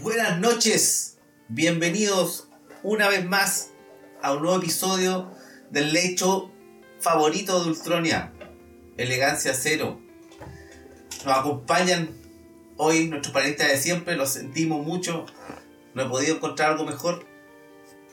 Buenas 0.00 0.38
noches, 0.38 1.18
bienvenidos 1.48 2.48
una 2.84 3.08
vez 3.08 3.26
más 3.26 3.70
a 4.22 4.32
un 4.32 4.42
nuevo 4.42 4.58
episodio 4.58 5.32
del 5.72 5.92
lecho 5.92 6.52
favorito 7.00 7.60
de 7.60 7.70
Ultronia, 7.70 8.32
Elegancia 8.96 9.54
Cero. 9.54 10.00
Nos 11.24 11.36
acompañan 11.36 12.10
hoy 12.76 13.08
nuestros 13.08 13.34
panelistas 13.34 13.68
de 13.68 13.76
siempre, 13.76 14.14
los 14.14 14.30
sentimos 14.30 14.86
mucho, 14.86 15.26
no 15.94 16.02
he 16.02 16.08
podido 16.08 16.36
encontrar 16.36 16.70
algo 16.70 16.84
mejor, 16.84 17.26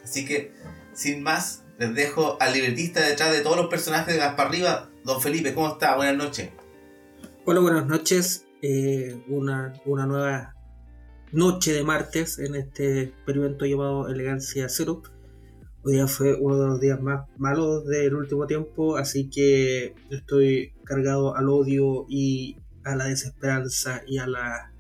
así 0.04 0.26
que 0.26 0.54
sin 0.94 1.22
más 1.22 1.66
les 1.78 1.94
dejo 1.94 2.38
al 2.40 2.54
libretista 2.54 3.02
detrás 3.02 3.32
de 3.32 3.42
todos 3.42 3.58
los 3.58 3.68
personajes 3.68 4.16
de 4.16 4.20
Gaspar 4.20 4.48
Arriba, 4.48 4.90
don 5.04 5.22
Felipe, 5.22 5.54
¿cómo 5.54 5.74
está? 5.74 5.96
Buenas 5.96 6.18
noches. 6.18 6.50
Hola, 7.46 7.60
buenas 7.60 7.86
noches. 7.86 8.48
Eh, 8.64 9.24
una, 9.28 9.74
una 9.86 10.08
nueva 10.08 10.55
noche 11.36 11.74
de 11.74 11.84
martes 11.84 12.40
en 12.40 12.56
este 12.56 13.02
experimento 13.04 13.66
llamado 13.66 14.08
Elegancia 14.08 14.70
Cero. 14.70 15.04
Hoy 15.84 15.96
día 15.96 16.08
fue 16.08 16.34
uno 16.36 16.58
de 16.58 16.68
los 16.68 16.80
días 16.80 17.02
más 17.02 17.28
malos 17.38 17.86
del 17.88 18.16
último 18.16 18.48
tiempo, 18.48 18.96
así 18.96 19.30
que 19.30 19.94
estoy 20.10 20.74
cargado 20.86 21.36
al 21.36 21.50
odio 21.50 22.06
y 22.08 22.58
a 22.86 22.96
la 22.96 23.06
desesperanza 23.06 24.02
y 24.08 24.18
a 24.18 24.28
la 24.28 24.72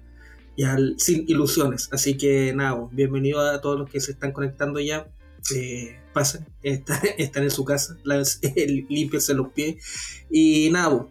y 0.55 0.63
al, 0.63 0.95
sin 0.97 1.25
ilusiones. 1.27 1.89
Así 1.91 2.17
que 2.17 2.53
nada, 2.55 2.87
bienvenido 2.89 3.41
a 3.41 3.59
todos 3.59 3.77
los 3.77 3.89
que 3.89 3.99
se 3.99 4.13
están 4.13 4.31
conectando 4.31 4.79
ya. 4.79 5.11
Eh, 5.53 5.99
pasen, 6.13 6.47
están, 6.63 7.43
en 7.43 7.51
su 7.51 7.65
casa, 7.65 7.97
limpiense 8.55 9.33
los 9.33 9.49
pies. 9.49 9.75
Y 10.31 10.69
nada, 10.71 11.05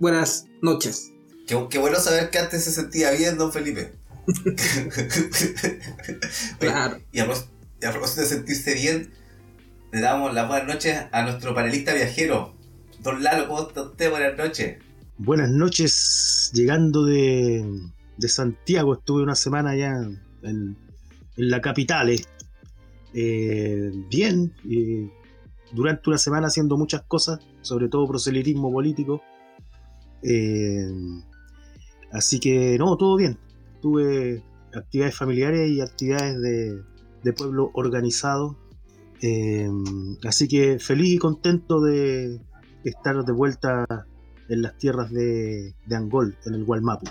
buenas 0.00 0.46
noches. 0.62 1.12
Qué, 1.46 1.66
qué 1.68 1.78
bueno 1.78 1.98
saber 2.00 2.30
que 2.30 2.38
antes 2.38 2.64
se 2.64 2.72
sentía 2.72 3.10
bien, 3.10 3.36
don 3.36 3.52
Felipe. 3.52 3.97
claro. 6.58 6.98
Y 7.12 7.20
a, 7.20 7.26
propósito 7.92 8.22
de 8.22 8.26
sentirse 8.26 8.74
bien, 8.74 9.12
le 9.92 10.00
damos 10.00 10.34
las 10.34 10.48
buenas 10.48 10.66
noches 10.66 10.98
a 11.12 11.22
nuestro 11.22 11.54
panelista 11.54 11.94
viajero. 11.94 12.54
Don 13.00 13.22
Lalo, 13.22 13.48
¿cómo 13.48 13.68
está 13.68 13.82
usted? 13.82 14.10
Buenas 14.10 14.36
noches. 14.36 14.78
Buenas 15.18 15.50
noches, 15.50 16.50
llegando 16.54 17.04
de, 17.04 17.64
de 18.16 18.28
Santiago, 18.28 18.94
estuve 18.94 19.22
una 19.22 19.34
semana 19.34 19.74
ya 19.74 19.90
en, 20.42 20.42
en 20.42 20.76
la 21.36 21.60
capital. 21.60 22.10
Eh. 22.10 22.24
Eh, 23.14 23.90
bien, 24.08 24.52
eh, 24.68 25.10
durante 25.72 26.10
una 26.10 26.18
semana 26.18 26.48
haciendo 26.48 26.76
muchas 26.76 27.02
cosas, 27.02 27.40
sobre 27.62 27.88
todo 27.88 28.06
proselitismo 28.06 28.72
político. 28.72 29.22
Eh, 30.22 30.90
así 32.12 32.40
que 32.40 32.76
no, 32.78 32.96
todo 32.96 33.16
bien, 33.16 33.38
tuve 33.80 34.42
actividades 34.74 35.16
familiares 35.16 35.70
y 35.70 35.80
actividades 35.80 36.40
de, 36.40 37.32
pueblo 37.32 37.70
organizado. 37.74 38.56
Eh, 39.20 39.68
así 40.26 40.48
que 40.48 40.78
feliz 40.78 41.16
y 41.16 41.18
contento 41.18 41.80
de 41.82 42.40
estar 42.84 43.16
de 43.22 43.32
vuelta 43.32 43.84
en 44.48 44.62
las 44.62 44.78
tierras 44.78 45.10
de, 45.10 45.74
Angol, 45.90 46.36
en 46.46 46.54
el 46.54 46.64
Gualmapu. 46.64 47.06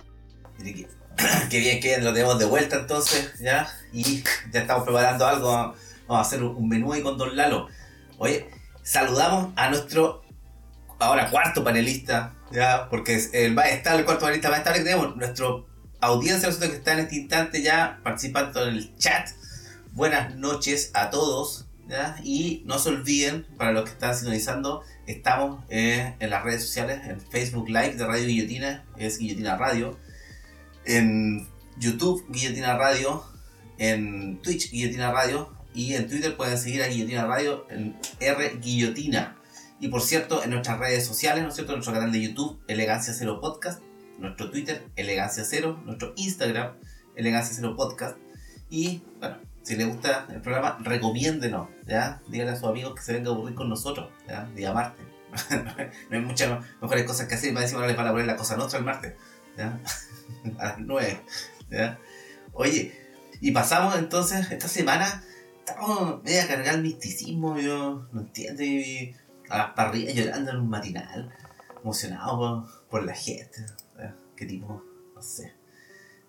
Qué 1.49 1.59
bien 1.59 1.79
que 1.79 1.99
lo 1.99 2.13
tenemos 2.13 2.39
de 2.39 2.45
vuelta 2.45 2.79
entonces, 2.79 3.33
¿ya? 3.39 3.67
Y 3.93 4.23
ya 4.51 4.61
estamos 4.61 4.83
preparando 4.83 5.25
algo. 5.25 5.51
Vamos 5.51 5.75
a 6.09 6.21
hacer 6.21 6.43
un 6.43 6.67
menú 6.67 6.93
ahí 6.93 7.01
con 7.01 7.17
Don 7.17 7.35
Lalo. 7.35 7.67
Oye, 8.17 8.49
saludamos 8.81 9.53
a 9.55 9.69
nuestro 9.69 10.23
ahora 10.99 11.29
cuarto 11.29 11.63
panelista, 11.63 12.35
¿ya? 12.51 12.87
Porque 12.89 13.19
el 13.33 13.53
más 13.53 13.67
estable, 13.67 13.99
el 13.99 14.05
cuarto 14.05 14.21
panelista 14.21 14.49
más 14.49 14.59
estable 14.59 14.79
que 14.79 14.85
tenemos, 14.85 15.15
nuestro 15.15 15.67
audiencia 16.01 16.49
que 16.49 16.75
está 16.75 16.93
en 16.93 16.99
este 16.99 17.15
instante 17.15 17.61
ya 17.61 17.99
participando 18.03 18.67
en 18.67 18.75
el 18.75 18.95
chat. 18.97 19.29
Buenas 19.93 20.35
noches 20.35 20.91
a 20.93 21.09
todos. 21.09 21.67
Y 22.23 22.63
no 22.65 22.79
se 22.79 22.89
olviden, 22.89 23.45
para 23.57 23.71
los 23.71 23.85
que 23.85 23.91
están 23.91 24.13
sintonizando, 24.13 24.83
estamos 25.05 25.63
eh, 25.69 26.15
en 26.19 26.29
las 26.29 26.43
redes 26.43 26.63
sociales, 26.63 26.99
en 27.05 27.21
Facebook 27.21 27.69
Live 27.69 27.95
de 27.95 28.05
Radio 28.05 28.27
Guillotina, 28.27 28.85
es 28.97 29.19
Guillotina 29.19 29.55
Radio, 29.55 29.97
en 30.85 31.47
YouTube 31.77 32.25
Guillotina 32.29 32.77
Radio, 32.77 33.23
en 33.77 34.41
Twitch 34.41 34.69
Guillotina 34.71 35.11
Radio 35.11 35.53
y 35.73 35.93
en 35.93 36.09
Twitter 36.09 36.35
pueden 36.35 36.57
seguir 36.57 36.83
a 36.83 36.87
Guillotina 36.87 37.25
Radio 37.25 37.65
en 37.69 37.97
R 38.19 38.57
Guillotina. 38.61 39.37
Y 39.79 39.89
por 39.89 40.01
cierto, 40.01 40.43
en 40.43 40.49
nuestras 40.49 40.79
redes 40.79 41.05
sociales, 41.05 41.43
¿no 41.43 41.49
es 41.49 41.55
cierto? 41.55 41.73
En 41.73 41.77
nuestro 41.77 41.93
canal 41.93 42.11
de 42.11 42.21
YouTube, 42.21 42.59
Elegancia 42.67 43.13
Cero 43.13 43.39
Podcast, 43.39 43.81
nuestro 44.17 44.49
Twitter, 44.49 44.87
Elegancia 44.95 45.43
Cero, 45.43 45.81
nuestro 45.85 46.13
Instagram, 46.15 46.73
Elegancia 47.15 47.55
Cero 47.55 47.75
Podcast. 47.75 48.17
Y 48.69 49.01
bueno, 49.19 49.37
si 49.63 49.75
les 49.75 49.87
gusta 49.87 50.27
el 50.29 50.41
programa, 50.41 50.77
recomiéndenos, 50.81 51.69
¿ya? 51.85 52.21
Díganle 52.27 52.53
a 52.53 52.55
sus 52.55 52.69
amigos 52.69 52.95
que 52.95 53.01
se 53.01 53.13
vengan 53.13 53.33
a 53.33 53.35
aburrir 53.35 53.55
con 53.55 53.69
nosotros, 53.69 54.09
¿ya? 54.27 54.45
Día 54.55 54.73
martes. 54.73 55.05
no 56.09 56.17
hay 56.17 56.23
muchas 56.23 56.63
mejores 56.81 57.03
cosas 57.05 57.27
que 57.27 57.35
hacer, 57.35 57.53
más 57.53 57.63
encima 57.63 57.81
no 57.81 57.87
les 57.87 57.97
van 57.97 58.07
a 58.07 58.11
poner 58.11 58.27
la 58.27 58.37
cosa 58.37 58.55
nuestra 58.55 58.79
el 58.79 58.85
martes, 58.85 59.13
¿ya? 59.57 59.79
a 60.59 60.65
las 60.65 60.79
9, 60.79 61.21
¿ya? 61.69 61.99
Oye, 62.53 62.93
y 63.41 63.51
pasamos 63.51 63.95
entonces, 63.97 64.49
esta 64.51 64.67
semana, 64.67 65.23
estamos 65.59 66.23
medio 66.23 66.43
a 66.43 66.47
cargar 66.47 66.75
el 66.75 66.81
misticismo, 66.81 67.59
yo 67.59 68.07
no 68.11 68.21
entiendo, 68.21 68.63
y 68.63 69.15
a 69.49 69.57
las 69.57 69.71
parrillas 69.71 70.15
llorando 70.15 70.51
en 70.51 70.57
un 70.57 70.69
matinal, 70.69 71.35
emocionado 71.81 72.37
por, 72.37 72.89
por 72.89 73.03
la 73.05 73.13
gente, 73.13 73.65
qué 74.37 74.45
tipo, 74.45 74.83
no 75.13 75.21
sé. 75.21 75.53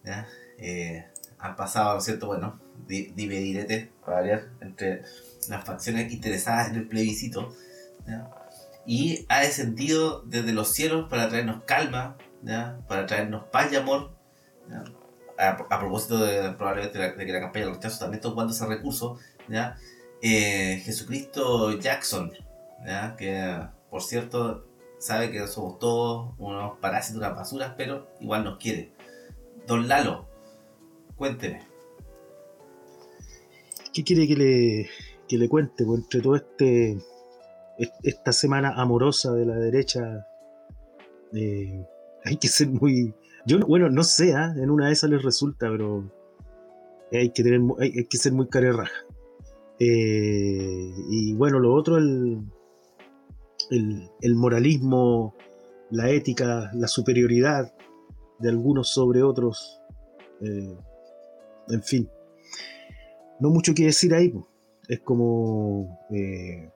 ¿ya? 0.05 0.27
Eh, 0.59 1.07
han 1.39 1.55
pasado, 1.55 1.93
¿no 1.93 1.99
es 1.99 2.05
cierto? 2.05 2.27
Bueno, 2.27 2.59
direte, 2.87 3.93
para 4.05 4.19
variar, 4.19 4.49
entre 4.61 5.03
las 5.49 5.65
facciones 5.65 6.13
interesadas 6.13 6.71
en 6.71 6.77
el 6.77 6.89
plebiscito. 6.89 7.55
¿ya? 8.07 8.31
Y 8.87 9.27
ha 9.29 9.41
descendido 9.41 10.23
desde 10.23 10.53
los 10.53 10.73
cielos 10.73 11.09
para 11.09 11.29
traernos 11.29 11.63
calma, 11.65 12.17
¿ya? 12.43 12.81
para 12.89 13.07
traernos 13.07 13.45
paz 13.53 13.73
y 13.73 13.77
amor. 13.77 14.17
A, 15.39 15.51
a, 15.51 15.79
propósito 15.79 16.19
de 16.19 16.51
probablemente 16.53 16.99
de, 16.99 17.15
que 17.15 17.33
la 17.33 17.41
campaña 17.41 17.67
del 17.67 17.75
rechazo 17.77 18.01
también 18.01 18.17
está 18.19 18.29
ocupando 18.29 18.53
ese 18.53 18.67
recurso. 18.67 19.19
¿ya? 19.49 19.77
Eh, 20.21 20.83
Jesucristo 20.85 21.79
Jackson, 21.79 22.33
¿ya? 22.85 23.15
que 23.17 23.61
por 23.89 24.03
cierto 24.03 24.68
sabe 24.99 25.31
que 25.31 25.47
somos 25.47 25.79
todos 25.79 26.35
unos 26.39 26.79
parásitos, 26.79 27.19
unas 27.21 27.35
basuras, 27.35 27.75
pero 27.77 28.09
igual 28.21 28.45
nos 28.45 28.59
quiere. 28.59 28.93
Don 29.67 29.89
Lalo, 29.89 30.27
cuénteme. 31.17 31.67
¿Qué 33.93 34.05
quiere 34.05 34.27
que 34.29 34.37
le, 34.37 34.91
que 35.29 35.39
le 35.39 35.49
cuente? 35.49 35.85
Pues 35.85 36.01
entre 36.03 36.21
todo 36.21 36.37
este 36.37 36.99
esta 38.03 38.33
semana 38.33 38.71
amorosa 38.75 39.33
de 39.33 39.47
la 39.47 39.55
derecha 39.55 40.27
eh, 41.33 41.87
hay 42.25 42.37
que 42.37 42.49
ser 42.49 42.69
muy 42.69 43.15
yo 43.47 43.61
bueno 43.61 43.89
no 43.89 44.03
sé 44.03 44.31
¿eh? 44.31 44.53
en 44.57 44.71
una 44.71 44.87
de 44.89 44.93
esas 44.95 45.11
les 45.11 45.23
resulta 45.23 45.71
pero 45.71 46.11
hay 47.13 47.31
que 47.31 47.45
tener 47.45 47.61
hay 47.79 48.05
que 48.07 48.19
ser 48.19 48.33
muy 48.33 48.49
carerraja 48.49 49.07
eh, 49.79 50.93
y 51.09 51.35
bueno 51.35 51.61
lo 51.61 51.73
otro 51.73 51.99
el 51.99 52.41
el, 53.71 54.35
moralismo, 54.35 55.35
la 55.91 56.11
ética, 56.11 56.71
la 56.75 56.89
superioridad 56.89 57.75
de 58.39 58.49
algunos 58.49 58.89
sobre 58.89 59.23
otros. 59.23 59.81
Eh, 60.41 60.77
en 61.69 61.83
fin, 61.83 62.09
no 63.41 63.51
mucho 63.51 63.75
que 63.75 63.85
decir 63.85 64.15
ahí. 64.15 64.33
Es 64.89 65.01
como 65.01 65.99
eh, 66.11 66.71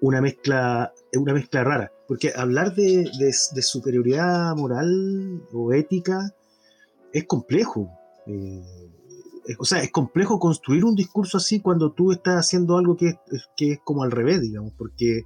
una 0.00 0.20
mezcla, 0.20 0.92
una 1.12 1.32
mezcla 1.32 1.64
rara. 1.64 1.92
Porque 2.06 2.32
hablar 2.34 2.74
de, 2.74 3.32
superioridad 3.32 4.54
moral 4.56 5.42
o 5.52 5.72
ética 5.72 6.34
es 7.12 7.24
complejo. 7.24 7.90
Eh, 8.26 8.62
o 9.58 9.64
sea, 9.64 9.82
es 9.82 9.90
complejo 9.90 10.38
construir 10.38 10.84
un 10.84 10.94
discurso 10.94 11.38
así 11.38 11.60
cuando 11.60 11.92
tú 11.92 12.12
estás 12.12 12.36
haciendo 12.36 12.76
algo 12.76 12.96
que 12.96 13.08
es, 13.08 13.16
que 13.56 13.72
es 13.72 13.78
como 13.84 14.02
al 14.02 14.10
revés, 14.10 14.40
digamos, 14.40 14.72
porque 14.76 15.22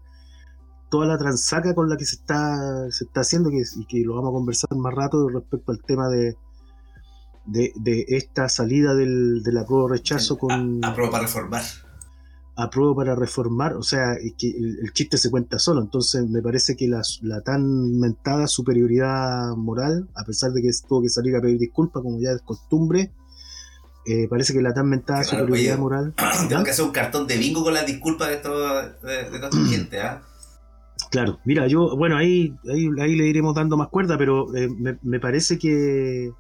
toda 0.91 1.07
la 1.07 1.17
transaca 1.17 1.75
con 1.75 1.89
la 1.89 1.97
que 1.97 2.05
se 2.05 2.17
está, 2.17 2.91
se 2.91 3.05
está 3.05 3.21
haciendo 3.21 3.51
que, 3.51 3.63
y 3.77 3.87
que 3.87 4.01
lo 4.01 4.17
vamos 4.17 4.31
a 4.31 4.33
conversar 4.33 4.77
más 4.77 4.93
rato 4.93 5.29
respecto 5.29 5.73
al 5.73 5.81
tema 5.83 6.09
de, 6.09 6.37
de, 7.47 7.73
de 7.77 8.05
esta 8.09 8.49
salida 8.49 8.95
del, 8.95 9.43
del 9.43 9.59
apruebo 9.59 9.89
rechazo 9.89 10.37
con... 10.37 10.85
Apruebo 10.85 11.13
para 11.13 11.25
reformar. 11.25 11.63
Apruebo 12.57 12.97
para 12.97 13.15
reformar, 13.15 13.77
o 13.77 13.83
sea, 13.83 14.17
que 14.37 14.49
el, 14.49 14.93
chiste 14.93 15.17
se 15.17 15.31
cuenta 15.31 15.59
solo, 15.59 15.81
entonces 15.81 16.29
me 16.29 16.43
parece 16.43 16.77
que 16.77 16.89
la, 16.89 17.01
la, 17.23 17.41
tan 17.41 17.99
mentada 17.99 18.47
superioridad 18.49 19.55
moral, 19.57 20.09
a 20.15 20.25
pesar 20.25 20.51
de 20.53 20.61
que 20.61 20.71
tuvo 20.87 21.03
que 21.03 21.09
salir 21.09 21.37
a 21.37 21.41
pedir 21.41 21.59
disculpas 21.59 22.03
como 22.03 22.21
ya 22.21 22.33
es 22.33 22.43
costumbre, 22.43 23.13
eh, 24.05 24.27
parece 24.29 24.53
que 24.53 24.61
la 24.61 24.75
tan 24.75 24.89
mentada 24.89 25.25
superioridad 25.25 25.79
moral... 25.79 26.15
Tengo 26.49 26.65
que 26.65 26.71
hacer 26.73 26.85
un 26.85 26.91
cartón 26.91 27.27
de 27.27 27.39
bingo 27.39 27.63
con 27.63 27.73
las 27.73 27.87
disculpas 27.87 28.29
de, 28.29 28.37
todo, 28.39 28.83
de, 28.83 29.25
toda 29.25 29.49
esta 29.49 29.65
gente, 29.67 30.01
¿ah? 30.01 30.23
Claro, 31.11 31.41
mira, 31.45 31.67
yo, 31.67 31.97
bueno, 31.97 32.17
ahí, 32.17 32.55
ahí, 32.71 32.89
ahí 33.01 33.17
le 33.17 33.27
iremos 33.27 33.55
dando 33.55 33.77
más 33.77 33.89
cuerda, 33.89 34.17
pero 34.17 34.55
eh, 34.55 34.69
me, 34.69 34.99
me 35.03 35.19
parece 35.19 35.59
que 35.59 36.31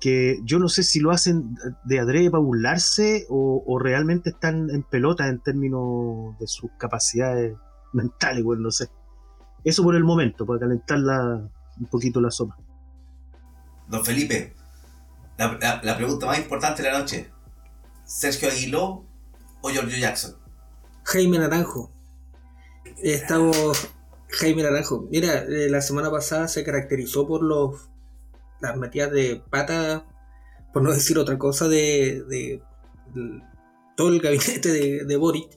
que 0.00 0.40
yo 0.44 0.58
no 0.58 0.68
sé 0.68 0.82
si 0.82 0.98
lo 0.98 1.10
hacen 1.10 1.56
de 1.84 2.00
adrede 2.00 2.30
para 2.30 2.42
burlarse 2.42 3.26
o, 3.28 3.78
realmente 3.78 4.30
están 4.30 4.70
en 4.70 4.82
pelota 4.82 5.28
en 5.28 5.40
términos 5.40 6.36
de 6.40 6.46
sus 6.46 6.70
capacidades 6.78 7.56
mentales, 7.92 8.42
bueno, 8.42 8.62
no 8.62 8.70
sé. 8.70 8.88
Eso 9.62 9.82
por 9.82 9.94
el 9.94 10.04
momento, 10.04 10.46
para 10.46 10.60
calentar 10.60 10.98
un 10.98 11.86
poquito 11.90 12.20
la 12.20 12.30
sopa. 12.30 12.56
Don 13.88 14.04
Felipe, 14.04 14.54
la, 15.36 15.96
pregunta 15.96 16.26
más 16.26 16.38
importante 16.38 16.82
de 16.82 16.90
la 16.90 16.98
noche. 16.98 17.30
¿Sergio 18.04 18.48
Aguiló 18.48 19.04
o 19.60 19.70
Giorgio 19.70 19.98
Jackson? 19.98 20.34
Jaime 21.04 21.38
Naranjo. 21.38 21.90
Estamos... 23.02 23.88
Jaime 24.32 24.62
Naranjo. 24.62 25.08
Mira, 25.10 25.42
eh, 25.42 25.68
la 25.68 25.80
semana 25.80 26.10
pasada 26.10 26.46
se 26.46 26.62
caracterizó 26.62 27.26
por 27.26 27.42
los 27.42 27.90
las 28.60 28.76
metidas 28.76 29.10
de 29.10 29.42
pata, 29.50 30.06
por 30.72 30.82
no 30.82 30.92
decir 30.94 31.18
otra 31.18 31.38
cosa, 31.38 31.68
de, 31.68 32.62
todo 33.96 34.08
el 34.08 34.20
gabinete 34.20 34.72
de, 34.72 35.04
de, 35.04 35.16
Boric. 35.16 35.50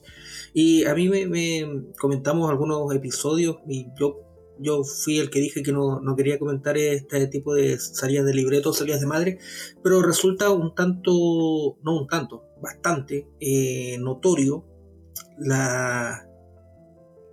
Y 0.52 0.84
a 0.84 0.94
mí 0.94 1.08
me, 1.08 1.92
comentamos 1.98 2.48
algunos 2.50 2.92
episodios 2.94 3.58
y 3.68 3.88
yo, 3.98 4.20
yo 4.58 4.84
fui 4.84 5.18
el 5.18 5.30
que 5.30 5.40
dije 5.40 5.62
que 5.62 5.72
no, 5.72 6.00
quería 6.16 6.38
comentar 6.38 6.76
este 6.78 7.26
tipo 7.26 7.54
de 7.54 7.78
salidas 7.78 8.24
de 8.24 8.34
libreto, 8.34 8.72
salidas 8.72 9.00
de 9.00 9.06
madre, 9.06 9.38
pero 9.82 10.02
resulta 10.02 10.50
un 10.50 10.74
tanto, 10.74 11.10
no 11.82 11.98
un 11.98 12.06
tanto, 12.08 12.44
bastante 12.62 13.28
eh, 13.40 13.98
notorio 13.98 14.64
la, 15.38 16.28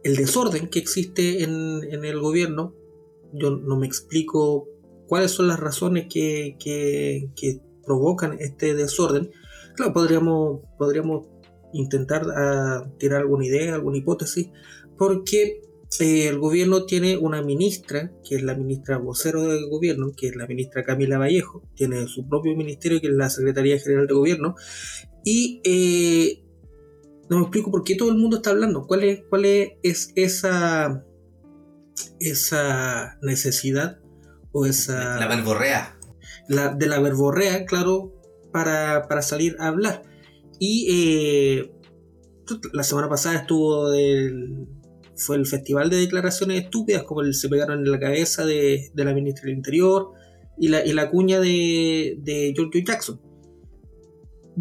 el 0.03 0.15
desorden 0.15 0.67
que 0.67 0.79
existe 0.79 1.43
en, 1.43 1.83
el 1.83 2.19
gobierno. 2.19 2.75
Yo 3.33 3.51
no 3.51 3.77
me 3.77 3.87
explico 3.87 4.67
cuáles 5.07 5.31
son 5.31 5.47
las 5.47 5.59
razones 5.59 6.07
que, 6.09 7.29
provocan 7.85 8.37
este 8.39 8.75
desorden, 8.75 9.31
claro, 9.75 9.91
podríamos, 9.91 10.61
podríamos 10.77 11.27
intentar 11.73 12.25
ah, 12.35 12.89
tirar 12.99 13.21
alguna 13.21 13.45
idea, 13.45 13.73
alguna 13.73 13.97
hipótesis, 13.97 14.49
porque 14.97 15.61
eh, 15.99 16.27
el 16.27 16.39
gobierno 16.39 16.85
tiene 16.85 17.17
una 17.17 17.41
ministra, 17.41 18.13
que 18.23 18.35
es 18.35 18.43
la 18.43 18.55
ministra 18.55 18.97
vocero 18.97 19.43
del 19.43 19.67
gobierno, 19.67 20.11
que 20.15 20.27
es 20.27 20.35
la 20.35 20.47
ministra 20.47 20.83
Camila 20.83 21.17
Vallejo, 21.17 21.63
tiene 21.75 22.07
su 22.07 22.27
propio 22.29 22.55
ministerio, 22.55 23.01
que 23.01 23.07
es 23.07 23.13
la 23.13 23.29
Secretaría 23.29 23.79
General 23.79 24.07
de 24.07 24.13
Gobierno, 24.13 24.55
y 25.25 25.61
eh, 25.65 26.43
no 27.31 27.37
me 27.37 27.43
explico 27.43 27.71
por 27.71 27.85
qué 27.85 27.95
todo 27.95 28.11
el 28.11 28.17
mundo 28.17 28.37
está 28.37 28.49
hablando, 28.49 28.85
cuál 28.85 29.05
es, 29.05 29.23
cuál 29.29 29.45
es 29.45 30.11
esa, 30.15 31.05
esa 32.19 33.17
necesidad 33.21 33.99
o 34.51 34.65
esa... 34.65 35.17
La 35.17 35.27
verborrea. 35.27 35.97
La, 36.49 36.75
de 36.75 36.87
la 36.87 36.99
verborrea, 36.99 37.65
claro, 37.65 38.13
para, 38.51 39.21
salir 39.21 39.55
a 39.59 39.67
hablar. 39.67 40.03
Y 40.59 40.87
eh, 40.91 41.71
la 42.73 42.83
semana 42.83 43.07
pasada 43.07 43.37
estuvo 43.37 43.93
el, 43.93 44.67
fue 45.15 45.37
el 45.37 45.45
festival 45.45 45.89
de 45.89 46.01
declaraciones 46.01 46.65
estúpidas, 46.65 47.03
como 47.03 47.21
el, 47.21 47.33
se 47.33 47.47
pegaron 47.47 47.79
en 47.79 47.91
la 47.93 47.99
cabeza 48.01 48.45
de, 48.45 48.91
la 48.93 49.13
ministra 49.13 49.45
del 49.45 49.55
Interior 49.55 50.09
y 50.59 50.67
la, 50.67 50.85
y 50.85 50.91
la 50.91 51.09
cuña 51.09 51.39
de, 51.39 52.17
de 52.19 52.51
George 52.53 52.83
Jackson. 52.83 53.21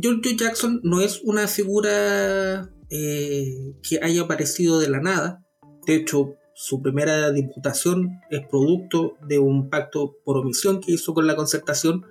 George 0.00 0.36
Jackson 0.36 0.80
no 0.82 1.00
es 1.00 1.20
una 1.24 1.46
figura 1.48 2.70
eh, 2.90 3.74
que 3.88 4.00
haya 4.02 4.22
aparecido 4.22 4.78
de 4.78 4.88
la 4.88 5.00
nada. 5.00 5.44
De 5.86 5.96
hecho, 5.96 6.36
su 6.54 6.82
primera 6.82 7.30
diputación 7.32 8.20
es 8.30 8.46
producto 8.46 9.14
de 9.26 9.38
un 9.38 9.70
pacto 9.70 10.16
por 10.24 10.36
omisión 10.36 10.80
que 10.80 10.92
hizo 10.92 11.14
con 11.14 11.26
la 11.26 11.36
concertación. 11.36 12.04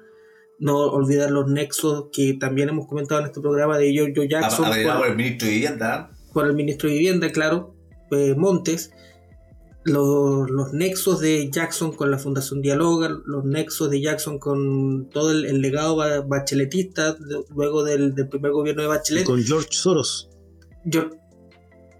No 0.57 0.77
olvidar 0.87 1.31
los 1.31 1.49
nexos 1.49 2.07
que 2.11 2.33
también 2.33 2.69
hemos 2.69 2.87
comentado 2.87 3.21
en 3.21 3.27
este 3.27 3.39
programa 3.39 3.77
de 3.77 3.91
Giorgio 3.93 4.23
Jackson. 4.23 4.65
por, 4.65 5.07
el 5.07 5.15
ministro 5.15 5.47
de 5.47 5.53
Vivienda. 5.53 6.11
Por 6.33 6.47
el 6.47 6.53
ministro 6.53 6.89
de 6.89 6.95
Vivienda, 6.95 7.31
claro, 7.31 7.75
eh, 8.11 8.35
Montes. 8.35 8.91
Los, 9.89 10.73
nexos 10.73 11.19
de 11.19 11.49
Jackson 11.49 11.91
con 11.91 12.11
la 12.11 12.17
Fundación 12.17 12.61
Dialoga, 12.61 13.09
los 13.25 13.43
nexos 13.45 13.89
de 13.89 14.01
Jackson 14.01 14.39
con 14.39 15.09
todo 15.09 15.31
el, 15.31 15.61
legado 15.61 15.97
bacheletista 16.27 17.17
luego 17.55 17.83
del, 17.83 18.13
primer 18.29 18.51
gobierno 18.51 18.81
de 18.81 18.87
Bachelet. 18.87 19.25
con 19.25 19.43
George 19.43 19.69
Soros. 19.71 20.29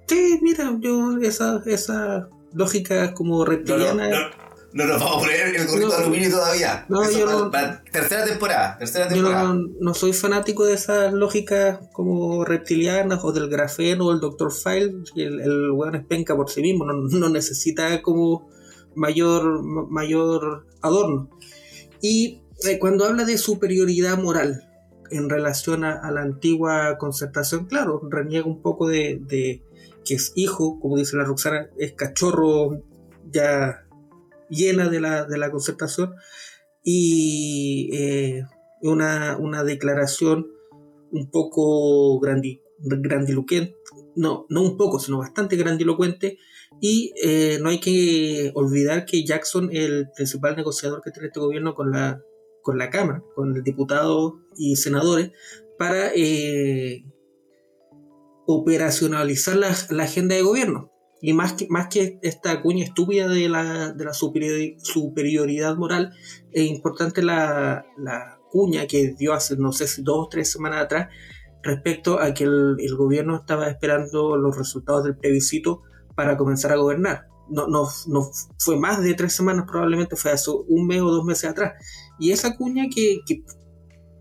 sí, 0.07 0.39
mira, 0.41 0.77
yo 0.79 1.17
esa, 1.17 1.61
esa 1.65 2.29
lógica 2.53 3.13
como 3.13 3.45
reptiliana. 3.45 4.09
No, 4.09 4.48
nos 4.71 4.87
vamos 4.87 5.17
a 5.17 5.19
poner 5.19 5.55
el 5.55 5.67
gorrito 5.67 5.89
de 5.89 5.95
aluminio 5.95 6.29
todavía. 6.29 6.85
No, 6.89 7.09
yo 7.09 7.25
no, 7.25 7.51
tercera 7.91 8.25
temporada. 8.25 8.77
Tercera 8.77 9.07
temporada. 9.07 9.43
Yo 9.43 9.53
no, 9.79 9.93
soy 9.93 10.13
fanático 10.13 10.65
de 10.65 10.73
esas 10.73 11.13
lógicas 11.13 11.79
como 11.91 12.45
reptilianas 12.45 13.23
o 13.23 13.31
del 13.31 13.49
grafeno 13.49 14.07
o 14.07 14.11
el 14.11 14.19
Dr. 14.19 14.51
File. 14.51 15.03
El, 15.15 15.39
el 15.39 15.71
weón 15.71 15.95
es 15.95 16.05
penca 16.05 16.35
por 16.35 16.49
sí 16.49 16.61
mismo, 16.61 16.85
no, 16.85 17.29
necesita 17.29 18.01
como 18.01 18.49
mayor, 18.95 19.63
mayor 19.63 20.67
adorno. 20.81 21.29
Y 22.01 22.41
eh, 22.67 22.79
cuando 22.79 23.05
habla 23.05 23.25
de 23.25 23.37
superioridad 23.37 24.17
moral 24.17 24.65
en 25.11 25.29
relación 25.29 25.83
a, 25.83 26.11
la 26.11 26.21
antigua 26.21 26.97
concertación, 26.99 27.65
claro, 27.65 28.01
reniega 28.09 28.45
un 28.45 28.61
poco 28.61 28.87
de 28.87 29.63
que 30.05 30.15
es 30.15 30.31
hijo, 30.35 30.79
como 30.79 30.97
dice 30.97 31.17
la 31.17 31.23
Roxana, 31.23 31.69
es 31.77 31.93
cachorro 31.93 32.83
ya 33.31 33.85
llena 34.49 34.89
de 34.89 34.99
la, 34.99 35.25
de 35.25 35.37
la 35.37 35.51
concertación 35.51 36.15
y 36.83 37.89
eh, 37.93 38.43
una, 38.81 39.37
una, 39.37 39.63
declaración 39.63 40.47
un 41.11 41.29
poco 41.29 42.19
grandilocuente, 42.19 43.75
no, 44.15 44.45
no 44.49 44.61
un 44.61 44.77
poco, 44.77 44.99
sino 44.99 45.19
bastante 45.19 45.55
grandilocuente 45.55 46.37
y 46.81 47.13
eh, 47.21 47.59
no 47.61 47.69
hay 47.69 47.79
que 47.79 48.51
olvidar 48.55 49.05
que 49.05 49.25
Jackson 49.25 49.69
el 49.73 50.09
principal 50.15 50.55
negociador 50.55 51.01
que 51.01 51.11
tiene 51.11 51.27
este 51.27 51.39
gobierno 51.39 51.75
con 51.75 51.91
la, 51.91 52.21
con 52.61 52.77
la 52.77 52.89
Cámara, 52.89 53.23
con 53.35 53.55
el 53.55 53.63
diputado 53.63 54.39
y 54.55 54.75
senadores, 54.75 55.31
para 55.77 56.11
eh, 56.15 57.05
operacionalizar 58.45 59.57
la, 59.57 60.03
agenda 60.03 60.35
de 60.35 60.41
gobierno. 60.41 60.91
Y 61.21 61.33
más 61.33 61.53
que, 61.53 61.67
más 61.69 61.87
que 61.87 62.19
esta 62.21 62.61
cuña 62.61 62.85
estúpida 62.85 63.27
de 63.27 63.49
la, 63.49 63.91
de 63.91 64.05
la 64.05 64.13
superioridad 64.13 65.75
moral, 65.75 66.13
es 66.51 66.69
importante 66.69 67.21
la, 67.21 67.85
la, 67.97 68.39
cuña 68.51 68.87
que 68.87 69.13
dio 69.13 69.33
hace, 69.33 69.57
no 69.57 69.71
sé 69.71 69.87
si 69.87 70.01
dos 70.01 70.25
o 70.25 70.27
tres 70.27 70.51
semanas 70.51 70.83
atrás, 70.83 71.09
respecto 71.61 72.19
a 72.19 72.33
que 72.33 72.45
el, 72.45 72.77
el, 72.79 72.95
gobierno 72.95 73.35
estaba 73.35 73.69
esperando 73.69 74.37
los 74.37 74.57
resultados 74.57 75.03
del 75.03 75.17
plebiscito 75.17 75.83
para 76.15 76.35
comenzar 76.35 76.71
a 76.71 76.77
gobernar. 76.77 77.27
No, 77.47 77.67
no, 77.67 77.87
no, 78.07 78.31
fue 78.57 78.77
más 78.77 79.03
de 79.03 79.13
tres 79.13 79.33
semanas, 79.33 79.65
probablemente 79.67 80.15
fue 80.15 80.31
hace 80.31 80.51
un 80.67 80.87
mes 80.87 81.01
o 81.01 81.11
dos 81.11 81.25
meses 81.25 81.49
atrás. 81.49 81.73
Y 82.17 82.31
esa 82.31 82.55
cuña 82.55 82.85
que, 82.93 83.19
que 83.25 83.43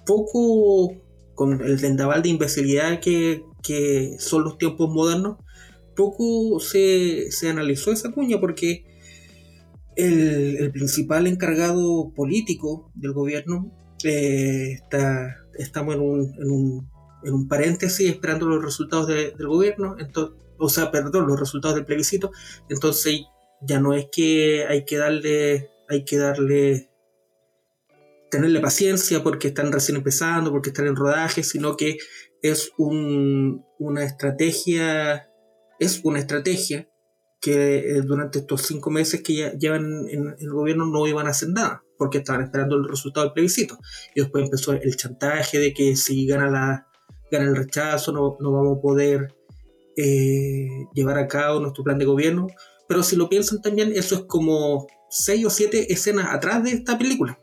poco, 0.07 0.95
con 1.35 1.61
el 1.63 1.77
vendaval 1.77 2.23
de 2.23 2.31
imbecilidad 2.31 3.01
que, 3.01 3.45
que 3.63 4.17
son 4.19 4.45
los 4.45 4.59
tiempos 4.59 4.91
modernos, 4.91 5.39
poco 5.99 6.61
se, 6.61 7.29
analizó 7.51 7.91
esa 7.91 8.13
cuña 8.13 8.39
porque 8.39 8.85
el, 9.97 10.71
principal 10.73 11.27
encargado 11.27 12.13
político 12.15 12.93
del 12.95 13.13
gobierno 13.13 13.73
eh, 14.05 14.75
está, 14.75 15.45
estamos 15.59 15.97
en 15.97 16.01
un, 16.01 16.35
en, 16.41 16.51
un, 16.51 16.91
en 17.25 17.35
un, 17.35 17.49
paréntesis 17.49 18.09
esperando 18.09 18.47
los 18.47 18.65
resultados 18.65 19.09
del 19.09 19.47
gobierno, 19.49 19.97
entonces, 19.99 20.37
o 20.57 20.69
sea, 20.69 20.93
perdón, 20.93 21.27
los 21.27 21.41
resultados 21.41 21.75
del 21.75 21.85
plebiscito, 21.85 22.31
entonces 22.69 23.23
ya 23.61 23.81
no 23.81 23.93
es 23.93 24.07
que 24.13 24.67
hay 24.69 24.85
que 24.85 24.99
darle, 24.99 25.69
hay 25.89 26.05
que 26.05 26.17
darle 26.17 26.91
tenerle 28.31 28.61
paciencia 28.61 29.25
porque 29.25 29.49
están 29.49 29.73
recién 29.73 29.97
empezando, 29.97 30.53
porque 30.53 30.69
están 30.69 30.87
en 30.87 30.95
rodaje, 30.95 31.43
sino 31.43 31.77
que 31.77 31.99
es 32.41 32.71
una 32.77 34.05
estrategia, 34.05 35.28
es 35.79 36.01
una 36.05 36.19
estrategia 36.19 36.89
que 37.41 37.79
eh, 37.79 38.03
durante 38.03 38.41
estos 38.41 38.63
cinco 38.63 38.91
meses 38.91 39.23
que 39.23 39.35
ya 39.35 39.53
llevan 39.53 40.09
en, 40.09 40.35
el 40.39 40.53
gobierno 40.53 40.87
no 40.87 41.07
iban 41.07 41.27
a 41.27 41.31
hacer 41.31 41.51
nada, 41.51 41.85
porque 41.97 42.19
estaban 42.19 42.43
esperando 42.43 42.77
el 42.77 42.89
resultado 42.89 43.27
del 43.27 43.33
plebiscito. 43.33 43.79
Y 44.15 44.21
después 44.21 44.45
empezó 44.45 44.73
el 44.73 44.97
chantaje 44.97 45.59
de 45.59 45.73
que 45.73 45.97
si 45.97 46.27
gana, 46.27 46.51
la, 46.51 46.87
gana 47.31 47.45
el 47.45 47.57
rechazo 47.57 48.13
no, 48.13 48.37
no 48.41 48.53
vamos 48.53 48.79
a 48.79 48.81
poder 48.81 49.35
eh, 49.97 50.87
llevar 50.95 51.19
a 51.19 51.27
cabo 51.27 51.61
nuestro 51.61 51.85
plan 51.85 51.99
de 51.99 52.05
gobierno. 52.05 52.49
Pero 52.89 53.03
si 53.03 53.17
lo 53.17 53.29
piensan 53.29 53.61
también, 53.61 53.93
eso 53.95 54.15
es 54.15 54.21
como 54.23 54.87
seis 55.11 55.45
o 55.45 55.51
siete 55.51 55.93
escenas 55.93 56.29
atrás 56.33 56.63
de 56.65 56.71
esta 56.71 56.99
película, 56.99 57.39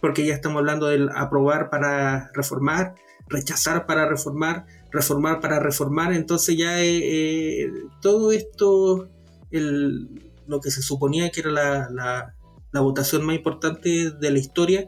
porque 0.00 0.24
ya 0.24 0.34
estamos 0.34 0.58
hablando 0.58 0.86
del 0.86 1.10
aprobar 1.14 1.68
para 1.68 2.30
reformar, 2.34 2.94
rechazar 3.28 3.86
para 3.86 4.08
reformar, 4.08 4.66
reformar 4.96 5.40
para 5.40 5.60
reformar, 5.60 6.12
entonces 6.12 6.56
ya 6.56 6.82
eh, 6.82 7.64
eh, 7.64 7.72
todo 8.00 8.32
esto, 8.32 9.08
lo 9.50 10.60
que 10.60 10.70
se 10.70 10.82
suponía 10.82 11.30
que 11.30 11.40
era 11.40 11.50
la, 11.50 12.32
votación 12.72 13.24
más 13.24 13.36
importante 13.36 14.10
de 14.10 14.30
la 14.30 14.38
historia, 14.38 14.86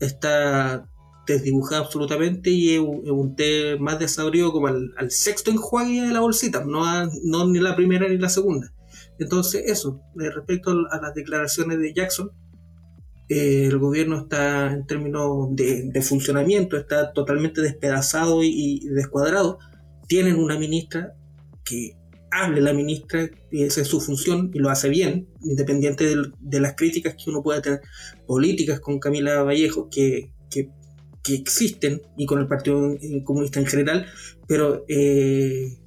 está 0.00 0.88
desdibujado 1.26 1.84
absolutamente 1.84 2.50
y 2.50 2.74
es 2.74 2.80
un, 2.80 3.36
té 3.36 3.78
más 3.78 3.98
desabrido 3.98 4.50
como 4.52 4.68
al, 4.68 5.10
sexto 5.10 5.50
enjuague 5.50 6.02
de 6.02 6.12
la 6.12 6.20
bolsita, 6.20 6.64
no, 6.64 6.84
no 7.24 7.46
ni 7.48 7.58
la 7.58 7.76
primera 7.76 8.08
ni 8.08 8.18
la 8.18 8.28
segunda. 8.28 8.72
Entonces, 9.18 9.62
eso, 9.66 10.00
respecto 10.14 10.70
a 10.70 11.00
las 11.00 11.14
declaraciones 11.14 11.78
de 11.78 11.92
Jackson, 11.94 12.32
eh, 13.34 13.64
el 13.64 13.78
gobierno 13.78 14.20
está 14.20 14.70
en 14.70 14.86
términos 14.86 15.48
de, 15.52 16.02
funcionamiento, 16.02 16.76
está 16.76 17.14
totalmente 17.14 17.62
despedazado 17.62 18.42
y, 18.42 18.86
descuadrado. 18.90 19.58
Tienen 20.06 20.36
una 20.36 20.58
ministra 20.58 21.14
que 21.64 21.96
hable 22.30 22.60
la 22.60 22.74
ministra, 22.74 23.30
y 23.50 23.62
esa 23.62 23.80
es 23.80 23.88
su 23.88 24.02
función 24.02 24.50
y 24.52 24.58
lo 24.58 24.68
hace 24.68 24.90
bien, 24.90 25.28
independiente 25.42 26.14
de, 26.40 26.60
las 26.60 26.74
críticas 26.74 27.14
que 27.14 27.30
uno 27.30 27.42
pueda 27.42 27.62
tener 27.62 27.80
políticas 28.26 28.80
con 28.80 28.98
Camila 28.98 29.42
Vallejo, 29.42 29.88
que, 29.90 30.30
que, 30.50 30.68
existen, 31.32 32.02
y 32.18 32.26
con 32.26 32.38
el 32.38 32.48
Partido 32.48 32.98
Comunista 33.24 33.60
en 33.60 33.66
general, 33.66 34.06
pero 34.46 34.84
eh, 34.88 35.78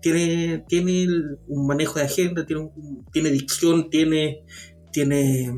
tiene, 0.00 0.64
tiene 0.68 1.06
un 1.48 1.66
manejo 1.66 1.98
de 1.98 2.06
agenda, 2.06 2.46
tiene, 2.46 2.70
tiene 3.12 3.30
dicción, 3.30 3.90
tiene, 3.90 4.44
tiene, 4.90 5.52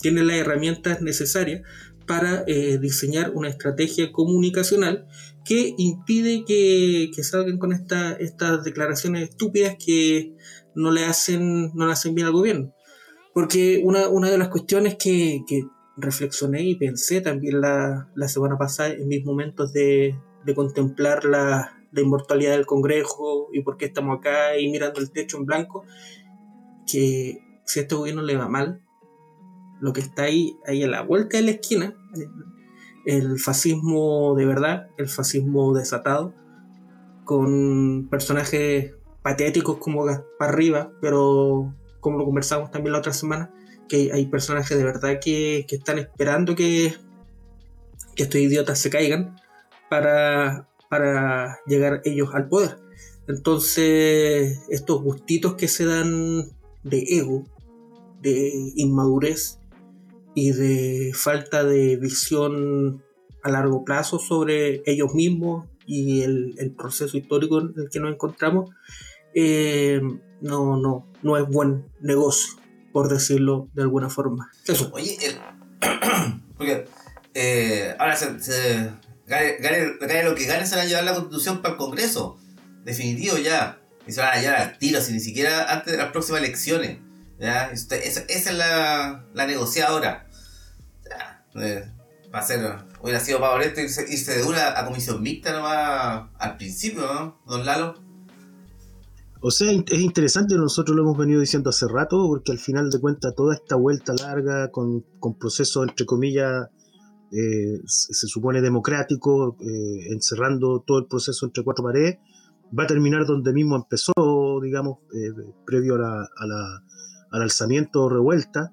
tiene 0.00 0.22
las 0.22 0.36
herramientas 0.36 1.00
necesarias 1.00 1.62
para 2.06 2.42
eh, 2.46 2.78
diseñar 2.78 3.30
una 3.34 3.48
estrategia 3.48 4.10
comunicacional 4.10 5.06
que 5.44 5.74
impide 5.78 6.44
que, 6.44 7.10
salgan 7.22 7.58
con 7.58 7.72
esta, 7.72 8.12
estas 8.12 8.64
declaraciones 8.64 9.30
estúpidas 9.30 9.76
que 9.84 10.34
no 10.74 10.90
le 10.90 11.04
hacen, 11.04 11.72
no 11.74 11.86
le 11.86 11.92
hacen 11.92 12.14
bien 12.14 12.26
al 12.26 12.32
gobierno. 12.32 12.74
Porque 13.32 13.80
una, 13.84 14.08
una 14.08 14.28
de 14.28 14.38
las 14.38 14.48
cuestiones 14.48 14.96
que, 14.96 15.42
que 15.46 15.62
reflexioné 15.96 16.62
y 16.62 16.74
pensé 16.74 17.20
también 17.20 17.60
la, 17.60 18.10
la 18.14 18.28
semana 18.28 18.58
pasada 18.58 18.90
en 18.90 19.06
mis 19.06 19.24
momentos 19.24 19.72
de, 19.72 20.18
de 20.44 20.54
contemplar 20.54 21.24
la, 21.24 21.80
la 21.92 22.00
inmortalidad 22.00 22.52
del 22.52 22.66
Congreso 22.66 23.48
y 23.52 23.62
por 23.62 23.76
qué 23.76 23.86
estamos 23.86 24.18
acá 24.18 24.58
y 24.58 24.70
mirando 24.70 25.00
el 25.00 25.10
techo 25.10 25.38
en 25.38 25.46
blanco, 25.46 25.84
que 26.86 27.38
si 27.64 27.78
a 27.78 27.82
este 27.82 27.94
gobierno 27.94 28.22
le 28.22 28.36
va 28.36 28.48
mal, 28.48 28.82
lo 29.80 29.92
que 29.92 30.00
está 30.00 30.24
ahí, 30.24 30.56
ahí 30.66 30.82
a 30.82 30.88
la 30.88 31.02
vuelta 31.02 31.36
de 31.36 31.44
la 31.44 31.50
esquina, 31.52 31.94
el 33.06 33.38
fascismo 33.38 34.34
de 34.36 34.46
verdad, 34.46 34.88
el 34.98 35.08
fascismo 35.08 35.74
desatado, 35.74 36.34
con 37.24 38.08
personajes 38.10 38.94
patéticos 39.22 39.78
como 39.78 40.04
Gaspar 40.04 40.56
Riva, 40.56 40.92
pero 41.00 41.74
como 42.00 42.18
lo 42.18 42.24
conversamos 42.24 42.70
también 42.70 42.92
la 42.92 42.98
otra 42.98 43.12
semana, 43.12 43.52
que 43.88 44.10
hay 44.12 44.26
personajes 44.26 44.76
de 44.76 44.84
verdad 44.84 45.18
que, 45.22 45.64
que 45.68 45.76
están 45.76 45.98
esperando 45.98 46.54
que, 46.54 46.94
que 48.14 48.22
estos 48.22 48.40
idiotas 48.40 48.78
se 48.78 48.90
caigan 48.90 49.36
para 49.88 50.70
para 50.90 51.60
llegar 51.66 52.02
ellos 52.04 52.34
al 52.34 52.48
poder. 52.48 52.76
Entonces, 53.28 54.58
estos 54.68 55.02
gustitos 55.02 55.54
que 55.54 55.68
se 55.68 55.86
dan 55.86 56.50
de 56.82 57.04
ego, 57.08 57.44
de 58.20 58.72
inmadurez 58.74 59.59
y 60.34 60.52
de 60.52 61.12
falta 61.14 61.64
de 61.64 61.96
visión 61.96 63.02
a 63.42 63.50
largo 63.50 63.84
plazo 63.84 64.18
sobre 64.18 64.82
ellos 64.86 65.14
mismos 65.14 65.66
y 65.86 66.22
el, 66.22 66.74
proceso 66.76 67.16
histórico 67.16 67.60
en 67.60 67.72
el 67.76 67.90
que 67.90 68.00
nos 68.00 68.12
encontramos, 68.12 68.70
eh, 69.34 70.00
no, 70.40 70.76
no, 70.76 71.10
no 71.22 71.36
es 71.36 71.46
buen 71.48 71.86
negocio, 72.00 72.54
por 72.92 73.08
decirlo 73.08 73.68
de 73.74 73.82
alguna 73.82 74.08
forma. 74.08 74.50
Eso. 74.66 74.90
Oye, 74.92 75.16
porque 76.56 76.84
eh, 77.34 77.94
ahora 77.98 78.16
se 78.16 78.90
Gane, 79.30 80.24
lo 80.24 80.34
que 80.34 80.44
gane 80.44 80.66
se 80.66 80.74
van 80.74 80.86
a 80.86 80.88
llevar 80.88 81.04
la 81.04 81.14
constitución 81.14 81.62
para 81.62 81.74
el 81.74 81.78
Congreso. 81.78 82.36
Definitivo 82.84 83.38
ya. 83.38 83.80
Y 84.06 84.12
se 84.12 84.20
van 84.20 84.36
a 84.36 84.40
llevar 84.40 84.56
al 84.56 84.78
tiro, 84.78 85.00
si 85.00 85.12
ni 85.12 85.20
siquiera 85.20 85.72
antes 85.72 85.92
de 85.92 85.98
las 85.98 86.10
próximas 86.10 86.42
elecciones. 86.42 86.98
¿Ya? 87.40 87.70
Esa, 87.70 87.96
es 87.96 88.54
la, 88.54 89.24
la 89.34 89.46
negociadora. 89.46 90.28
Eh, 91.56 91.84
va 92.32 92.38
a 92.38 92.42
ser, 92.42 92.60
hubiera 93.02 93.18
sido 93.18 93.40
favorito 93.40 93.80
irse, 93.80 94.06
irse 94.08 94.38
de 94.38 94.44
una 94.44 94.78
a 94.78 94.86
comisión 94.86 95.20
mixta 95.20 95.52
nomás 95.52 96.28
al 96.38 96.56
principio, 96.56 97.00
¿no? 97.02 97.40
Don 97.46 97.66
Lalo. 97.66 97.94
O 99.42 99.50
sea, 99.50 99.72
es 99.72 100.00
interesante, 100.00 100.54
nosotros 100.54 100.94
lo 100.94 101.02
hemos 101.02 101.16
venido 101.16 101.40
diciendo 101.40 101.70
hace 101.70 101.86
rato, 101.88 102.28
porque 102.28 102.52
al 102.52 102.58
final 102.58 102.90
de 102.90 103.00
cuentas 103.00 103.34
toda 103.34 103.54
esta 103.54 103.74
vuelta 103.74 104.12
larga 104.12 104.70
con, 104.70 105.00
con 105.18 105.38
procesos, 105.38 105.88
entre 105.88 106.04
comillas, 106.04 106.68
eh, 107.32 107.80
se 107.86 108.26
supone 108.26 108.60
democrático, 108.60 109.56
eh, 109.60 110.12
encerrando 110.12 110.84
todo 110.86 110.98
el 110.98 111.06
proceso 111.06 111.46
entre 111.46 111.64
cuatro 111.64 111.84
paredes, 111.84 112.18
va 112.78 112.84
a 112.84 112.86
terminar 112.86 113.24
donde 113.24 113.52
mismo 113.54 113.76
empezó, 113.76 114.12
digamos, 114.62 114.98
previo 115.64 115.94
a 115.94 116.46
la, 116.46 116.82
al 117.30 117.42
alzamiento 117.42 118.02
o 118.02 118.08
revuelta. 118.08 118.72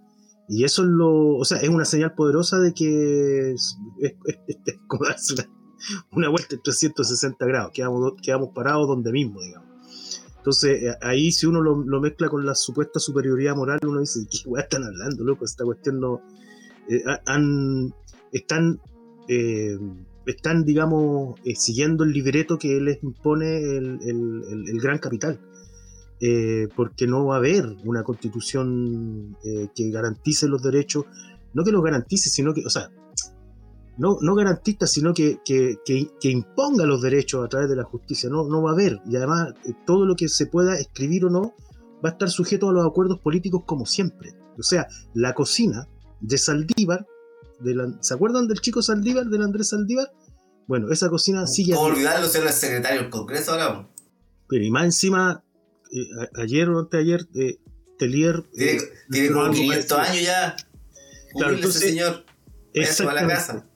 Y 0.50 0.64
eso 0.64 0.84
es 0.84 0.90
lo, 0.90 1.36
o 1.36 1.46
sea, 1.46 1.58
es 1.60 1.70
una 1.70 1.86
señal 1.86 2.16
poderosa 2.16 2.60
de 2.60 2.74
que 2.74 3.52
es, 3.52 3.78
como 4.88 5.04
una 6.12 6.30
vuelta 6.30 6.56
en 6.56 6.62
360 6.62 7.46
grados, 7.46 7.72
quedamos, 7.74 8.50
parados 8.56 8.88
donde 8.88 9.12
mismo, 9.12 9.42
digamos. 9.42 9.68
Entonces, 10.38 10.96
ahí 11.02 11.34
si 11.34 11.46
uno 11.46 11.62
lo, 11.62 12.00
mezcla 12.00 12.30
con 12.30 12.46
la 12.46 12.56
supuesta 12.56 13.02
superioridad 13.02 13.58
moral, 13.58 13.80
uno 13.84 14.00
dice, 14.00 14.26
¿qué 14.32 14.48
weá 14.48 14.64
están 14.64 14.86
hablando, 14.86 15.26
loco? 15.26 15.44
Esta 15.44 15.66
cuestión 15.66 16.00
no... 16.00 16.22
han, 17.26 17.94
están, 18.32 18.80
eh, 19.28 19.78
están 20.26 20.64
digamos, 20.64 21.40
eh, 21.44 21.56
siguiendo 21.56 22.04
el 22.04 22.12
libreto 22.12 22.58
que 22.58 22.80
les 22.80 23.02
impone 23.04 23.78
el, 23.78 24.80
gran 24.82 25.00
capital. 25.00 25.40
Eh, 26.20 26.68
porque 26.76 27.06
no 27.06 27.26
va 27.26 27.36
a 27.36 27.38
haber 27.38 27.76
una 27.86 28.04
constitución 28.04 29.38
que 29.76 29.92
garantice 29.92 30.48
los 30.48 30.64
derechos, 30.64 31.06
no 31.54 31.64
que 31.64 31.72
los 31.72 31.84
garantice, 31.84 32.30
sino 32.30 32.54
que, 32.54 32.66
o 32.66 32.70
sea, 32.70 32.90
no, 33.98 34.18
no 34.22 34.36
garantista, 34.36 34.88
sino 34.88 35.14
que, 35.14 35.40
que, 35.46 36.30
imponga 36.30 36.86
los 36.86 37.02
derechos 37.02 37.46
a 37.46 37.50
través 37.50 37.70
de 37.70 37.76
la 37.76 37.84
justicia, 37.84 38.30
no, 38.30 38.48
no 38.48 38.62
va 38.62 38.72
a 38.72 38.74
haber. 38.74 39.00
Y 39.08 39.16
además, 39.16 39.54
todo 39.86 40.06
lo 40.06 40.16
que 40.16 40.28
se 40.28 40.48
pueda 40.48 40.78
escribir 40.80 41.26
o 41.26 41.30
no 41.30 41.54
va 42.04 42.10
a 42.10 42.12
estar 42.14 42.30
sujeto 42.30 42.70
a 42.70 42.74
los 42.74 42.86
acuerdos 42.86 43.20
políticos 43.20 43.64
como 43.66 43.86
siempre. 43.86 44.34
O 44.58 44.64
sea, 44.64 44.88
la 45.14 45.34
cocina 45.34 45.88
de 46.20 46.38
Saldívar 46.38 47.06
¿Se 48.02 48.14
acuerdan 48.14 48.48
del 48.48 48.60
chico 48.60 48.82
Saldívar, 48.82 49.26
del 49.26 49.42
Andrés 49.42 49.70
Saldívar? 49.70 50.12
Bueno, 50.68 50.92
esa 50.92 51.10
cocina 51.10 51.48
sigue. 51.48 51.74
¿Cómo 51.74 51.88
olvidarlo 51.88 52.28
ser 52.28 52.46
el 52.46 52.52
secretario 52.52 53.02
del 53.02 53.10
Congreso 53.10 53.52
ahora? 53.52 53.88
Pero 54.48 54.64
y 54.64 54.70
más 54.70 54.86
encima, 54.86 55.44
eh, 55.92 56.30
ayer 56.36 56.70
o 56.70 56.80
anteayer, 56.80 57.28
eh, 57.36 57.58
Telier. 57.98 58.44
Tiene, 58.54 58.82
eh, 59.14 59.32
como 59.32 59.52
500 59.52 59.98
años 59.98 60.24
ya. 60.24 60.56
Claro, 61.34 61.56
entonces, 61.56 61.82
señor. 61.82 62.24
A 62.76 63.14
la 63.14 63.28
casa. 63.28 63.68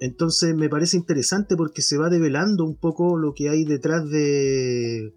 Entonces 0.00 0.54
me 0.54 0.68
parece 0.68 0.96
interesante 0.96 1.56
porque 1.56 1.82
se 1.82 1.96
va 1.96 2.08
develando 2.08 2.64
un 2.64 2.76
poco 2.76 3.16
lo 3.16 3.34
que 3.34 3.48
hay 3.48 3.64
detrás 3.64 4.08
de. 4.10 5.14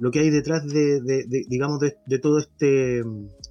Lo 0.00 0.10
que 0.10 0.20
hay 0.20 0.30
detrás 0.30 0.66
de, 0.66 1.00
digamos, 1.48 1.80
de 1.80 2.18
todo 2.18 2.38
este 2.38 3.02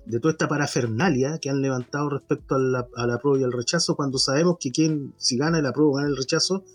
de 0.06 0.20
toda 0.20 0.34
esta 0.34 0.48
parafernalia 0.48 1.40
que 1.40 1.50
han 1.50 1.62
levantado 1.62 2.10
respecto 2.10 2.56
a 2.56 2.60
la, 2.60 2.88
a 2.96 3.20
prueba 3.20 3.40
y 3.40 3.44
al 3.44 3.52
rechazo, 3.52 3.96
cuando 3.96 4.18
sabemos 4.18 4.58
que 4.60 4.72
quien, 4.72 5.14
si 5.18 5.38
gana 5.38 5.60
el 5.60 5.66
apruebo 5.66 5.92
o 5.92 5.96
gana 5.96 6.10
el 6.10 6.18
rechazo, 6.18 6.66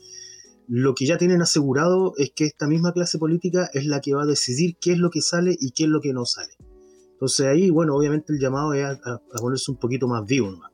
lo 0.68 0.94
que 0.94 1.06
ya 1.06 1.18
tienen 1.18 1.42
asegurado 1.42 2.14
es 2.18 2.30
que 2.34 2.44
esta 2.44 2.66
misma 2.66 2.92
clase 2.92 3.18
política 3.18 3.70
es 3.72 3.87
la 3.87 4.00
que 4.00 4.14
va 4.14 4.22
a 4.22 4.26
decidir 4.26 4.76
qué 4.80 4.92
es 4.92 4.98
lo 4.98 5.10
que 5.10 5.22
sale 5.22 5.56
y 5.58 5.72
qué 5.72 5.84
es 5.84 5.90
lo 5.90 6.00
que 6.00 6.12
no 6.12 6.25
sale. 6.25 6.52
Entonces 7.12 7.46
ahí, 7.46 7.70
bueno, 7.70 7.96
obviamente 7.96 8.32
el 8.32 8.38
llamado 8.38 8.75
es 8.75 8.84
a, 8.84 9.20
ponerse 9.40 9.70
un 9.70 9.78
poquito 9.78 10.06
más 10.06 10.25
vivo 10.26 10.50
nomás. 10.50 10.70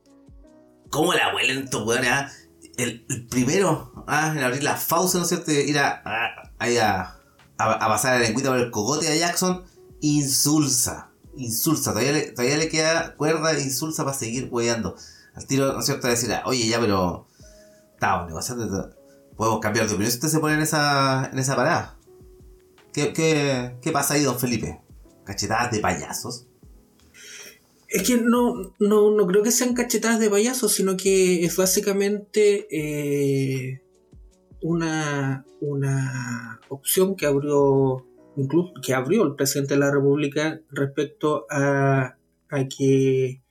¿Cómo 0.91 1.15
la 1.15 1.35
huelen 1.35 1.65
estos 1.65 1.87
weones? 1.87 2.11
Ah? 2.13 2.31
El, 2.77 3.07
primero 3.31 4.05
ah, 4.07 4.33
en 4.37 4.43
abrir 4.43 4.63
la 4.63 4.77
fausa, 4.77 5.19
¿no 5.19 5.25
es 5.25 5.29
cierto? 5.29 5.53
Ir 5.53 5.79
a, 5.79 6.03
a, 6.05 6.51
a, 6.59 7.21
a 7.57 7.89
pasar 7.89 8.21
la 8.21 8.27
lengüita 8.27 8.51
por 8.51 8.59
el 8.59 8.71
cogote 8.71 9.09
a 9.09 9.17
Jackson 9.17 9.65
insulsa. 10.05 11.11
Insulsa. 11.37 11.93
Todavía 11.93 12.57
le, 12.57 12.69
queda 12.69 13.17
cuerda 13.17 13.53
e 13.53 13.63
insulsa 13.63 14.05
para 14.05 14.17
seguir 14.17 14.49
hueveando. 14.51 14.97
Al 15.35 15.47
tiro, 15.47 15.73
¿no 15.73 15.81
es 15.81 15.87
cierto? 15.87 16.07
Decir, 16.09 16.33
ah, 16.33 16.43
oye, 16.47 16.67
ya, 16.69 16.79
pero. 16.79 17.27
Estamos 17.95 18.29
negociando. 18.29 18.91
Podemos 19.37 19.61
cambiar 19.61 19.87
de 19.87 19.95
opinión 19.95 20.11
si 20.11 20.19
usted 20.19 20.29
se 20.29 20.39
pone 20.39 20.55
en 20.55 20.61
esa, 20.61 21.29
en 21.33 21.39
esa 21.39 21.57
parada. 21.57 21.99
¿Qué, 22.93 23.13
qué, 23.13 23.77
qué 23.83 23.93
pasa 23.93 24.15
ahí, 24.15 24.23
don 24.23 24.39
Felipe? 24.39 24.81
¿Cachetadas 25.25 25.73
de 25.73 25.81
payasos? 25.81 26.47
Es 27.89 28.03
que 28.03 28.17
no, 28.17 28.75
no, 28.81 29.11
no 29.13 29.27
creo 29.27 29.43
que 29.43 29.53
sean 29.53 29.75
cachetadas 29.75 30.19
de 30.19 30.29
payasos, 30.29 30.73
sino 30.73 30.97
que 30.97 31.45
es 31.45 31.57
básicamente 31.57 32.67
eh, 32.71 33.83
una, 34.63 35.45
una 35.61 36.61
opción 36.69 37.15
que 37.15 37.27
abrió, 37.27 38.05
incluso, 38.37 38.73
que 38.83 38.95
abrió 38.95 39.23
el 39.23 39.37
presidente 39.37 39.75
de 39.75 39.81
la 39.81 39.93
República 39.93 40.61
respecto 40.71 41.47
a, 41.51 42.17
a 42.49 42.65
que 42.69 43.44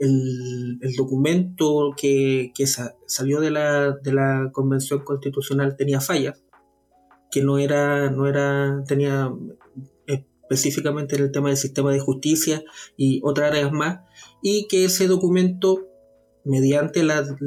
el, 0.00 0.78
el, 0.80 0.96
documento 0.96 1.94
que, 1.96 2.52
que 2.54 2.66
sa 2.66 2.96
salió 3.06 3.40
de 3.40 3.50
la, 3.50 3.92
de 3.92 4.12
la 4.12 4.50
Convención 4.52 5.04
Constitucional 5.04 5.76
tenía 5.76 6.00
fallas, 6.00 6.42
que 7.30 7.42
no 7.42 7.58
era, 7.58 8.10
no 8.10 8.26
era, 8.26 8.82
tenía 8.88 9.32
específicamente 10.50 11.14
en 11.14 11.22
el 11.22 11.30
tema 11.30 11.48
del 11.48 11.56
sistema 11.56 11.92
de 11.92 12.00
justicia 12.00 12.64
y 12.96 13.20
otras 13.22 13.52
áreas 13.52 13.70
más, 13.70 14.00
y 14.42 14.66
que 14.66 14.84
ese 14.84 15.06
documento, 15.06 15.86
mediante 16.44 17.04
las 17.04 17.38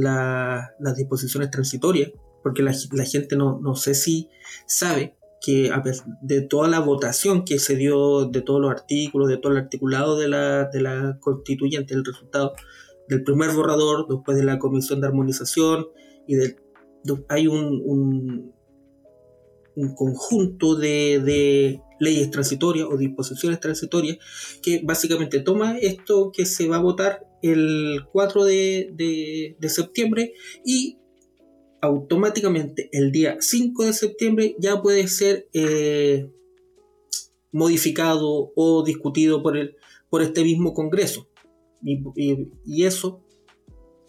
disposiciones 0.95 1.51
transitorias, 1.51 2.11
porque 2.41 2.63
la, 2.63 2.73
gente 3.05 3.35
no, 3.35 3.59
no, 3.59 3.75
sé 3.75 3.93
si 3.93 4.29
sabe 4.67 5.17
que 5.43 5.69
de 6.21 6.41
toda 6.41 6.69
la 6.69 6.79
votación 6.79 7.43
que 7.43 7.59
se 7.59 7.75
dio, 7.75 8.25
de 8.25 8.41
todos 8.41 8.61
los 8.61 8.71
artículos, 8.71 9.27
de 9.27 9.37
todo 9.37 9.51
el 9.51 9.59
articulado 9.59 10.17
de 10.17 10.29
la, 10.29 10.69
de 10.69 10.81
la 10.81 11.17
constituyente, 11.19 11.93
el 11.93 12.05
resultado 12.05 12.53
del 13.09 13.23
primer 13.23 13.51
borrador, 13.51 14.07
después 14.07 14.37
de 14.37 14.45
la 14.45 14.57
comisión 14.57 15.01
de 15.01 15.07
armonización, 15.07 15.87
y 16.25 16.35
del, 16.35 16.55
hay 17.27 17.47
un, 17.47 17.81
un, 17.83 18.53
un 19.75 19.95
conjunto 19.95 20.75
de, 20.75 21.19
de, 21.19 21.81
leyes 21.99 22.29
transitorias 22.31 22.87
o 22.89 22.97
disposiciones 22.97 23.59
transitorias 23.59 24.17
que 24.61 24.81
básicamente 24.83 25.39
toma 25.39 25.77
esto 25.77 26.31
que 26.33 26.45
se 26.45 26.67
va 26.67 26.77
a 26.77 26.81
votar 26.81 27.25
el 27.41 28.01
4 28.11 28.45
de, 28.45 29.55
septiembre 29.67 30.33
y 30.65 30.97
automáticamente 31.83 32.89
el 32.93 33.11
día 33.11 33.35
5 33.41 33.83
de 33.83 33.93
septiembre 33.93 34.55
ya 34.57 34.81
puede 34.81 35.05
ser 35.09 35.49
eh, 35.51 36.31
modificado 37.51 38.53
o 38.55 38.83
discutido 38.85 39.43
por, 39.43 39.57
el, 39.57 39.75
por 40.09 40.21
este 40.21 40.45
mismo 40.45 40.73
Congreso. 40.73 41.27
Y, 41.83 42.85
eso 42.85 43.21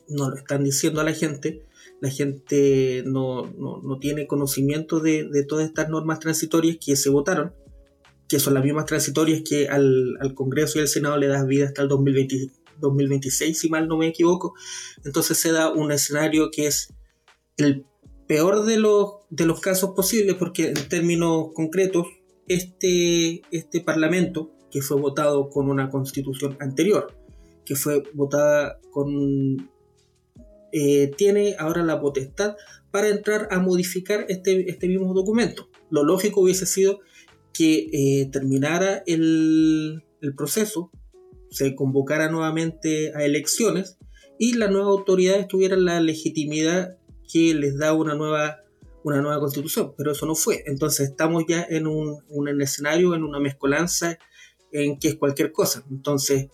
no 0.09 0.31
lo 0.31 0.37
están 0.37 0.63
diciendo 0.63 1.01
a 1.01 1.05
la 1.05 1.13
gente. 1.13 1.65
La 2.01 2.11
gente 2.11 3.03
no, 3.07 3.53
tiene 4.01 4.29
conocimiento 4.29 5.01
de, 5.01 5.29
de, 5.29 5.45
todas 5.45 5.67
estas 5.67 5.89
normas 5.89 6.21
transitorias 6.21 6.77
que 6.81 6.95
se 6.95 7.11
votaron 7.11 7.53
que 8.29 8.39
son 8.39 8.55
las 8.55 8.65
mismas 8.65 8.87
transitorias 8.87 9.43
que 9.47 9.69
al, 9.69 10.17
Congreso 10.35 10.79
y 10.79 10.83
al 10.83 10.89
Senado 10.89 11.17
le 11.17 11.27
da 11.27 11.45
vida 11.45 11.67
hasta 11.67 11.83
el 11.83 11.89
2026, 11.89 13.59
si 13.59 13.69
mal 13.69 13.89
no 13.89 13.99
me 13.99 14.07
equivoco. 14.07 14.55
Entonces 15.05 15.37
se 15.39 15.53
da 15.53 15.71
un 15.71 15.93
escenario 15.93 16.51
que 16.51 16.69
es 16.69 16.95
el 17.57 17.87
peor 18.27 18.65
de 18.65 18.79
los, 18.79 19.15
de 19.31 19.47
los 19.47 19.61
casos 19.61 19.91
posibles, 19.95 20.35
porque 20.35 20.69
en 20.69 20.89
términos 20.89 21.49
concretos, 21.55 22.07
este, 22.49 23.43
este 23.51 23.81
Parlamento, 23.81 24.51
que 24.71 24.83
fue 24.83 25.01
votado 25.01 25.51
con 25.51 25.71
una 25.71 25.91
constitución 25.91 26.57
anterior, 26.61 27.15
que 27.65 27.77
fue 27.77 28.03
votada 28.13 28.81
con... 28.91 29.71
Eh, 30.73 31.13
tiene 31.17 31.55
ahora 31.59 31.85
la 31.85 32.01
potestad 32.01 32.57
para 32.91 33.09
entrar 33.09 33.49
a 33.53 33.61
modificar 33.61 34.27
este, 34.29 34.69
este 34.69 34.89
mismo 34.89 35.15
documento. 35.15 35.69
Lo 35.91 36.03
lógico 36.03 36.41
hubiese 36.41 36.67
sido 36.67 37.01
que 37.53 37.89
eh, 37.93 38.29
terminara 38.31 39.03
el, 39.07 40.03
proceso, 40.37 40.91
se 41.51 41.75
convocara 41.75 42.31
nuevamente 42.31 43.13
a 43.15 43.25
elecciones 43.25 43.99
y 44.39 44.55
las 44.55 44.71
nuevas 44.71 44.89
autoridades 44.89 45.47
tuvieran 45.47 45.85
la 45.85 46.01
legitimidad 46.01 46.99
que 47.31 47.55
les 47.55 47.79
da 47.79 47.93
una 47.93 48.15
nueva, 48.15 48.61
una 49.03 49.21
nueva 49.21 49.41
constitución, 49.41 49.95
pero 49.97 50.13
eso 50.13 50.27
no 50.27 50.35
fue. 50.35 50.63
Entonces 50.67 51.11
estamos 51.11 51.45
ya 51.49 51.67
en 51.69 51.87
un, 51.87 52.23
un 52.29 52.61
escenario, 52.61 53.15
en 53.15 53.25
una 53.25 53.41
mezcolanza 53.41 54.19
en 54.73 54.99
que 54.99 55.09
es 55.09 55.17
cualquier 55.17 55.53
cosa. 55.53 55.85
Entonces, 55.91 56.49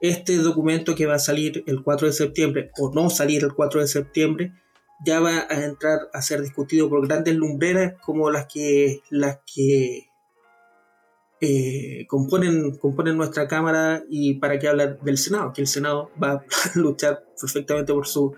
este 0.00 0.36
documento 0.36 0.94
que 0.94 1.06
va 1.06 1.14
a 1.14 1.18
salir 1.18 1.62
el 1.66 1.82
4 1.82 2.06
de 2.06 2.12
septiembre 2.12 2.70
o 2.78 2.90
no 2.92 3.10
salir 3.10 3.44
el 3.44 3.52
4 3.52 3.80
de 3.80 3.86
septiembre 3.86 4.52
ya 5.04 5.20
va 5.20 5.46
a 5.48 5.64
entrar 5.64 6.08
a 6.12 6.22
ser 6.22 6.42
discutido 6.42 6.88
por 6.88 7.06
grandes 7.06 7.34
lumbreras 7.34 7.94
como 8.02 8.30
las 8.30 8.46
que 8.46 9.00
las 9.10 9.40
que 9.46 10.10
eh, 11.42 12.06
componen, 12.06 12.76
componen 12.76 13.16
nuestra 13.16 13.48
Cámara 13.48 14.04
y 14.10 14.34
para 14.34 14.58
qué 14.58 14.68
hablar 14.68 15.00
del 15.00 15.16
Senado, 15.16 15.52
que 15.54 15.62
el 15.62 15.66
Senado 15.66 16.10
va 16.22 16.32
a 16.74 16.78
luchar 16.78 17.24
perfectamente 17.40 17.94
por 17.94 18.06
su, 18.06 18.34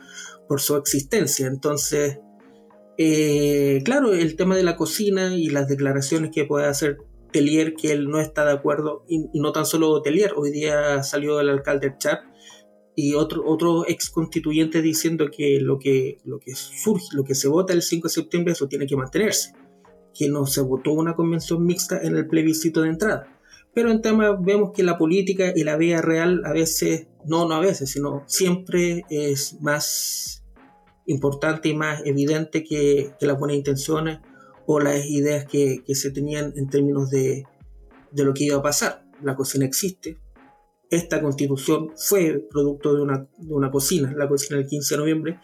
por 0.53 0.61
su 0.61 0.77
existencia. 0.77 1.47
Entonces, 1.47 2.19
eh, 2.99 3.81
claro, 3.87 4.13
el 4.13 4.37
tema 4.37 4.55
de 4.55 4.63
la 4.63 4.77
cocina 4.77 5.35
y 5.35 5.49
las 5.49 5.67
declaraciones 5.67 6.31
que 6.31 6.45
puede 6.45 6.67
hacer 6.67 6.99
Telier, 7.33 7.73
que 7.73 7.91
él 7.91 8.11
no 8.11 8.21
está 8.21 8.45
de 8.45 8.53
acuerdo, 8.53 9.03
y, 9.09 9.31
no 9.41 9.53
tan 9.53 9.65
solo 9.65 10.03
Telier, 10.03 10.35
hoy 10.37 10.51
día 10.51 11.03
salió 11.05 11.41
el 11.41 11.49
alcalde 11.49 11.95
Chat 11.97 12.21
y 12.95 13.15
otro, 13.15 13.45
otro 13.47 13.89
ex 13.89 14.11
constituyente 14.11 14.83
diciendo 14.83 15.31
que 15.35 15.59
lo 15.59 15.79
que, 15.79 16.19
lo 16.27 16.39
que 16.39 16.55
surge, 16.55 17.17
lo 17.17 17.25
que 17.25 17.35
se 17.35 17.49
vota 17.49 17.73
el 17.73 17.81
5 17.81 18.09
de 18.09 18.13
septiembre, 18.13 18.53
eso 18.53 18.69
tiene 18.69 18.87
que 18.87 18.95
mantenerse 18.95 19.55
que 20.13 20.29
no 20.29 20.45
se 20.45 20.61
votó 20.61 20.93
una 20.93 21.15
convención 21.15 21.65
mixta 21.65 21.99
en 22.03 22.15
el 22.15 22.27
plebiscito 22.27 22.83
de 22.83 22.91
entrada. 22.91 23.41
Pero 23.73 23.91
en 23.91 24.03
temas 24.03 24.37
vemos 24.39 24.73
que 24.75 24.83
la 24.83 24.99
política 24.99 25.55
y 25.57 25.65
la 25.65 25.79
vida 25.79 26.03
real 26.03 26.43
a 26.45 26.53
veces, 26.53 27.07
no, 27.25 27.49
no 27.49 27.55
a 27.55 27.61
veces, 27.61 27.91
sino 27.91 28.23
siempre 28.27 29.05
es 29.09 29.59
más 29.63 30.42
importante 31.07 31.69
y 31.69 31.75
más 31.75 32.03
evidente 32.05 32.65
que, 32.65 33.13
las 33.21 33.39
buenas 33.39 33.57
intenciones 33.57 34.21
o 34.67 34.81
las 34.81 35.05
ideas 35.07 35.45
que, 35.47 35.83
se 35.95 36.11
tenían 36.11 36.53
en 36.57 36.69
términos 36.69 37.11
de, 37.11 37.45
de, 38.11 38.25
lo 38.25 38.35
que 38.35 38.45
iba 38.45 38.59
a 38.59 38.63
pasar. 38.63 39.05
La 39.23 39.37
cocina 39.37 39.65
existe. 39.65 40.19
Esta 40.91 41.23
constitución 41.23 41.93
fue 41.97 42.47
producto 42.51 42.95
de 42.95 43.03
una, 43.03 43.27
de 43.39 43.55
una 43.55 43.71
cocina, 43.71 44.13
la 44.17 44.29
cocina 44.29 44.59
del 44.59 44.67
15 44.67 44.95
de 44.95 44.99
noviembre, 44.99 45.41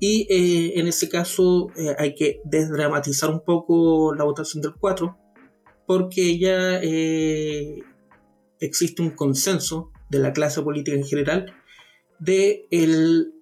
y 0.00 0.26
eh, 0.30 0.80
en 0.80 0.88
ese 0.88 1.10
caso 1.10 1.68
eh, 1.76 1.94
hay 1.98 2.14
que 2.14 2.40
desdramatizar 2.44 3.30
un 3.30 3.44
poco 3.44 4.14
la 4.14 4.24
votación 4.24 4.62
del 4.62 4.74
4, 4.74 5.16
porque 5.86 6.38
ya 6.38 6.80
eh, 6.82 7.82
existe 8.58 9.02
un 9.02 9.10
consenso 9.10 9.92
de 10.08 10.18
la 10.18 10.32
clase 10.32 10.62
política 10.62 10.96
en 10.96 11.04
general 11.04 11.54
de 12.18 12.66
el 12.70 13.34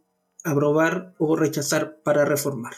aprobar 0.51 1.15
o 1.19 1.37
rechazar 1.37 1.99
para 2.03 2.25
reformar. 2.25 2.75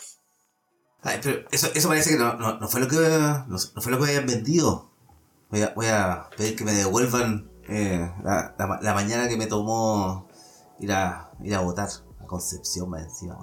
pero 1.02 1.44
eso, 1.50 1.68
eso, 1.74 1.88
parece 1.88 2.10
que 2.10 2.16
no, 2.16 2.34
no, 2.34 2.68
fue 2.68 2.80
lo 2.80 2.88
que 2.88 2.96
no, 2.96 3.58
fue 3.58 3.92
lo 3.92 3.98
que 3.98 4.04
habían 4.04 4.26
vendido. 4.26 4.90
Voy 5.50 5.62
a, 5.62 5.72
voy 5.74 5.86
a 5.86 6.28
pedir 6.36 6.56
que 6.56 6.64
me 6.64 6.72
devuelvan 6.72 7.50
la, 7.68 8.54
la, 8.80 8.94
mañana 8.94 9.28
que 9.28 9.36
me 9.36 9.46
tomó 9.46 10.28
ir 10.78 10.92
a, 10.92 11.30
ir 11.42 11.54
a 11.54 11.60
votar. 11.60 11.88
A 12.20 12.26
Concepción, 12.26 12.88
más 12.88 13.02
encima. 13.02 13.38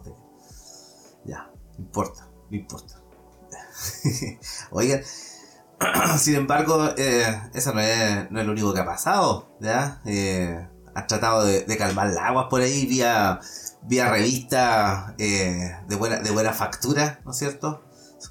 Ya, 1.25 1.51
no 1.77 1.85
importa, 1.85 2.29
no 2.49 2.57
importa. 2.57 3.01
Oigan, 4.71 5.01
sin 6.17 6.35
embargo, 6.35 6.89
eh, 6.97 7.41
eso 7.53 7.73
no 7.73 7.81
es, 7.81 8.31
no 8.31 8.39
es, 8.39 8.45
lo 8.45 8.51
único 8.51 8.73
que 8.73 8.79
ha 8.79 8.85
pasado, 8.85 9.57
¿ya? 9.59 10.01
Eh, 10.05 10.67
has 10.97 11.05
tratado 11.05 11.45
de, 11.45 11.77
calmar 11.77 12.07
las 12.07 12.17
aguas 12.17 12.47
por 12.49 12.61
ahí 12.61 12.87
vía, 12.87 13.39
vía 13.83 14.09
revista 14.09 15.13
eh, 15.19 15.75
de, 15.87 15.95
buena, 15.95 16.17
de 16.21 16.31
buena 16.31 16.53
factura, 16.53 17.21
¿no 17.23 17.31
es 17.31 17.37
cierto? 17.37 17.83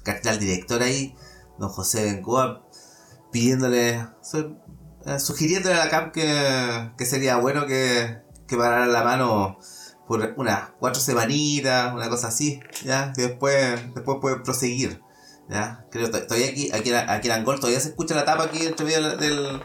Está 0.05 0.31
el 0.31 0.39
director 0.39 0.81
ahí, 0.81 1.15
don 1.57 1.69
José 1.69 2.03
Bengoa, 2.03 2.67
pidiéndole, 3.31 4.05
sugiriéndole 5.17 5.75
a 5.75 5.85
la 5.85 5.89
CAP 5.89 6.11
que, 6.11 6.91
que 6.97 7.05
sería 7.05 7.37
bueno 7.37 7.67
que, 7.67 8.21
que 8.47 8.57
parara 8.57 8.85
la 8.85 9.03
mano 9.03 9.57
por 10.05 10.33
unas 10.35 10.71
cuatro 10.77 11.01
semanitas, 11.01 11.93
una 11.93 12.09
cosa 12.09 12.27
así, 12.27 12.59
ya, 12.83 13.13
que 13.13 13.23
después, 13.23 13.93
después 13.95 14.17
puede 14.19 14.41
proseguir. 14.41 15.01
¿Ya? 15.49 15.85
Creo 15.91 16.09
todavía 16.09 16.49
aquí, 16.49 16.71
aquí, 16.71 16.91
aquí 16.91 17.27
en 17.27 17.33
Angol 17.33 17.59
todavía 17.59 17.79
se 17.79 17.89
escucha 17.89 18.15
la 18.15 18.25
tapa 18.25 18.43
aquí 18.43 18.65
entre 18.65 18.85
medio 18.85 19.17
del, 19.17 19.17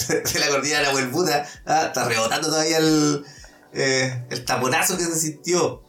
de 0.00 0.40
la 0.40 0.48
cordillera 0.48 0.80
de 0.80 0.86
la 0.86 0.94
huelputa. 0.94 1.46
¿ah? 1.66 1.84
Está 1.86 2.08
rebotando 2.08 2.48
todavía 2.48 2.78
el, 2.78 3.24
eh, 3.72 4.26
el 4.30 4.44
taponazo 4.44 4.96
que 4.96 5.04
se 5.04 5.16
sintió. 5.16 5.82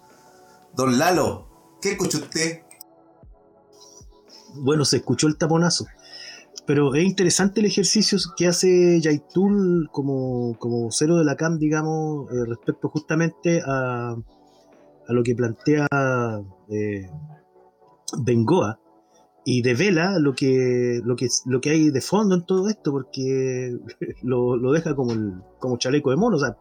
Don 0.73 0.97
Lalo, 0.97 1.77
¿qué 1.81 1.91
escuchó 1.91 2.19
usted? 2.19 2.61
Bueno, 4.55 4.85
se 4.85 4.97
escuchó 4.97 5.27
el 5.27 5.37
taponazo. 5.37 5.85
pero 6.65 6.93
es 6.95 7.03
interesante 7.03 7.59
el 7.59 7.65
ejercicio 7.65 8.17
que 8.37 8.47
hace 8.47 9.01
Yaitul 9.01 9.89
como, 9.91 10.57
como 10.59 10.91
cero 10.91 11.17
de 11.17 11.25
la 11.25 11.35
CAM, 11.35 11.57
digamos, 11.57 12.31
eh, 12.31 12.45
respecto 12.47 12.89
justamente 12.89 13.61
a, 13.65 14.11
a, 14.11 15.13
lo 15.13 15.23
que 15.23 15.35
plantea 15.35 15.87
eh, 16.69 17.09
Bengoa 18.19 18.80
y 19.43 19.61
devela 19.61 20.19
lo 20.19 20.33
que, 20.33 21.01
lo, 21.03 21.15
que, 21.15 21.27
lo 21.45 21.61
que 21.61 21.71
hay 21.71 21.89
de 21.89 22.01
fondo 22.01 22.35
en 22.35 22.45
todo 22.45 22.69
esto, 22.69 22.91
porque 22.91 23.77
lo, 24.21 24.55
lo 24.55 24.71
deja 24.71 24.95
como, 24.95 25.13
el, 25.13 25.33
como 25.59 25.77
chaleco 25.77 26.11
de 26.11 26.17
mono. 26.17 26.37
O 26.37 26.39
sea, 26.39 26.57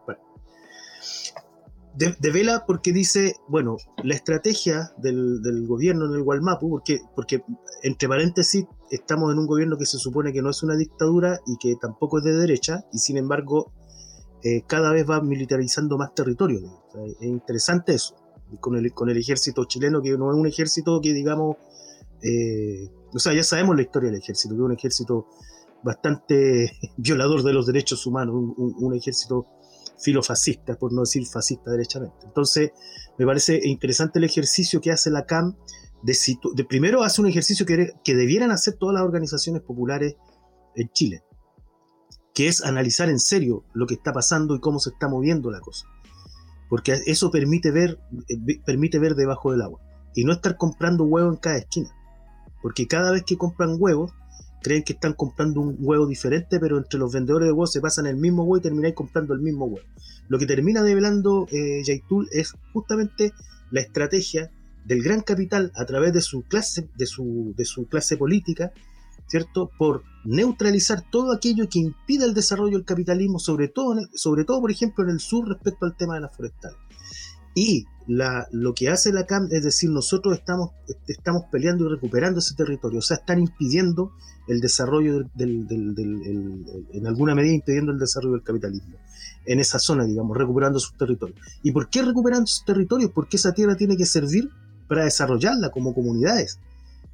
de, 1.93 2.31
vela 2.31 2.63
porque 2.65 2.93
dice, 2.93 3.35
bueno, 3.47 3.77
la 4.03 4.15
estrategia 4.15 4.91
del, 4.97 5.41
del, 5.41 5.67
gobierno 5.67 6.05
en 6.05 6.13
el 6.13 6.23
Gualmapu, 6.23 6.69
porque, 6.69 7.01
porque 7.15 7.43
entre 7.83 8.07
paréntesis 8.07 8.65
estamos 8.89 9.31
en 9.31 9.39
un 9.39 9.45
gobierno 9.45 9.77
que 9.77 9.85
se 9.85 9.97
supone 9.97 10.31
que 10.31 10.41
no 10.41 10.49
es 10.49 10.63
una 10.63 10.75
dictadura 10.75 11.39
y 11.45 11.57
que 11.57 11.75
tampoco 11.75 12.19
es 12.19 12.23
de 12.23 12.33
derecha, 12.33 12.85
y 12.93 12.99
sin 12.99 13.17
embargo 13.17 13.73
eh, 14.43 14.63
cada 14.65 14.91
vez 14.91 15.09
va 15.09 15.21
militarizando 15.21 15.97
más 15.97 16.13
territorio. 16.15 16.59
es 17.19 17.27
interesante 17.27 17.93
eso, 17.93 18.15
con 18.59 18.75
el, 18.77 18.93
con 18.93 19.09
el 19.09 19.17
ejército 19.17 19.65
chileno, 19.65 20.01
que 20.01 20.17
no 20.17 20.31
es 20.31 20.37
un 20.37 20.47
ejército 20.47 21.01
que 21.01 21.13
digamos, 21.13 21.57
eh, 22.23 22.89
o 23.13 23.19
sea, 23.19 23.33
ya 23.33 23.43
sabemos 23.43 23.75
la 23.75 23.81
historia 23.81 24.11
del 24.11 24.19
ejército, 24.19 24.55
que 24.55 24.61
es 24.61 24.65
un 24.65 24.71
ejército 24.71 25.27
bastante 25.83 26.71
violador 26.97 27.43
de 27.43 27.53
los 27.53 27.65
derechos 27.65 28.05
humanos, 28.05 28.35
un, 28.35 28.95
ejército 28.95 29.47
filofascista, 29.99 30.75
por 30.75 30.93
no 30.93 31.01
decir 31.01 31.25
fascista 31.25 31.71
derechamente. 31.71 32.25
Entonces, 32.25 32.71
me 33.17 33.25
parece 33.25 33.59
interesante 33.63 34.19
el 34.19 34.25
ejercicio 34.25 34.81
que 34.81 34.91
hace 34.91 35.09
la 35.09 35.25
CAM 35.25 35.55
de, 36.03 36.17
de 36.55 36.65
primero 36.65 37.03
hace 37.03 37.21
un 37.21 37.27
ejercicio 37.27 37.65
que, 37.65 37.93
que 38.03 38.15
debieran 38.15 38.51
hacer 38.51 38.75
todas 38.75 38.95
las 38.95 39.03
organizaciones 39.03 39.61
populares 39.61 40.15
en 40.75 40.89
Chile, 40.89 41.23
que 42.33 42.47
es 42.47 42.63
analizar 42.63 43.09
en 43.09 43.19
serio 43.19 43.65
lo 43.73 43.85
que 43.85 43.95
está 43.95 44.13
pasando 44.13 44.55
y 44.55 44.59
cómo 44.59 44.79
se 44.79 44.89
está 44.91 45.07
moviendo 45.07 45.51
la 45.51 45.59
cosa. 45.59 45.87
Porque 46.69 46.97
eso 47.05 47.29
permite 47.31 47.69
ver, 47.71 47.99
eh, 48.29 48.61
permite 48.65 48.97
ver 48.97 49.15
debajo 49.15 49.51
del 49.51 49.61
agua. 49.61 49.81
Y 50.15 50.23
no 50.23 50.33
estar 50.33 50.57
comprando 50.57 51.03
huevos 51.03 51.33
en 51.33 51.39
cada 51.39 51.57
esquina. 51.57 51.89
Porque 52.61 52.87
cada 52.87 53.11
vez 53.11 53.23
que 53.23 53.37
compran 53.37 53.75
huevos, 53.79 54.11
creen 54.61 54.83
que 54.83 54.93
están 54.93 55.13
comprando 55.13 55.59
un 55.61 55.75
huevo 55.79 56.07
diferente, 56.07 56.59
pero 56.59 56.77
entre 56.77 56.99
los 56.99 57.11
vendedores 57.11 57.47
de 57.47 57.51
huevos 57.51 57.71
se 57.71 57.81
pasan 57.81 58.05
el 58.05 58.15
mismo 58.15 58.43
huevo 58.43 58.57
y 58.57 58.61
termináis 58.61 58.93
comprando 58.93 59.33
el 59.33 59.41
mismo 59.41 59.65
huevo. 59.65 59.85
Lo 60.27 60.37
que 60.39 60.45
termina 60.45 60.83
develando 60.83 61.47
eh, 61.51 61.81
es 62.31 62.53
justamente 62.73 63.33
la 63.71 63.81
estrategia 63.81 64.51
del 64.85 65.01
gran 65.03 65.21
capital 65.21 65.71
a 65.75 65.85
través 65.85 66.13
de 66.13 66.21
su 66.21 66.43
clase, 66.43 66.89
de 66.95 67.05
su, 67.05 67.53
clase 67.89 68.17
política, 68.17 68.71
¿cierto? 69.27 69.71
Por 69.77 70.03
neutralizar 70.25 71.03
todo 71.09 71.33
aquello 71.33 71.67
que 71.69 71.79
impida 71.79 72.25
el 72.25 72.33
desarrollo 72.33 72.77
del 72.77 72.85
capitalismo, 72.85 73.39
sobre 73.39 73.67
todo, 73.67 73.95
sobre 74.13 74.43
todo, 74.43 74.61
por 74.61 74.71
ejemplo, 74.71 75.03
en 75.03 75.11
el 75.11 75.19
sur 75.19 75.47
respecto 75.47 75.85
al 75.85 75.95
tema 75.95 76.15
de 76.15 76.21
las 76.21 76.35
forestales. 76.35 76.77
Y 77.53 77.85
lo 78.07 78.73
que 78.73 78.89
hace 78.89 79.13
la 79.13 79.25
CAM 79.25 79.47
es 79.51 79.63
decir, 79.63 79.89
nosotros 79.89 80.37
estamos, 80.37 80.71
estamos 81.07 81.43
peleando 81.51 81.85
y 81.85 81.89
recuperando 81.89 82.39
ese 82.39 82.55
territorio, 82.55 82.99
o 82.99 83.01
sea, 83.01 83.17
están 83.17 83.39
impidiendo 83.39 84.11
el 84.47 84.59
desarrollo 84.59 85.23
del, 85.33 85.65
en 86.93 87.07
alguna 87.07 87.35
medida 87.35 87.53
impidiendo 87.53 87.91
el 87.91 87.99
desarrollo 87.99 88.33
del 88.33 88.43
capitalismo 88.43 88.95
en 89.45 89.59
esa 89.59 89.79
zona, 89.79 90.05
digamos, 90.05 90.37
recuperando 90.37 90.79
sus 90.79 90.97
territorios. 90.97 91.39
¿Y 91.63 91.71
por 91.71 91.89
qué 91.89 92.01
recuperando 92.01 92.47
sus 92.47 92.65
territorios? 92.65 93.11
Porque 93.11 93.37
esa 93.37 93.53
tierra 93.53 93.75
tiene 93.75 93.97
que 93.97 94.05
servir 94.05 94.49
para 94.87 95.05
desarrollarla 95.05 95.69
como 95.69 95.93
comunidades. 95.93 96.59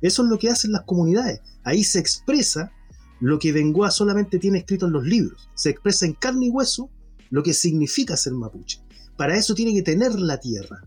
Eso 0.02 0.24
es 0.24 0.30
lo 0.30 0.38
que 0.38 0.50
hacen 0.50 0.72
las 0.72 0.84
comunidades. 0.84 1.42
Ahí 1.64 1.84
se 1.84 2.00
expresa 2.00 2.72
lo 3.20 3.40
que 3.40 3.52
Bengoa 3.52 3.92
solamente 3.92 4.40
tiene 4.40 4.60
escrito 4.60 4.88
en 4.88 4.94
los 4.94 5.06
libros. 5.06 5.50
Se 5.54 5.70
expresa 5.70 6.06
en 6.06 6.14
carne 6.14 6.48
y 6.48 6.50
hueso 6.50 6.90
lo 7.30 7.44
que 7.44 7.54
significa 7.54 8.18
ser 8.18 8.34
mapuche 8.34 8.87
para 9.18 9.36
eso 9.36 9.54
tiene 9.56 9.74
que 9.74 9.82
tener 9.82 10.20
la 10.20 10.40
tierra. 10.40 10.82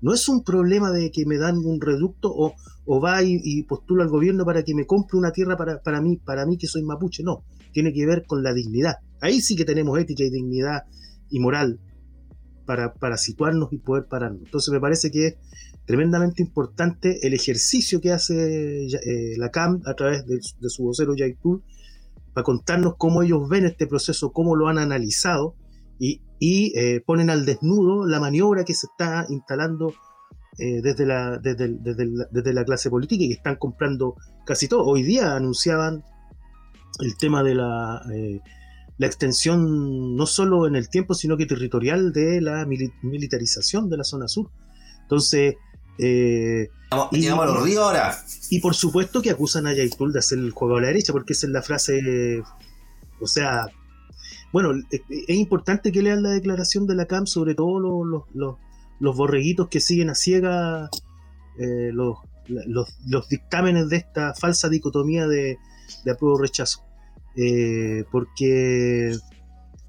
No 0.00 0.14
es 0.14 0.28
un 0.28 0.44
problema 0.44 0.92
de 0.92 1.10
que 1.10 1.26
me 1.26 1.38
dan 1.38 1.56
un 1.58 1.80
reducto 1.80 2.30
o, 2.32 2.54
o 2.86 3.00
va 3.00 3.22
y, 3.22 3.62
postulo 3.64 4.02
al 4.02 4.08
gobierno 4.08 4.44
para 4.44 4.62
que 4.62 4.74
me 4.74 4.86
compre 4.86 5.18
una 5.18 5.32
tierra 5.32 5.56
para, 5.56 5.82
para, 5.82 6.00
mí, 6.00 6.16
para 6.16 6.46
mí 6.46 6.56
que 6.56 6.68
soy 6.68 6.82
mapuche. 6.82 7.22
No, 7.24 7.44
tiene 7.72 7.92
que 7.92 8.06
ver 8.06 8.24
con 8.26 8.42
la 8.42 8.54
dignidad. 8.54 8.96
Ahí 9.20 9.40
sí 9.40 9.56
que 9.56 9.64
tenemos 9.64 9.98
ética 9.98 10.22
y 10.22 10.30
dignidad 10.30 10.84
y 11.30 11.40
moral 11.40 11.80
para, 12.64 12.94
para 12.94 13.16
situarnos 13.16 13.72
y 13.72 13.78
poder 13.78 14.06
pararnos. 14.06 14.42
Entonces 14.44 14.72
me 14.72 14.80
parece 14.80 15.10
que 15.10 15.26
es 15.26 15.36
tremendamente 15.88 16.42
importante 16.42 17.26
el 17.26 17.32
ejercicio 17.32 18.00
que 18.00 18.12
hace 18.12 18.86
eh, 18.86 19.36
la 19.38 19.50
CAM 19.50 19.80
a 19.86 19.94
través 19.94 20.26
de, 20.26 20.38
su 20.68 20.84
vocero 20.84 21.16
Yaitul 21.16 21.62
para 22.34 22.44
contarnos 22.44 22.96
cómo 22.98 23.22
ellos 23.22 23.48
ven 23.48 23.64
este 23.64 23.86
proceso, 23.86 24.30
cómo 24.30 24.54
lo 24.54 24.68
han 24.68 24.76
analizado 24.76 25.56
y, 25.98 26.20
y 26.38 26.78
eh, 26.78 27.02
ponen 27.04 27.30
al 27.30 27.44
desnudo 27.44 28.06
la 28.06 28.20
maniobra 28.20 28.64
que 28.64 28.74
se 28.74 28.86
está 28.86 29.26
instalando 29.28 29.94
eh, 30.58 30.80
desde, 30.82 31.06
la, 31.06 31.38
desde, 31.38 31.76
desde, 31.78 32.52
la, 32.52 32.64
clase 32.64 32.90
política 32.90 33.24
y 33.24 33.28
que 33.28 33.34
están 33.34 33.56
comprando 33.56 34.16
casi 34.44 34.68
todo. 34.68 34.84
Hoy 34.84 35.02
día 35.02 35.34
anunciaban 35.34 36.04
el 37.00 37.16
tema 37.16 37.42
de 37.42 37.54
la, 37.54 38.02
eh, 38.12 38.40
la 38.98 39.06
extensión 39.06 40.16
no 40.16 40.26
solo 40.26 40.66
en 40.66 40.76
el 40.76 40.88
tiempo, 40.88 41.14
sino 41.14 41.36
que 41.36 41.46
territorial 41.46 42.12
de 42.12 42.40
la 42.40 42.66
militarización 42.66 43.88
de 43.88 43.96
la 43.96 44.04
zona 44.04 44.28
sur. 44.28 44.50
Entonces... 45.02 45.56
y, 45.98 46.68
llegamos 47.12 47.44
a 47.44 47.46
los 47.46 47.62
ríos 47.62 47.84
ahora. 47.84 48.16
Y 48.50 48.60
por 48.60 48.74
supuesto 48.74 49.22
que 49.22 49.30
acusan 49.30 49.66
a 49.66 49.74
Yaitul 49.74 50.12
de 50.12 50.20
hacer 50.20 50.38
el 50.38 50.52
juego 50.52 50.76
a 50.76 50.80
la 50.80 50.86
derecha, 50.88 51.12
porque 51.12 51.32
esa 51.32 51.46
es 51.46 51.52
la 51.52 51.62
frase, 51.62 52.42
o 53.20 53.26
sea, 53.26 53.68
bueno, 54.52 54.72
es 54.90 55.36
importante 55.36 55.92
que 55.92 56.02
lean 56.02 56.22
la 56.22 56.30
declaración 56.30 56.86
de 56.86 56.94
la 56.94 57.06
CAM, 57.06 57.26
sobre 57.26 57.54
todo 57.54 57.78
los, 57.80 58.24
los, 58.34 58.56
los, 58.98 59.16
borreguitos 59.16 59.68
que 59.68 59.80
siguen 59.80 60.10
a 60.10 60.14
ciega 60.14 60.88
eh, 61.58 61.90
los, 61.92 62.18
los, 62.46 63.28
dictámenes 63.28 63.88
de 63.88 63.96
esta 63.96 64.34
falsa 64.34 64.68
dicotomía 64.68 65.26
de, 65.26 65.58
de 66.04 66.10
apruebo-rechazo. 66.10 66.82
Eh, 67.36 68.04
porque 68.10 69.16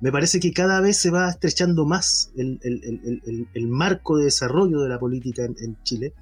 me 0.02 0.12
parece 0.12 0.40
que 0.40 0.54
cada 0.54 0.82
vez 0.82 0.98
se 0.98 1.10
va 1.10 1.30
estrechando 1.30 1.86
más 1.86 2.32
el, 2.36 3.68
marco 3.68 4.18
de 4.18 4.26
desarrollo 4.26 4.82
de 4.82 4.90
la 4.90 5.00
política 5.00 5.44
en, 5.46 5.78
Chile. 5.84 6.14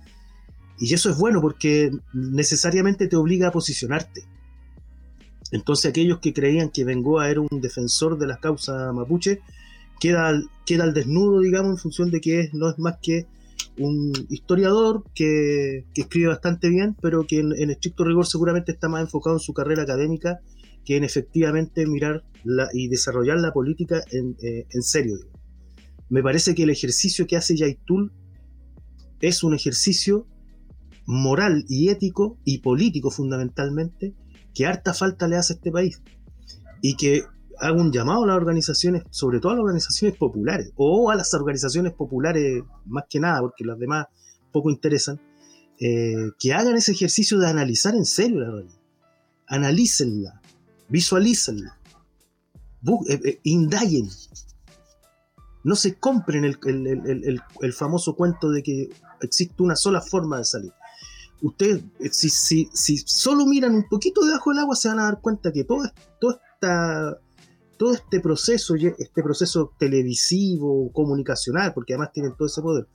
Y 0.79 0.93
eso 0.93 1.09
es 1.09 1.17
bueno 1.17 1.41
porque 1.41 1.91
necesariamente 2.13 3.07
te 3.07 3.15
obliga 3.15 3.49
a 3.49 3.51
posicionarte. 3.51 4.23
Entonces 5.51 5.89
aquellos 5.89 6.19
que 6.19 6.33
creían 6.33 6.69
que 6.69 6.83
Bengoa 6.83 7.29
era 7.29 7.41
un 7.41 7.61
defensor 7.61 8.17
de 8.17 8.27
las 8.27 8.39
causas 8.39 8.93
mapuche, 8.93 9.41
queda, 9.99 10.41
queda 10.65 10.83
al 10.83 10.93
desnudo, 10.93 11.41
digamos, 11.41 11.71
en 11.71 11.77
función 11.77 12.11
de 12.11 12.21
que 12.21 12.49
no 12.53 12.69
es 12.69 12.77
más 12.77 12.97
que 13.01 13.27
un 13.77 14.11
historiador 14.29 15.03
que, 15.13 15.85
escribe 15.95 16.27
bastante 16.27 16.69
bien, 16.69 16.95
pero 17.01 17.25
que 17.25 17.39
en, 17.39 17.69
estricto 17.69 18.03
rigor 18.03 18.25
seguramente 18.25 18.71
está 18.71 18.89
más 18.89 19.01
enfocado 19.01 19.35
en 19.35 19.39
su 19.39 19.53
carrera 19.53 19.83
académica 19.83 20.39
que 20.83 20.95
en 20.95 21.03
efectivamente 21.03 21.85
mirar 21.85 22.23
y 22.73 22.87
desarrollar 22.87 23.37
la 23.39 23.51
política 23.51 24.01
en, 24.11 24.37
eh, 24.41 24.65
serio. 24.81 25.17
Me 26.09 26.23
parece 26.23 26.55
que 26.55 26.63
el 26.63 26.69
ejercicio 26.69 27.27
que 27.27 27.35
hace 27.35 27.57
Yaitul 27.57 28.13
es 29.19 29.43
un 29.43 29.53
ejercicio 29.53 30.27
moral 31.05 31.65
y 31.67 31.89
ético 31.89 32.37
y 32.45 32.59
político 32.59 33.11
fundamentalmente, 33.11 34.13
que 34.57 34.65
harta 34.65 34.95
falta 34.95 35.27
le 35.27 35.37
hace 35.37 35.53
a 35.53 35.55
este 35.57 35.71
país 35.71 36.01
y 36.81 36.95
que 36.95 37.23
haga 37.59 37.79
un 37.79 37.91
llamado 37.91 38.23
a 38.23 38.27
las 38.27 38.37
organizaciones, 38.37 39.03
sobre 39.11 39.39
todo 39.39 39.51
a 39.51 39.55
las 39.55 39.61
organizaciones 39.61 40.17
populares, 40.17 40.71
o 40.75 41.11
a 41.11 41.15
las 41.15 41.31
organizaciones 41.35 41.93
populares 41.93 42.63
más 42.85 43.03
que 43.07 43.19
nada, 43.19 43.41
porque 43.41 43.63
las 43.63 43.77
demás 43.77 44.07
poco 44.51 44.71
interesan, 44.71 45.21
eh, 45.79 46.31
que 46.39 46.53
hagan 46.53 46.75
ese 46.75 46.93
ejercicio 46.93 47.37
de 47.37 47.47
analizar 47.47 47.93
en 47.93 48.05
serio 48.05 48.39
la 48.39 48.49
realidad. 48.49 48.79
Analícenla, 49.45 50.41
visualícenla, 50.89 51.77
eh, 53.09 53.19
eh, 53.25 53.39
indaguen. 53.43 54.09
No 55.63 55.75
se 55.75 55.99
compren 55.99 56.45
el, 56.45 56.57
el 57.61 57.73
famoso 57.73 58.15
cuento 58.15 58.49
de 58.49 58.63
que 58.63 58.89
existe 59.21 59.61
una 59.61 59.75
sola 59.75 60.01
forma 60.01 60.39
de 60.39 60.45
salir 60.45 60.73
ustedes, 61.41 61.83
eh, 61.99 62.09
si, 62.11 62.29
si, 62.29 62.69
si, 62.73 62.97
solo 62.97 63.45
miran 63.45 63.75
un 63.75 63.87
poquito 63.87 64.25
debajo 64.25 64.51
del 64.51 64.59
agua, 64.59 64.75
se 64.75 64.89
van 64.89 64.99
a 64.99 65.03
dar 65.03 65.21
cuenta 65.21 65.51
que 65.51 65.63
todo, 65.63 65.83
todo, 66.19 66.39
esta, 66.53 67.17
todo 67.77 67.93
este 67.93 68.19
proceso, 68.19 68.75
este 68.75 69.23
proceso 69.23 69.71
televisivo, 69.77 70.91
comunicacional, 70.91 71.73
porque 71.73 71.93
además 71.93 72.11
tienen 72.13 72.35
todo 72.35 72.47
ese 72.47 72.61
poder, 72.61 72.87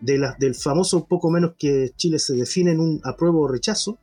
de 0.00 0.18
la, 0.18 0.36
del 0.38 0.54
famoso 0.54 1.06
poco 1.06 1.30
menos 1.30 1.54
que 1.58 1.92
Chile 1.96 2.18
se 2.18 2.34
define 2.34 2.72
en 2.72 2.80
un 2.80 3.00
apruebo 3.04 3.42
o 3.42 3.48
rechazo, 3.48 3.98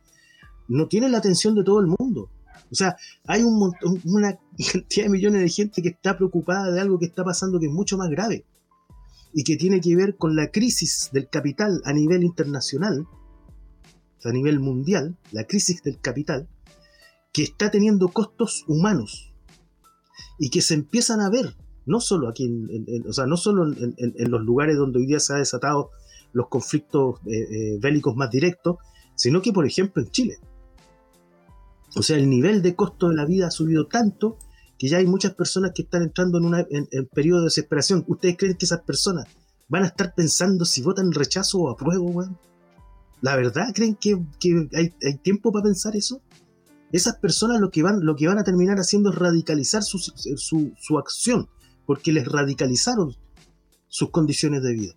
no 0.67 0.88
tiene 0.88 1.10
la 1.10 1.17
atención 1.17 1.56
de 1.56 1.63
todo 1.63 1.80
el 1.80 1.88
mundo. 1.88 2.30
O 2.72 2.76
sea, 2.76 2.96
hay 3.28 3.43
un 3.43 3.60
montón, 3.60 4.02
una 4.06 4.39
cantidad 4.72 5.06
de 5.06 5.10
millones 5.10 5.41
de 5.41 5.50
gente 5.50 5.82
que 5.82 5.89
está 5.89 6.17
preocupada 6.17 6.72
de 6.72 6.80
algo 6.80 6.98
que 6.98 7.06
está 7.06 7.24
pasando 7.24 7.60
que 7.60 7.67
es 7.67 7.72
mucho 7.72 7.98
más 7.98 8.10
grave 8.10 8.46
y 9.34 9.43
que 9.43 9.58
tiene 9.58 9.82
que 9.82 9.96
ver 9.96 10.15
con 10.15 10.36
la 10.36 10.52
crisis 10.52 11.10
del 11.12 11.28
capital 11.28 11.82
a 11.86 11.93
nivel 11.93 12.24
internacional, 12.24 13.08
a 14.26 14.32
nivel 14.32 14.60
mundial, 14.60 15.18
la 15.32 15.46
crisis 15.46 15.84
del 15.84 16.00
capital, 16.00 16.48
que 17.32 17.44
está 17.44 17.72
teniendo 17.72 18.10
costos 18.10 18.64
humanos 18.68 19.34
y 20.40 20.50
que 20.50 20.62
se 20.62 20.76
empiezan 20.76 21.20
a 21.20 21.30
ver, 21.30 21.56
no 21.86 22.00
solo 22.00 22.30
aquí, 22.30 22.46
en, 22.46 23.06
o 23.08 23.14
sea, 23.14 23.26
no 23.26 23.38
solo 23.38 23.66
en, 23.74 24.32
los 24.32 24.42
lugares 24.42 24.78
donde 24.78 25.00
hoy 25.00 25.08
día 25.08 25.20
se 25.20 25.34
han 25.34 25.40
desatado 25.40 25.92
los 26.32 26.48
conflictos 26.48 27.20
eh, 27.26 27.48
eh, 27.50 27.78
bélicos 27.80 28.16
más 28.16 28.30
directos, 28.30 28.78
sino 29.16 29.42
que, 29.42 29.52
por 29.52 29.66
ejemplo, 29.66 30.02
en 30.02 30.10
Chile. 30.10 30.38
O 31.96 32.02
sea, 32.02 32.18
el 32.18 32.30
nivel 32.30 32.62
de 32.62 32.76
costo 32.76 33.10
de 33.10 33.16
la 33.16 33.26
vida 33.26 33.48
ha 33.48 33.52
subido 33.52 33.88
tanto 33.88 34.38
que 34.80 34.88
ya 34.88 34.98
hay 34.98 35.06
muchas 35.06 35.36
personas 35.36 35.72
que 35.76 35.84
están 35.84 36.02
entrando 36.02 36.40
en 36.40 36.46
un 36.46 37.06
periodo 37.14 37.42
de 37.42 37.46
desesperación. 37.46 38.04
¿Ustedes 38.08 38.36
creen 38.38 38.58
que 38.58 38.66
esas 38.66 38.82
personas 38.82 39.28
van 39.68 39.84
a 39.84 39.88
estar 39.88 40.14
pensando 40.16 40.66
si 40.66 40.82
votan 40.82 41.12
rechazo 41.12 41.60
o 41.60 41.70
apruebo, 41.70 42.06
weón? 42.06 42.38
¿La 43.24 43.38
verdad 43.38 43.72
creen 43.74 43.96
que, 43.96 44.20
hay, 44.76 45.18
tiempo 45.24 45.54
para 45.54 45.64
pensar 45.64 45.96
eso? 45.96 46.22
Esas 46.92 47.16
personas 47.16 47.62
lo 47.62 47.72
que 47.72 47.82
van, 47.82 48.06
lo 48.06 48.18
que 48.18 48.28
van 48.28 48.38
a 48.38 48.44
terminar 48.44 48.78
haciendo 48.80 49.12
es 49.12 49.16
radicalizar 49.16 49.82
su, 49.82 49.98
su 49.98 50.98
acción, 51.00 51.48
porque 51.86 52.12
les 52.12 52.28
radicalizaron 52.28 53.16
sus 53.88 54.10
condiciones 54.10 54.62
de 54.62 54.74
vida. 54.74 54.94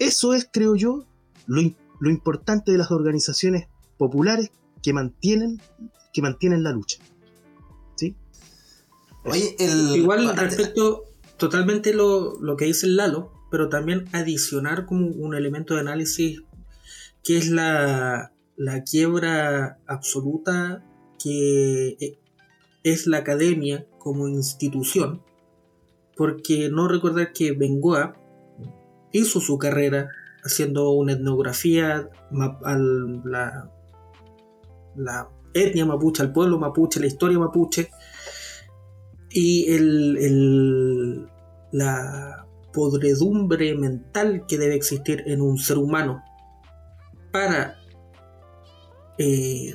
Eso 0.00 0.34
es, 0.34 0.48
creo 0.52 0.74
yo, 0.74 1.06
lo, 1.46 1.62
lo 2.00 2.10
importante 2.10 2.72
de 2.72 2.78
las 2.78 2.90
organizaciones 2.90 3.68
populares 3.96 4.50
que 4.82 4.92
mantienen, 4.92 5.62
que 6.12 6.20
mantienen 6.20 6.64
la 6.64 6.72
lucha. 6.72 6.98
¿Sí? 7.94 8.16
Oye, 9.24 9.54
Igual 9.94 10.36
respecto 10.36 11.04
totalmente 11.36 11.94
lo, 11.94 12.40
lo, 12.40 12.56
que 12.56 12.64
dice 12.64 12.86
el 12.86 12.96
Lalo, 12.96 13.32
pero 13.52 13.68
también 13.68 14.08
adicionar 14.12 14.84
como 14.84 15.06
un 15.06 15.36
elemento 15.36 15.74
de 15.74 15.80
análisis 15.80 16.42
que 17.28 17.36
es 17.36 17.50
la, 17.50 18.32
la 18.56 18.84
quiebra 18.84 19.78
absoluta 19.86 20.82
que 21.22 21.88
eh, 22.00 22.18
es 22.82 23.06
la 23.06 23.18
academia 23.18 23.84
como 23.98 24.28
institución, 24.28 25.22
porque 26.16 26.70
no 26.70 26.88
recordar 26.88 27.34
que 27.34 27.52
Bengoa 27.52 28.16
hizo 29.12 29.42
su 29.42 29.58
carrera 29.58 30.08
haciendo 30.42 30.92
una 30.92 31.12
etnografía 31.12 32.08
a 32.64 32.78
la, 32.78 33.70
la 34.96 35.28
etnia 35.52 35.84
mapuche, 35.84 36.22
al 36.22 36.32
pueblo 36.32 36.58
mapuche, 36.58 36.98
la 36.98 37.08
historia 37.08 37.38
mapuche, 37.38 37.90
y 39.28 39.70
el, 39.70 41.28
la 41.72 42.46
podredumbre 42.72 43.74
mental 43.74 44.46
que 44.48 44.56
debe 44.56 44.76
existir 44.76 45.24
en 45.26 45.42
un 45.42 45.58
ser 45.58 45.76
humano 45.76 46.22
para, 47.30 47.78
eh, 49.18 49.74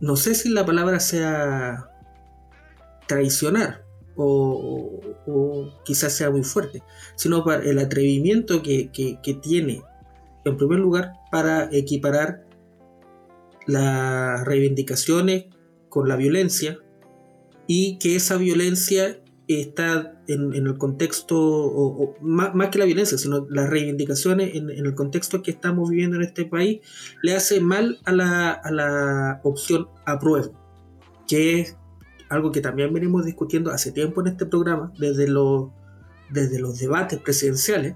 no 0.00 0.16
sé 0.16 0.34
si 0.34 0.50
la 0.50 0.64
palabra 0.64 1.00
sea 1.00 1.90
traicionar 3.06 3.84
o, 4.16 5.00
quizás 5.84 6.12
sea 6.12 6.30
muy 6.30 6.42
fuerte, 6.42 6.82
sino 7.16 7.44
para 7.44 7.62
el 7.62 7.78
atrevimiento 7.78 8.62
que, 8.62 8.90
que 8.90 9.34
tiene, 9.34 9.82
en 10.44 10.56
primer 10.56 10.78
lugar, 10.78 11.12
para 11.30 11.68
equiparar 11.72 12.46
las 13.66 14.44
reivindicaciones 14.44 15.46
con 15.88 16.08
la 16.08 16.16
violencia 16.16 16.78
y 17.66 17.98
que 17.98 18.16
esa 18.16 18.36
violencia 18.36 19.20
está 19.48 20.20
en, 20.26 20.52
el 20.54 20.76
contexto, 20.76 21.38
o, 21.38 22.16
más, 22.20 22.52
que 22.70 22.78
la 22.78 22.84
violencia, 22.84 23.16
sino 23.16 23.46
las 23.48 23.70
reivindicaciones 23.70 24.54
en, 24.54 24.70
el 24.70 24.94
contexto 24.94 25.42
que 25.42 25.52
estamos 25.52 25.90
viviendo 25.90 26.16
en 26.16 26.22
este 26.22 26.44
país, 26.44 26.80
le 27.22 27.34
hace 27.34 27.60
mal 27.60 27.98
a 28.04 28.12
la, 28.12 28.50
a 28.52 28.70
la 28.72 29.40
opción 29.44 29.88
apruebo, 30.04 30.52
que 31.28 31.60
es 31.60 31.76
algo 32.28 32.50
que 32.50 32.60
también 32.60 32.92
venimos 32.92 33.24
discutiendo 33.24 33.70
hace 33.70 33.92
tiempo 33.92 34.20
en 34.20 34.28
este 34.28 34.46
programa, 34.46 34.92
desde 34.98 35.28
los, 35.28 35.70
desde 36.30 36.58
los 36.58 36.78
debates 36.78 37.20
presidenciales, 37.20 37.94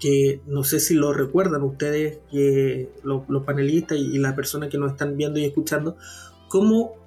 que 0.00 0.40
no 0.46 0.64
sé 0.64 0.80
si 0.80 0.94
lo 0.94 1.12
recuerdan 1.12 1.62
ustedes, 1.62 2.18
que 2.30 2.90
los, 3.02 3.24
panelistas 3.44 3.98
y, 3.98 4.16
y 4.16 4.18
las 4.18 4.34
personas 4.34 4.70
que 4.70 4.78
nos 4.78 4.92
están 4.92 5.16
viendo 5.18 5.38
y 5.38 5.44
escuchando, 5.44 5.96
cómo 6.48 7.03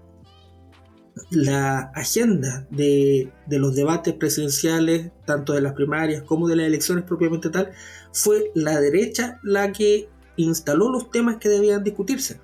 la 1.29 1.91
agenda 1.95 2.67
de, 2.69 3.31
los 3.47 3.75
debates 3.75 4.13
presidenciales, 4.13 5.11
tanto 5.25 5.53
de 5.53 5.61
las 5.61 5.73
primarias 5.73 6.23
como 6.23 6.47
de 6.47 6.55
las 6.55 6.67
elecciones 6.67 7.03
propiamente 7.03 7.49
tal, 7.49 7.71
fue 8.11 8.51
la 8.55 8.79
derecha 8.79 9.39
la 9.43 9.71
que 9.71 10.09
instaló 10.35 10.89
los 10.89 11.09
temas 11.11 11.37
que 11.37 11.49
debían 11.49 11.83
discutirse. 11.83 12.39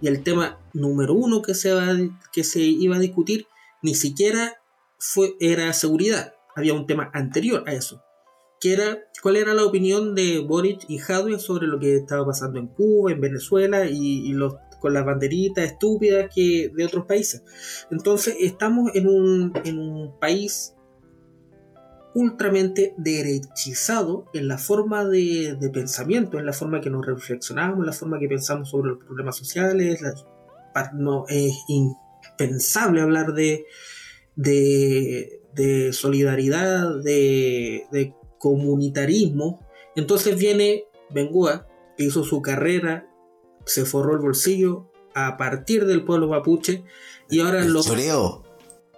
Y 0.00 0.08
el 0.08 0.22
tema 0.22 0.58
número 0.72 1.14
uno 1.14 1.42
que 1.42 1.54
se, 1.54 1.72
que 2.32 2.44
se 2.44 2.60
iba 2.60 2.96
a 2.96 3.00
discutir 3.00 3.46
ni 3.82 3.94
siquiera 3.94 4.60
fue, 4.98 5.34
era 5.40 5.72
seguridad. 5.72 6.34
Había 6.54 6.74
un 6.74 6.86
tema 6.86 7.10
anterior 7.12 7.64
a 7.66 7.72
eso, 7.72 8.02
era 8.72 8.98
cuál 9.22 9.36
era 9.36 9.54
la 9.54 9.64
opinión 9.64 10.14
de 10.14 10.40
Boric 10.40 10.84
y 10.88 10.98
Jadwe 10.98 11.38
sobre 11.38 11.66
lo 11.66 11.78
que 11.78 11.96
estaba 11.96 12.26
pasando 12.26 12.58
en 12.58 12.68
Cuba, 12.68 13.12
en 13.12 13.20
Venezuela 13.20 13.86
y 13.86 14.32
con 14.80 14.94
las 14.94 15.04
banderitas 15.04 15.64
estúpidas 15.64 16.30
que 16.34 16.70
de 16.74 16.84
otros 16.84 17.06
países. 17.06 17.42
Entonces 17.90 18.36
estamos 18.40 18.94
en 18.94 19.08
un, 19.08 19.52
en 19.64 19.78
un 19.78 20.18
país 20.18 20.74
ultramente 22.14 22.94
derechizado 22.96 24.26
en 24.32 24.48
la 24.48 24.56
forma 24.56 25.04
de, 25.04 25.58
pensamiento, 25.72 26.38
en 26.38 26.46
la 26.46 26.52
forma 26.52 26.80
que 26.80 26.88
nos 26.88 27.04
reflexionamos, 27.04 27.80
en 27.80 27.86
la 27.86 27.92
forma 27.92 28.18
que 28.18 28.28
pensamos 28.28 28.70
sobre 28.70 28.90
los 28.90 29.04
problemas 29.04 29.36
sociales. 29.36 30.00
es 31.28 31.54
impensable 31.68 33.02
hablar 33.02 33.34
de, 33.34 33.66
de, 34.34 35.42
de 35.54 35.92
solidaridad, 35.92 37.02
de, 37.02 37.84
de 37.92 38.14
comunitarismo. 38.38 39.60
Entonces 39.94 40.38
viene 40.38 40.84
Bengoa, 41.10 41.66
que 41.96 42.04
hizo 42.04 42.24
su 42.24 42.42
carrera 42.42 43.08
se 43.66 43.84
forró 43.84 44.14
el 44.14 44.20
bolsillo 44.20 44.86
a 45.14 45.36
partir 45.36 45.86
del 45.86 46.04
pueblo 46.04 46.28
mapuche 46.28 46.84
y 47.28 47.40
ahora 47.40 47.64
lo... 47.64 47.82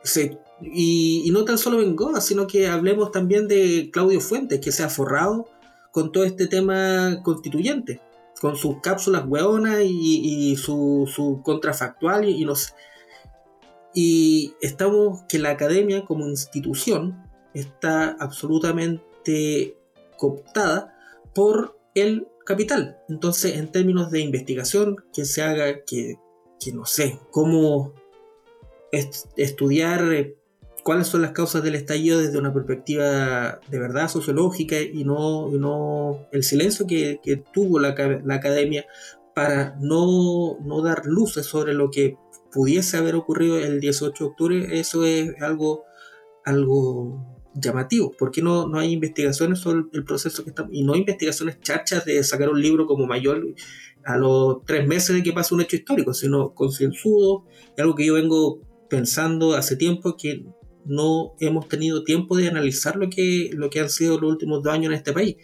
Se, 0.05 0.39
y, 0.61 1.29
no 1.33 1.45
tan 1.45 1.59
solo 1.59 1.79
Bengoa, 1.79 2.21
sino 2.21 2.47
que 2.47 2.69
hablemos 2.69 3.11
también 3.11 3.49
de 3.49 3.91
Claudio 3.93 4.21
Fuentes, 4.21 4.61
que 4.61 4.73
se 4.73 4.85
ha 4.85 4.89
forrado 4.89 5.49
con 5.93 6.13
todo 6.13 6.25
este 6.25 6.47
tema 6.47 7.21
constituyente, 7.25 8.01
con 8.41 8.57
sus 8.57 8.81
cápsulas 8.81 9.25
hueonas 9.27 9.81
y, 9.85 10.57
su, 10.57 11.11
su, 11.13 11.41
contrafactual 11.43 12.29
y, 12.29 12.47
Y 13.95 14.55
estamos 14.61 15.23
que 15.29 15.39
la 15.39 15.51
academia 15.51 16.05
como 16.05 16.29
institución 16.29 17.25
está 17.55 18.17
absolutamente 18.21 19.08
cooptada 20.17 20.95
por 21.35 21.79
el 21.95 22.29
capital. 22.45 22.99
Entonces, 23.09 23.57
en 23.57 23.71
términos 23.71 24.11
de 24.11 24.21
investigación, 24.21 24.97
que 25.13 25.25
se 25.25 25.43
haga, 25.43 25.85
que, 25.85 26.17
no 26.73 26.87
sé, 26.87 27.19
cómo 27.31 27.95
estudiar 29.37 30.13
eh, 30.13 30.37
cuáles 30.83 31.09
son 31.09 31.21
las 31.21 31.33
causas 31.33 31.63
del 31.63 31.75
estallido 31.75 32.21
desde 32.21 32.39
una 32.39 32.55
perspectiva 32.55 33.61
de 33.69 33.79
verdad 33.79 34.09
sociológica 34.09 34.81
y 34.81 35.05
no, 35.05 35.51
no 35.51 36.27
el 36.33 36.43
silencio 36.43 36.87
que, 36.87 37.21
tuvo 37.53 37.79
la, 37.79 37.89
academia 37.89 38.87
para 39.35 39.77
no, 39.79 40.59
no 40.61 40.83
dar 40.83 41.05
luces 41.05 41.45
sobre 41.45 41.75
lo 41.75 41.91
que 41.91 42.17
pudiese 42.51 42.97
haber 42.97 43.15
ocurrido 43.15 43.59
el 43.59 43.81
18 43.81 44.25
de 44.25 44.31
octubre, 44.31 44.81
eso 44.81 45.05
es 45.05 45.41
algo, 45.43 45.85
algo 46.47 47.38
llamativo. 47.61 48.13
¿Por 48.19 48.31
qué 48.31 48.43
no, 48.43 48.69
no 48.69 48.79
hay 48.79 48.93
investigaciones 48.93 49.61
sobre 49.61 49.85
el 49.93 50.05
proceso 50.05 50.45
que 50.45 50.51
estamos? 50.51 50.73
Y 50.75 50.85
no 50.85 50.97
investigaciones 50.97 51.61
chachas 51.61 52.05
de 52.05 52.23
sacar 52.23 52.49
un 52.49 52.61
libro 52.61 52.87
como 52.87 53.07
mayor 53.07 53.45
a 54.05 54.17
los 54.17 54.65
tres 54.65 54.87
meses 54.87 55.15
de 55.15 55.23
que 55.23 55.33
pase 55.33 55.55
un 55.55 55.61
hecho 55.61 55.77
histórico, 55.77 56.15
sino 56.15 56.55
concienzudo, 56.55 57.45
algo 57.77 57.95
que 57.95 58.07
yo 58.07 58.15
vengo 58.15 58.61
pensando 58.89 59.55
hace 59.55 59.77
tiempo 59.77 60.17
que 60.17 60.45
no 60.87 61.35
hemos 61.41 61.69
tenido 61.69 62.03
tiempo 62.05 62.37
de 62.37 62.49
analizar 62.49 62.97
lo 62.97 63.11
que, 63.11 63.51
lo 63.53 63.69
que 63.69 63.81
han 63.81 63.91
sido 63.91 64.19
los 64.19 64.31
últimos 64.31 64.63
dos 64.63 64.73
años 64.73 64.93
en 64.93 64.97
este 64.97 65.13
país. 65.13 65.37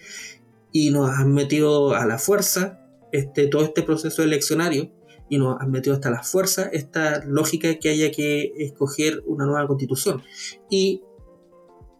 Y 0.72 0.90
nos 0.90 1.11
han 1.11 1.33
metido 1.33 1.94
a 1.94 2.07
la 2.07 2.18
fuerza 2.18 2.81
este, 3.12 3.46
todo 3.46 3.62
este 3.62 3.83
proceso 3.83 4.22
eleccionario 4.22 4.90
y 5.29 5.38
nos 5.38 5.61
han 5.61 5.70
metido 5.70 5.94
hasta 5.94 6.11
la 6.11 6.22
fuerza 6.22 6.68
esta 6.72 7.24
lógica 7.27 7.68
de 7.68 7.79
que 7.79 7.90
haya 7.90 8.11
que 8.11 8.53
escoger 8.59 9.22
una 9.27 9.46
nueva 9.46 9.66
constitución. 9.66 10.22
Y 10.70 11.03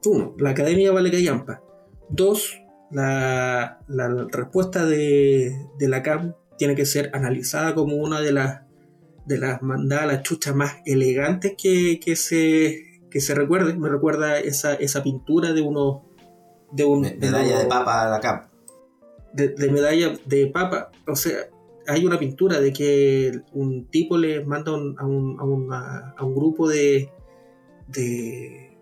uno, 0.07 0.35
la 0.39 0.51
Academia 0.51 0.93
vale 0.93 1.11
callampa. 1.11 1.63
Dos, 2.09 2.61
la, 2.91 3.79
respuesta 4.31 4.87
de, 4.87 5.57
la 5.81 6.03
CAM 6.03 6.35
tiene 6.59 6.75
que 6.75 6.87
ser 6.87 7.11
analizada 7.13 7.75
como 7.75 7.97
una 7.97 8.21
de 8.21 8.33
las 8.33 8.65
de 9.27 9.39
las 9.39 9.63
mandadas, 9.63 10.07
las 10.07 10.23
chuchas 10.23 10.55
más 10.55 10.77
elegantes 10.85 11.55
que, 11.57 11.99
se, 12.17 13.01
que 13.11 13.21
se 13.21 13.35
recuerde. 13.35 13.75
Me 13.75 13.89
recuerda 13.89 14.39
esa, 14.39 14.75
esa 14.75 15.03
pintura 15.03 15.53
de 15.53 15.63
uno. 15.63 16.05
De 16.73 16.85
un, 16.85 17.03
medalla 17.03 17.61
de, 17.61 17.67
papa 17.67 18.03
a 18.03 18.11
la 18.11 18.21
CAM. 18.21 18.49
De, 19.33 19.71
medalla 19.71 20.13
de 20.27 20.47
papa. 20.49 20.91
O 21.07 21.17
sea, 21.17 21.39
hay 21.87 22.05
una 22.05 22.19
pintura 22.19 22.61
de 22.61 22.73
que 22.73 23.41
un 23.53 23.87
tipo 23.89 24.19
le 24.19 24.45
manda 24.45 24.73
a, 24.73 24.75
un, 24.75 25.37
a, 25.39 26.25
un, 26.25 26.35
grupo 26.35 26.69
de, 26.69 27.11
de, 27.89 28.74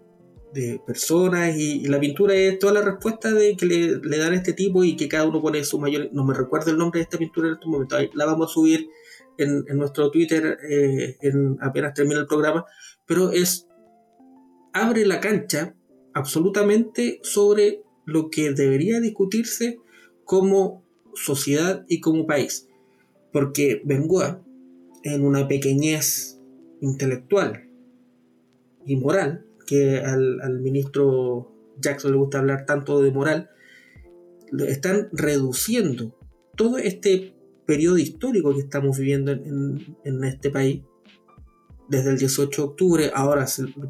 personas 0.87 1.57
y, 1.57 1.87
la 1.87 1.99
pintura 1.99 2.35
es 2.35 2.59
toda 2.59 2.75
la 2.75 2.83
respuesta 2.83 3.33
de 3.33 3.57
que 3.57 3.67
le, 3.67 4.19
dan 4.19 4.33
a 4.33 4.37
este 4.37 4.53
tipo 4.53 4.85
y 4.85 4.97
que 4.97 5.09
cada 5.09 5.27
uno 5.27 5.41
pone 5.41 5.65
su 5.65 5.79
mayor... 5.79 6.11
No 6.13 6.25
me 6.25 6.35
recuerdo 6.35 6.71
el 6.71 6.79
nombre 6.79 6.99
de 6.99 7.05
esta 7.05 7.19
pintura 7.19 7.49
en 7.49 7.55
este 7.55 7.67
momento, 7.67 7.97
la 8.15 8.27
vamos 8.27 8.51
a 8.51 8.55
subir 8.55 8.89
en, 9.39 9.65
nuestro 9.77 10.11
Twitter 10.11 10.59
eh, 10.69 11.17
en, 11.21 11.57
apenas 11.61 11.95
termine 11.95 12.21
el 12.21 12.27
programa, 12.27 12.65
pero 13.07 13.31
es... 13.31 13.67
abre 14.73 15.07
la 15.07 15.21
cancha 15.21 15.75
absolutamente 16.15 17.21
sobre 17.23 17.83
lo 18.05 18.29
que 18.31 18.53
debería 18.53 19.01
discutirse 19.01 19.79
como 20.25 20.85
sociedad 21.15 21.85
y 21.89 22.01
como 22.01 22.27
país. 22.27 22.69
Porque 23.33 23.81
Bengoa, 23.85 24.45
en 25.03 25.25
una 25.25 25.49
pequeñez 25.49 26.39
intelectual 26.81 27.69
y 28.85 28.97
moral, 28.97 29.47
que 29.67 29.99
al, 29.99 30.61
ministro 30.61 31.53
Jackson 31.79 32.13
le 32.13 32.19
gusta 32.19 32.39
hablar 32.39 32.67
tanto 32.67 33.03
de 33.03 33.11
moral, 33.11 33.51
están 34.67 35.09
reduciendo 35.13 36.17
todo 36.57 36.79
este 36.79 37.35
periodo 37.67 37.99
histórico 37.99 38.53
que 38.55 38.61
estamos 38.61 38.99
viviendo 38.99 39.33
en, 39.33 40.25
este 40.25 40.51
país, 40.51 40.83
desde 41.89 42.11
el 42.11 42.19
18 42.19 42.63
de 42.63 42.69
octubre, 42.69 43.11
ahora 43.15 43.47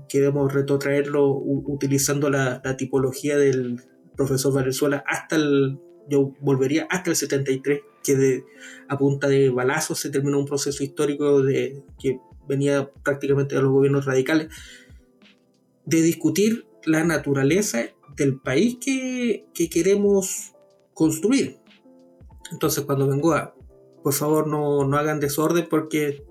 queremos 0.08 0.52
retrotraerlo 0.52 1.28
utilizando 1.36 2.30
la, 2.30 2.60
la, 2.64 2.76
tipología 2.76 3.36
del 3.36 3.80
profesor 4.16 4.52
Valenzuela 4.52 5.04
hasta 5.06 5.36
el 5.36 5.78
yo 6.08 6.34
volvería 6.40 6.86
hasta 6.90 7.10
el 7.10 7.16
73, 7.16 7.80
que 8.02 8.16
de, 8.16 8.44
a 8.88 8.98
punta 8.98 9.28
de 9.28 9.50
balazos 9.50 9.98
se 9.98 10.10
terminó 10.10 10.38
un 10.38 10.46
proceso 10.46 10.82
histórico 10.82 11.42
de, 11.42 11.82
que 12.00 12.18
venía 12.48 12.90
prácticamente 13.04 13.54
de 13.54 13.62
los 13.62 13.70
gobiernos 13.70 14.04
radicales, 14.04 14.48
de 15.84 16.02
discutir 16.02 16.66
la 16.84 17.04
naturaleza 17.04 17.86
del 18.16 18.40
país 18.40 18.78
que, 18.80 19.46
queremos 19.70 20.52
construir. 20.94 21.58
Entonces 22.50 22.84
cuando 22.84 23.06
vengo 23.08 23.32
a, 23.32 23.54
por 24.02 24.12
favor 24.12 24.46
no, 24.46 24.82
hagan 24.96 25.20
desorden 25.20 25.66
porque 25.68 26.24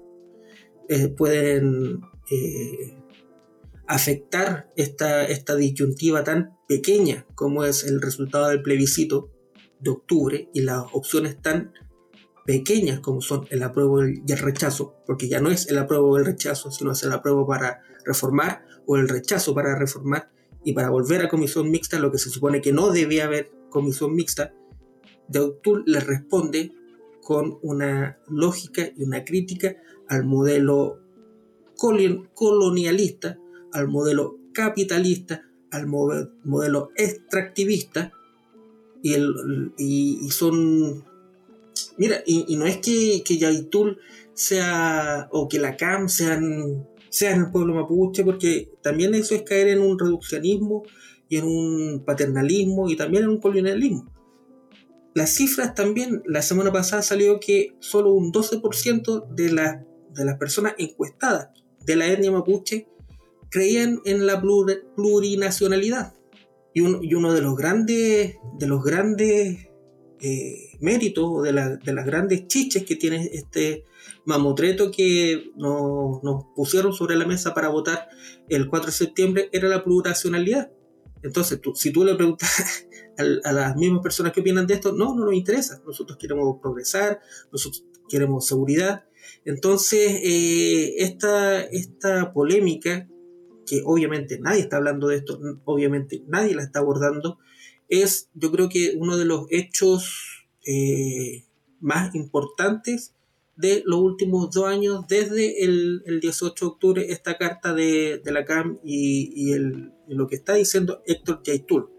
eh, 0.89 1.07
pueden 1.07 2.01
eh, 2.29 2.97
afectar 3.87 4.71
esta, 4.75 5.25
esta 5.25 5.55
disyuntiva 5.55 6.23
tan 6.23 6.57
pequeña 6.67 7.25
como 7.35 7.65
es 7.65 7.83
el 7.83 8.01
resultado 8.01 8.49
del 8.49 8.61
plebiscito 8.61 9.31
de 9.79 9.89
octubre 9.89 10.49
y 10.53 10.61
las 10.61 10.83
opciones 10.93 11.41
tan 11.41 11.73
pequeñas 12.45 12.99
como 12.99 13.21
son 13.21 13.47
el 13.49 13.63
apruebo 13.63 14.05
y 14.05 14.23
el 14.27 14.37
rechazo, 14.37 14.95
porque 15.05 15.27
ya 15.27 15.41
no 15.41 15.49
es 15.49 15.67
el 15.67 15.77
apruebo 15.77 16.11
o 16.11 16.17
el 16.17 16.25
rechazo, 16.25 16.71
sino 16.71 16.91
es 16.91 17.03
el 17.03 17.11
apruebo 17.11 17.47
para 17.47 17.81
reformar 18.05 18.65
o 18.86 18.98
el 18.98 19.10
rechazo 19.10 19.54
para 19.54 19.78
reformar 19.78 20.32
y 20.63 20.74
para 20.74 20.89
volver 20.89 21.22
a 21.22 21.30
comisión 21.30 21.72
mixta, 21.72 22.00
lo 22.00 22.12
que 22.12 22.17
se 22.17 22.30
supone 22.30 22.62
que 22.62 22.72
no 22.72 22.91
debía 22.91 23.26
haber 23.26 23.52
comisión 23.70 24.13
mixta, 24.13 24.54
octubre 25.39 25.84
le 25.86 26.00
responde 26.00 26.74
con 27.22 27.58
una 27.62 28.20
lógica 28.28 28.91
y 28.98 29.04
una 29.04 29.24
crítica 29.24 29.78
al 30.08 30.26
modelo 30.26 31.00
colonialista, 32.34 33.39
al 33.72 33.88
modelo 33.88 34.38
capitalista, 34.54 35.48
al 35.72 35.88
modelo 35.88 36.89
extractivista 36.96 38.12
y, 39.02 39.13
el, 39.13 39.74
y, 39.78 40.30
son... 40.32 41.06
Mira, 41.98 42.22
y, 42.26 42.56
no 42.56 42.65
es 42.65 42.78
que, 42.78 43.24
que 43.24 43.38
Yaitul 43.38 44.00
sea, 44.34 45.30
o 45.32 45.48
que 45.48 45.60
la 45.60 45.78
CAM 45.78 46.10
sean, 46.10 46.88
sean 47.12 47.39
el 47.39 47.52
pueblo 47.52 47.76
mapuche, 47.76 48.24
porque 48.24 48.71
también 48.82 49.13
eso 49.13 49.36
es 49.36 49.43
caer 49.43 49.67
en 49.67 49.82
un 49.82 50.00
reduccionismo 50.00 50.84
y 51.30 51.38
en 51.38 51.45
un 51.45 52.04
paternalismo 52.06 52.89
y 52.89 52.95
también 52.95 53.24
en 53.24 53.30
un 53.30 53.39
colonialismo. 53.39 54.12
Las 55.13 55.36
cifras 55.36 55.76
también, 55.76 56.24
la 56.26 56.41
semana 56.41 56.71
pasada 56.71 57.02
salió 57.04 57.39
que 57.39 57.76
solo 57.80 58.13
un 58.13 58.32
12% 58.32 59.28
de, 59.28 59.43
de 60.13 60.26
las 60.26 60.38
personas 60.38 60.74
encuestadas 60.78 61.50
de 61.86 61.95
la 61.97 62.08
etnia 62.08 62.32
mapuche 62.32 62.88
creían 63.50 64.00
en 64.06 64.26
la 64.26 64.41
plurinacionalidad. 64.41 66.15
Y, 66.74 66.82
uno 66.82 67.34
de 67.34 67.41
los 67.41 67.58
grandes, 67.58 68.38
de 68.58 68.67
los 68.67 68.82
grandes 68.82 69.67
eh, 70.21 70.77
méritos, 70.79 71.41
de, 71.43 71.51
de, 71.51 71.93
las 71.93 72.05
grandes 72.05 72.47
chiches 72.47 72.86
que 72.86 72.95
tiene 72.95 73.29
este 73.34 73.86
mamotreto 74.25 74.91
que 74.91 75.51
nos, 75.55 76.21
pusieron 76.55 76.93
sobre 76.93 77.15
la 77.15 77.25
mesa 77.25 77.53
para 77.55 77.69
votar 77.69 78.07
el 78.47 78.69
4 78.69 78.88
de 78.88 78.91
septiembre 78.91 79.49
era 79.51 79.67
la 79.67 79.84
plurinacionalidad. 79.84 80.71
Entonces, 81.23 81.60
si 81.75 81.91
tú 81.91 82.03
le 82.03 82.15
preguntas 82.15 82.88
a, 83.17 83.51
las 83.51 83.75
mismas 83.75 84.01
personas 84.01 84.31
que 84.31 84.41
opinan 84.41 84.67
de 84.67 84.75
esto, 84.75 84.91
no, 84.93 85.15
no 85.15 85.25
nos 85.25 85.34
interesa. 85.34 85.81
Nosotros 85.86 86.17
queremos 86.19 86.60
progresar, 86.62 87.19
nosotros 87.51 87.86
queremos 88.07 88.45
seguridad. 88.45 89.05
Entonces, 89.43 90.19
eh, 90.23 90.95
esta, 90.97 91.62
esta 91.62 92.31
polémica 92.31 93.07
que 93.65 93.81
obviamente 93.86 94.39
nadie 94.39 94.62
está 94.62 94.77
hablando 94.77 95.07
de 95.07 95.17
esto, 95.17 95.39
obviamente 95.65 96.23
nadie 96.27 96.53
la 96.55 96.63
está 96.63 96.79
abordando, 96.79 97.39
es 97.91 98.30
yo 98.34 98.51
creo 98.51 98.69
que 98.69 98.95
uno 98.97 99.17
de 99.17 99.25
los 99.25 99.45
hechos 99.51 100.47
eh, 100.65 101.43
más 101.82 102.15
importantes 102.15 103.13
de 103.58 103.84
los 103.86 103.99
últimos 103.99 104.49
dos 104.49 104.65
años, 104.65 105.06
desde 105.08 105.63
el, 105.63 106.01
18 106.21 106.65
de 106.65 106.71
octubre, 106.71 107.06
esta 107.10 107.38
carta 107.38 107.73
de, 107.73 108.21
la 108.25 108.45
CAM 108.45 108.80
y, 108.84 109.54
lo 110.08 110.27
que 110.27 110.36
está 110.36 110.56
diciendo 110.56 111.04
Héctor 111.06 111.41
Yaitul, 111.43 111.89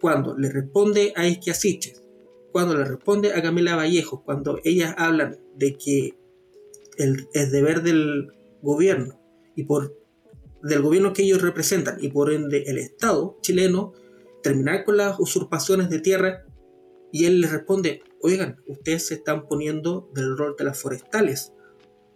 cuando 0.00 0.38
le 0.38 0.50
responde 0.50 1.12
a 1.16 1.26
Isquia 1.26 1.52
Siches, 1.52 2.00
cuando 2.52 2.76
le 2.78 2.84
responde 2.84 3.34
a 3.34 3.42
Camila 3.42 3.76
Vallejo, 3.76 4.22
cuando 4.24 4.60
ellas 4.64 4.94
hablan 4.96 5.38
de 5.56 5.76
que 5.76 6.14
el, 6.96 7.28
es 7.34 7.50
deber 7.50 7.82
del 7.82 8.32
gobierno 8.62 9.20
y 9.56 9.64
por 9.64 9.98
del 10.62 10.82
gobierno 10.82 11.12
que 11.12 11.22
ellos 11.22 11.42
representan 11.42 12.02
y 12.02 12.08
por 12.08 12.32
ende 12.32 12.64
el 12.66 12.78
Estado 12.78 13.38
chileno 13.42 13.92
terminar 14.48 14.86
con 14.86 14.96
las 14.96 15.20
usurpaciones 15.20 15.90
de 15.90 16.00
tierra 16.00 16.46
y 17.12 17.26
él 17.26 17.42
les 17.42 17.52
responde, 17.52 18.02
oigan, 18.22 18.56
ustedes 18.66 19.06
se 19.08 19.16
están 19.16 19.46
poniendo 19.46 20.10
del 20.14 20.38
rol 20.38 20.54
de 20.56 20.64
las 20.64 20.80
forestales, 20.80 21.52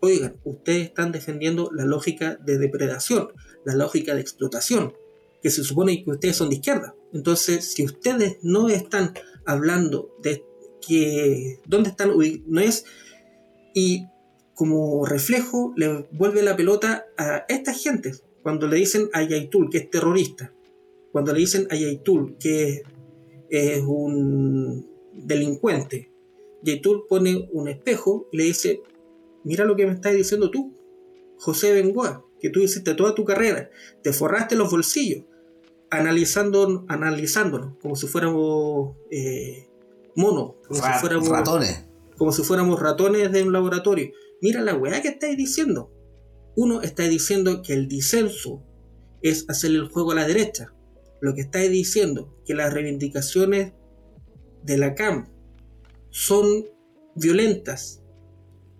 oigan, 0.00 0.40
ustedes 0.42 0.86
están 0.86 1.12
defendiendo 1.12 1.68
la 1.74 1.84
lógica 1.84 2.38
de 2.42 2.56
depredación, 2.56 3.28
la 3.66 3.74
lógica 3.74 4.14
de 4.14 4.22
explotación, 4.22 4.94
que 5.42 5.50
se 5.50 5.62
supone 5.62 6.02
que 6.02 6.10
ustedes 6.10 6.36
son 6.36 6.48
de 6.48 6.54
izquierda. 6.54 6.94
Entonces, 7.12 7.70
si 7.70 7.84
ustedes 7.84 8.38
no 8.40 8.70
están 8.70 9.12
hablando 9.44 10.16
de 10.22 10.42
que 10.80 11.60
dónde 11.66 11.90
están 11.90 12.12
no 12.46 12.60
es 12.62 12.86
y 13.74 14.06
como 14.54 15.04
reflejo 15.04 15.74
le 15.76 16.08
vuelve 16.12 16.42
la 16.42 16.56
pelota 16.56 17.04
a 17.18 17.44
estas 17.50 17.82
gentes 17.82 18.24
cuando 18.42 18.68
le 18.68 18.76
dicen 18.76 19.10
a 19.12 19.22
Yaitul 19.22 19.68
que 19.68 19.78
es 19.78 19.90
terrorista, 19.90 20.54
cuando 21.12 21.32
le 21.32 21.40
dicen 21.40 21.68
a 21.70 21.76
Yaitul 21.76 22.36
que 22.38 22.82
es 23.50 23.82
un 23.86 24.88
delincuente, 25.12 26.10
Yaitul 26.62 27.06
pone 27.08 27.48
un 27.52 27.68
espejo 27.68 28.28
y 28.32 28.38
le 28.38 28.44
dice, 28.44 28.82
mira 29.44 29.64
lo 29.64 29.76
que 29.76 29.86
me 29.86 29.92
estás 29.92 30.14
diciendo 30.14 30.50
tú, 30.50 30.74
José 31.38 31.72
Bengoa, 31.72 32.24
que 32.40 32.50
tú 32.50 32.60
hiciste 32.60 32.94
toda 32.94 33.14
tu 33.14 33.24
carrera, 33.24 33.70
te 34.02 34.12
forraste 34.12 34.56
los 34.56 34.70
bolsillos, 34.70 35.24
analizando, 35.90 36.84
analizándolo, 36.88 37.76
como 37.82 37.96
si 37.96 38.06
fuéramos 38.06 38.96
eh, 39.10 39.68
monos, 40.16 40.54
como 40.66 40.80
si 40.80 40.92
fuéramos 41.00 41.28
ratones. 41.28 41.84
Como 42.16 42.32
si 42.32 42.42
fuéramos 42.42 42.80
ratones 42.80 43.32
de 43.32 43.42
un 43.42 43.52
laboratorio. 43.52 44.10
Mira 44.40 44.60
la 44.60 44.74
weá 44.74 45.02
que 45.02 45.08
estáis 45.08 45.36
diciendo. 45.36 45.90
Uno 46.54 46.82
está 46.82 47.04
diciendo 47.04 47.62
que 47.62 47.72
el 47.72 47.88
disenso 47.88 48.62
es 49.22 49.48
hacer 49.48 49.72
el 49.72 49.88
juego 49.88 50.12
a 50.12 50.16
la 50.16 50.26
derecha. 50.26 50.72
Lo 51.22 51.36
que 51.36 51.42
está 51.42 51.60
diciendo 51.60 52.36
que 52.44 52.52
las 52.52 52.74
reivindicaciones 52.74 53.74
de 54.64 54.76
la 54.76 54.96
CAM 54.96 55.28
son 56.10 56.64
violentas. 57.14 58.02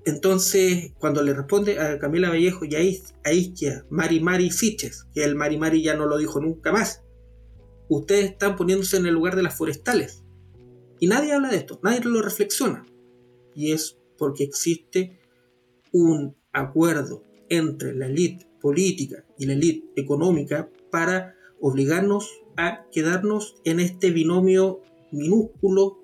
Entonces, 0.05 0.93
cuando 0.99 1.23
le 1.23 1.35
responde 1.35 1.79
a 1.79 2.01
Camila 2.01 2.31
Vallejo 2.31 2.65
y 2.65 2.75
a, 2.75 3.33
Isquia, 3.33 3.87
Mari 3.91 4.19
Mari 4.19 4.51
Siches, 4.51 5.07
que 5.15 5.23
el 5.23 5.37
Mari 5.37 5.57
Mari 5.57 5.85
ya 5.85 5.95
no 5.95 6.07
lo 6.07 6.19
dijo 6.19 6.41
nunca 6.41 6.73
más, 6.73 7.05
ustedes 7.89 8.33
están 8.33 8.57
poniéndose 8.57 8.97
en 8.97 9.07
el 9.07 9.15
lugar 9.15 9.37
de 9.37 9.45
las 9.45 9.57
forestales. 9.57 10.25
Y 10.99 11.07
nadie 11.07 11.35
habla 11.35 11.49
de 11.49 11.59
esto, 11.59 11.79
nadie 11.85 12.01
lo 12.01 12.23
reflexiona. 12.23 12.85
Y 13.55 13.71
es 13.71 14.01
porque 14.19 14.43
existe 14.43 15.21
un 15.93 16.37
acuerdo 16.53 17.23
entre 17.49 17.95
la 17.95 18.07
élite 18.07 18.49
política 18.61 19.25
y 19.39 19.47
la 19.47 19.53
élite 19.53 19.93
económica 19.95 20.69
para 20.91 21.37
obligarnos 21.63 22.31
a 22.59 22.85
quedarnos 22.93 23.55
en 23.65 23.81
este 23.81 24.11
binomio 24.11 24.81
minúsculo, 25.11 25.99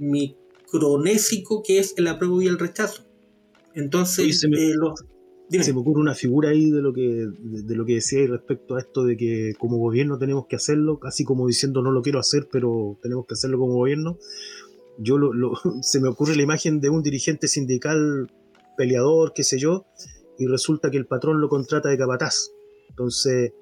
anacronésico 0.00 1.62
que 1.62 1.78
es 1.78 1.94
el 1.96 2.08
apruebo 2.08 2.42
y 2.42 2.46
el 2.48 2.58
rechazo. 2.58 3.04
Entonces, 3.74 4.24
Oye, 4.24 4.32
se 4.32 4.48
me- 4.48 4.56
eh, 4.58 4.72
los-. 4.74 5.04
Se 5.50 5.74
me 5.74 5.80
ocurre 5.80 6.00
una 6.00 6.14
figura 6.14 6.48
ahí 6.48 6.70
de 6.70 6.80
lo 6.80 6.94
que 6.94 7.02
de, 7.02 7.62
de 7.64 7.74
lo 7.76 7.84
que 7.84 7.94
decía 7.96 8.26
respecto 8.26 8.76
a 8.76 8.80
esto 8.80 9.04
de 9.04 9.18
que 9.18 9.52
como 9.58 9.76
gobierno 9.76 10.16
tenemos 10.18 10.46
que 10.46 10.56
hacerlo, 10.56 10.98
casi 10.98 11.24
como 11.24 11.46
diciendo 11.46 11.82
no 11.82 11.90
lo 11.90 12.00
quiero 12.00 12.18
hacer, 12.18 12.48
pero 12.50 12.98
tenemos 13.02 13.26
que 13.26 13.34
hacerlo 13.34 13.58
como 13.58 13.74
gobierno. 13.74 14.16
Yo 14.98 15.18
lo, 15.18 15.34
lo- 15.34 15.52
se 15.82 16.00
me 16.00 16.08
ocurre 16.08 16.36
la 16.36 16.42
imagen 16.42 16.80
de 16.80 16.88
un 16.88 17.02
dirigente 17.02 17.48
sindical 17.48 18.30
peleador, 18.78 19.34
qué 19.34 19.42
sé 19.44 19.58
yo, 19.58 19.84
y 20.38 20.46
resulta 20.46 20.90
que 20.90 20.96
el 20.96 21.06
patrón 21.06 21.40
lo 21.42 21.50
contrata 21.50 21.90
de 21.90 21.98
capataz. 21.98 22.50
Entonces, 22.88 23.52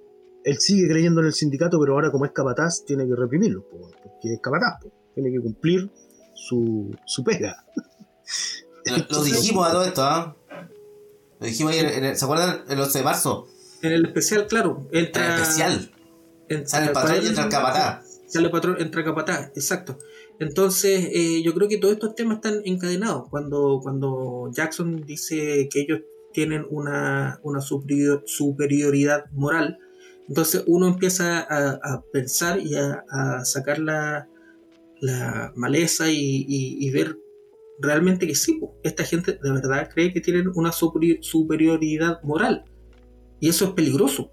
él 0.44 0.58
sigue 0.58 0.88
creyendo 0.88 1.20
en 1.20 1.26
el 1.28 1.32
sindicato, 1.32 1.78
pero 1.80 1.94
ahora 1.94 2.10
como 2.10 2.24
es 2.24 2.32
capataz, 2.32 2.84
tiene 2.84 3.06
que 3.06 3.14
reprimirlo, 3.14 3.62
po, 3.68 3.90
porque 4.02 4.34
es 4.34 4.40
capataz, 4.40 4.80
tiene 5.14 5.30
que 5.32 5.40
cumplir 5.40 5.90
su, 6.34 6.94
su 7.04 7.22
pega. 7.24 7.64
Lo, 8.86 8.96
lo 9.18 9.22
dijimos 9.24 9.68
a 9.68 9.72
todo 9.72 9.84
esto, 9.84 10.02
¿ah? 10.02 10.34
Lo 11.38 11.46
dijimos 11.46 11.72
ahí, 11.74 11.80
en 11.80 12.04
el- 12.04 12.16
¿se 12.16 12.24
acuerdan? 12.24 12.62
El 12.68 12.80
11 12.80 12.98
de 12.98 13.04
marzo, 13.04 13.46
En 13.82 13.92
el 13.92 14.06
especial, 14.06 14.46
claro, 14.46 14.86
en 14.90 14.98
el 15.04 15.04
especial. 15.06 15.90
en- 16.48 16.66
Sale 16.68 16.86
el 16.86 16.92
patrón 16.92 17.22
y 17.22 17.26
entra 17.26 17.44
el 17.44 17.50
capataz. 17.50 18.06
Sale 18.26 18.46
el 18.46 18.50
patrón, 18.50 18.76
entra 18.78 19.04
capataz, 19.04 19.48
exacto. 19.54 19.98
Entonces, 20.38 21.08
eh, 21.12 21.42
yo 21.42 21.52
creo 21.52 21.68
que 21.68 21.76
todos 21.78 21.92
estos 21.94 22.14
temas 22.14 22.36
están 22.36 22.62
encadenados. 22.64 23.28
Cuando, 23.28 23.80
cuando 23.82 24.48
Jackson 24.52 25.04
dice 25.04 25.68
que 25.70 25.80
ellos 25.82 26.00
tienen 26.32 26.66
una, 26.70 27.38
una 27.42 27.60
superior- 27.60 28.22
superioridad 28.26 29.26
moral, 29.32 29.78
entonces 30.30 30.64
uno 30.66 30.86
empieza 30.88 31.40
a, 31.40 31.72
a 31.82 32.02
pensar 32.12 32.58
y 32.60 32.74
a, 32.76 33.04
a 33.10 33.44
sacar 33.44 33.78
la, 33.78 34.26
la 35.00 35.52
maleza 35.56 36.10
y, 36.10 36.46
y- 36.48 36.86
y 36.86 36.90
ver 36.90 37.18
realmente 37.82 38.26
que 38.26 38.34
sí, 38.34 38.60
esta 38.82 39.04
gente 39.04 39.32
de 39.42 39.50
verdad 39.52 39.88
cree 39.92 40.12
que 40.12 40.20
tienen 40.20 40.48
una 40.54 40.70
superi- 40.70 41.18
superioridad 41.22 42.22
moral. 42.22 42.64
Y 43.40 43.48
eso 43.48 43.64
es 43.66 43.70
peligroso. 43.72 44.30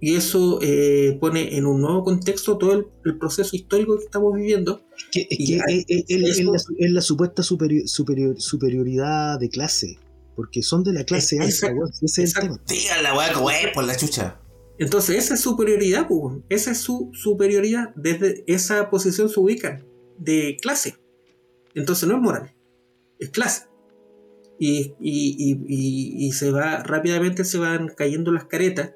Y 0.00 0.16
eso 0.16 0.58
eh, 0.62 1.16
pone 1.18 1.56
en 1.56 1.64
un 1.64 1.80
nuevo 1.80 2.04
contexto 2.04 2.58
todo 2.58 2.72
el, 2.74 2.86
el 3.06 3.16
proceso 3.18 3.56
histórico 3.56 3.96
que 3.96 4.04
estamos 4.04 4.34
viviendo. 4.34 4.82
Es 4.96 5.04
que, 5.10 5.20
es, 5.30 5.40
Y 5.40 5.46
que 5.46 5.60
hay- 5.66 5.78
es- 5.78 5.84
es- 5.88 6.04
es- 6.08 6.22
es 6.30 6.38
eso- 6.40 6.52
la, 6.52 6.58
es 6.86 6.92
la 6.92 7.00
supuesta 7.00 7.42
superior- 7.42 7.88
superior- 7.88 8.38
superioridad 8.38 9.38
de 9.40 9.48
clase, 9.48 9.98
porque 10.36 10.62
son 10.62 10.84
de 10.84 10.92
la 10.92 11.04
clase 11.04 11.36
Es- 11.36 11.64
alta, 11.64 11.74
ese 12.02 12.22
es 12.24 12.36
el 12.36 12.42
tema. 12.42 12.60
La 13.02 13.16
weá 13.16 13.32
como 13.32 13.50
es 13.50 13.68
por 13.72 13.84
la 13.84 13.96
chucha. 13.96 14.38
Entonces, 14.78 15.16
esa 15.16 15.34
es 15.34 15.40
superioridad, 15.40 16.08
pues, 16.08 16.38
esa 16.48 16.72
es 16.72 16.78
su 16.78 17.10
superioridad. 17.12 17.94
Desde 17.94 18.42
esa 18.46 18.90
posición 18.90 19.28
se 19.28 19.38
ubican 19.40 19.86
de 20.18 20.56
clase. 20.60 20.96
Entonces 21.74 22.08
no 22.08 22.16
es 22.16 22.20
moral, 22.22 22.54
es 23.18 23.30
clase. 23.30 23.66
Y, 24.58 24.94
y- 25.00 25.36
y- 25.68 26.26
y- 26.26 26.32
se 26.32 26.50
va, 26.52 26.82
rápidamente 26.84 27.44
se 27.44 27.58
van 27.58 27.88
cayendo 27.88 28.30
las 28.32 28.44
caretas 28.46 28.92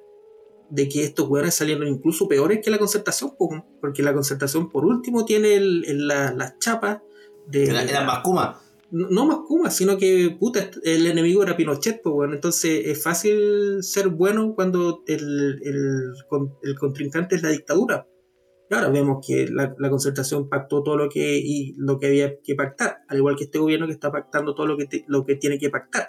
de 0.70 0.88
que 0.88 1.02
estos 1.02 1.28
weones 1.28 1.54
salieron 1.54 1.88
incluso 1.88 2.28
peores 2.28 2.60
que 2.62 2.70
la 2.70 2.78
concertación, 2.78 3.32
porque 3.80 4.02
la 4.02 4.14
concertación 4.14 4.68
por 4.68 4.84
último 4.84 5.24
tiene 5.24 5.54
el- 5.54 6.06
la- 6.06 6.32
las 6.32 6.58
chapas 6.58 7.00
de... 7.48 7.64
Era, 7.64 7.82
era 7.82 8.04
más 8.04 8.20
Kuma. 8.20 8.60
No, 8.90 9.44
Kuma, 9.46 9.70
sino 9.70 9.98
que 9.98 10.36
puta, 10.38 10.70
el 10.82 11.06
enemigo 11.06 11.42
era 11.42 11.56
Pinochet, 11.56 12.00
pues 12.02 12.14
bueno, 12.14 12.34
entonces 12.34 12.86
es 12.86 13.02
fácil 13.02 13.82
ser 13.82 14.08
bueno 14.08 14.54
cuando 14.54 15.02
el, 15.06 15.60
el, 15.62 16.12
con- 16.28 16.54
el 16.62 16.78
contrincante 16.78 17.36
es 17.36 17.42
la 17.42 17.50
dictadura. 17.50 18.06
Y 18.70 18.74
ahora 18.74 18.90
vemos 18.90 19.26
que 19.26 19.48
la, 19.48 19.74
la 19.78 19.90
concertación 19.90 20.48
pactó 20.48 20.82
todo 20.82 20.96
lo 20.96 21.08
que, 21.08 21.38
y 21.38 21.74
lo 21.76 21.98
que 21.98 22.06
había 22.06 22.38
que 22.42 22.54
pactar, 22.54 22.98
al 23.08 23.18
igual 23.18 23.36
que 23.36 23.44
este 23.44 23.58
gobierno 23.58 23.86
que 23.86 23.92
está 23.92 24.10
pactando 24.12 24.54
todo 24.54 24.66
lo 24.66 24.76
que, 24.76 25.04
lo 25.06 25.24
que 25.24 25.36
tiene 25.36 25.58
que 25.58 25.70
pactar. 25.70 26.08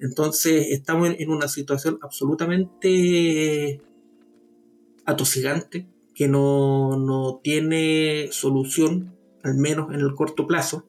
Entonces 0.00 0.68
estamos 0.70 1.08
en, 1.08 1.16
en 1.20 1.30
una 1.30 1.48
situación 1.48 1.98
absolutamente 2.02 3.80
atosigante, 5.04 5.88
que 6.14 6.28
no, 6.28 6.96
no 6.96 7.40
tiene 7.42 8.28
solución, 8.32 9.16
al 9.42 9.54
menos 9.54 9.92
en 9.94 10.00
el 10.00 10.14
corto 10.14 10.46
plazo 10.46 10.87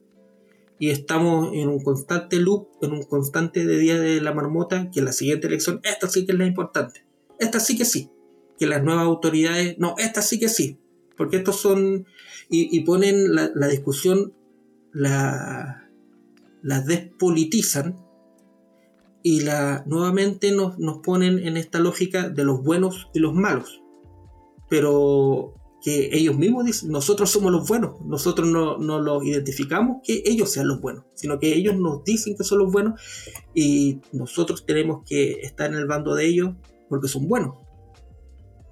y 0.79 0.89
estamos 0.89 1.53
en 1.53 1.67
un 1.67 1.83
constante 1.83 2.37
loop, 2.37 2.69
en 2.81 2.93
un 2.93 3.03
constante 3.03 3.65
de 3.65 3.77
día 3.77 3.99
de 3.99 4.21
la 4.21 4.33
marmota, 4.33 4.89
que 4.89 5.01
la 5.01 5.11
siguiente 5.11 5.47
elección, 5.47 5.81
esta 5.83 6.07
sí 6.07 6.25
que 6.25 6.31
es 6.31 6.37
la 6.37 6.45
importante, 6.45 7.05
esta 7.37 7.59
sí 7.59 7.77
que 7.77 7.83
sí, 7.83 8.09
que 8.57 8.65
las 8.65 8.81
nuevas 8.81 9.03
autoridades, 9.03 9.77
no, 9.77 9.95
esta 9.97 10.21
sí 10.21 10.39
que 10.39 10.47
sí, 10.47 10.79
porque 11.17 11.37
estos 11.37 11.57
son, 11.57 12.07
y, 12.49 12.75
y 12.75 12.85
ponen 12.85 13.35
la, 13.35 13.51
la 13.53 13.67
discusión, 13.67 14.33
la, 14.93 15.89
la 16.61 16.81
despolitizan 16.81 17.97
y 19.21 19.41
la, 19.41 19.83
nuevamente 19.85 20.53
nos, 20.53 20.79
nos 20.79 20.99
ponen 20.99 21.39
en 21.39 21.57
esta 21.57 21.79
lógica 21.79 22.29
de 22.29 22.45
los 22.45 22.63
buenos 22.63 23.09
y 23.13 23.19
los 23.19 23.33
malos, 23.33 23.81
pero 24.69 25.55
que 25.81 26.09
ellos 26.11 26.37
mismos 26.37 26.65
dicen, 26.65 26.91
nosotros 26.91 27.29
somos 27.29 27.51
los 27.51 27.67
buenos, 27.67 28.01
nosotros 28.01 28.47
no, 28.47 28.77
no 28.77 28.99
los 28.99 29.23
identificamos 29.23 29.97
que 30.03 30.23
ellos 30.25 30.51
sean 30.51 30.67
los 30.67 30.81
buenos, 30.81 31.05
sino 31.13 31.39
que 31.39 31.55
ellos 31.55 31.77
nos 31.77 32.03
dicen 32.03 32.35
que 32.35 32.43
son 32.43 32.59
los 32.59 32.71
buenos 32.71 32.99
y 33.53 33.99
nosotros 34.11 34.65
tenemos 34.65 35.03
que 35.05 35.41
estar 35.41 35.71
en 35.71 35.77
el 35.77 35.87
bando 35.87 36.15
de 36.15 36.25
ellos 36.25 36.51
porque 36.89 37.07
son 37.07 37.27
buenos. 37.27 37.55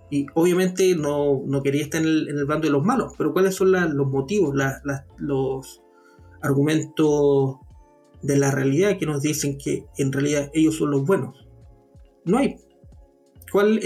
Y 0.10 0.26
obviamente 0.36 0.96
no, 0.96 1.42
no 1.46 1.64
quería 1.64 1.84
estar 1.84 2.02
en 2.02 2.08
el, 2.08 2.30
en 2.30 2.38
el 2.38 2.46
bando 2.46 2.68
de 2.68 2.72
los 2.72 2.84
malos, 2.84 3.14
pero 3.18 3.34
¿cuáles 3.34 3.56
son 3.56 3.72
los 3.72 4.08
motivos, 4.08 4.56
los 5.18 5.82
argumentos 6.42 7.58
de 8.22 8.38
la 8.38 8.52
realidad 8.52 8.98
que 8.98 9.06
nos 9.06 9.22
dicen 9.22 9.58
que 9.58 9.86
en 9.98 10.12
realidad 10.12 10.50
ellos 10.54 10.76
son 10.78 10.92
los 10.92 11.06
buenos? 11.06 11.46
No 12.26 12.38
hay. 12.38 12.58
¿Cuál, 13.52 13.80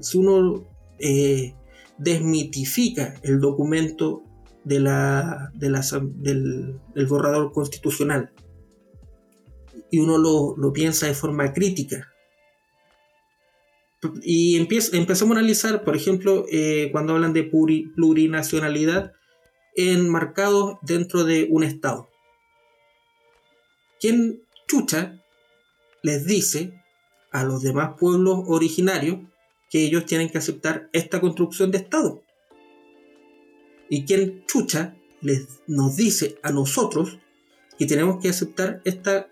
si 0.00 0.18
uno 0.18 0.64
eh, 0.98 1.54
desmitifica 1.98 3.14
el 3.22 3.40
documento 3.40 4.22
de 4.64 4.80
la, 4.80 5.50
de 5.54 5.70
la 5.70 5.80
del, 6.02 6.80
borrador 7.06 7.52
constitucional 7.52 8.32
y 9.90 9.98
uno 9.98 10.18
lo, 10.18 10.56
lo 10.56 10.72
piensa 10.72 11.06
de 11.06 11.14
forma 11.14 11.52
crítica. 11.52 12.10
Y 14.22 14.56
empieza, 14.56 14.96
empezamos 14.96 15.36
a 15.36 15.38
analizar, 15.38 15.82
por 15.82 15.96
ejemplo, 15.96 16.44
eh, 16.50 16.90
cuando 16.92 17.14
hablan 17.14 17.32
de 17.32 17.50
pluri- 17.50 17.94
plurinacionalidad 17.94 19.12
enmarcados 19.76 20.76
dentro 20.82 21.24
de 21.24 21.48
un 21.50 21.64
Estado. 21.64 22.10
¿Quién 24.00 24.42
chucha 24.66 25.22
les 26.02 26.26
dice 26.26 26.82
a 27.30 27.44
los 27.44 27.62
demás 27.62 27.92
pueblos 27.98 28.40
originarios 28.46 29.20
que 29.74 29.84
ellos 29.84 30.06
tienen 30.06 30.30
que 30.30 30.38
aceptar 30.38 30.88
esta 30.92 31.20
construcción 31.20 31.72
de 31.72 31.78
Estado. 31.78 32.22
Y 33.90 34.04
quien 34.04 34.44
chucha 34.46 34.94
les, 35.20 35.62
nos 35.66 35.96
dice 35.96 36.38
a 36.44 36.52
nosotros 36.52 37.18
que 37.76 37.84
tenemos 37.84 38.22
que 38.22 38.28
aceptar 38.28 38.80
esta, 38.84 39.26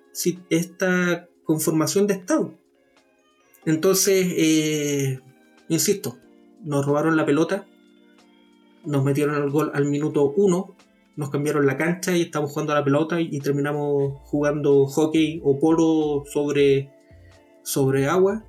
esta 0.51 1.28
conformación 1.45 2.09
de 2.09 2.14
Estado. 2.14 2.59
Entonces, 3.66 4.34
eh, 4.36 5.20
insisto, 5.68 6.18
nos 6.64 6.84
robaron 6.86 7.16
la 7.16 7.24
pelota, 7.24 7.68
nos 8.84 9.05
metieron 9.05 9.40
el 9.40 9.49
gol 9.49 9.70
al 9.74 9.84
minuto 9.84 10.34
uno, 10.36 10.74
nos 11.14 11.30
cambiaron 11.30 11.66
la 11.66 11.76
cancha 11.76 12.16
y 12.16 12.22
estamos 12.22 12.51
jugando 12.51 12.72
a 12.72 12.80
la 12.80 12.84
pelota 12.84 13.20
y, 13.20 13.28
y 13.30 13.38
terminamos 13.38 14.14
jugando 14.24 14.86
hockey 14.86 15.40
o 15.45 15.61
polo 15.61 16.24
sobre, 16.26 16.90
sobre 17.62 18.09
agua. 18.09 18.45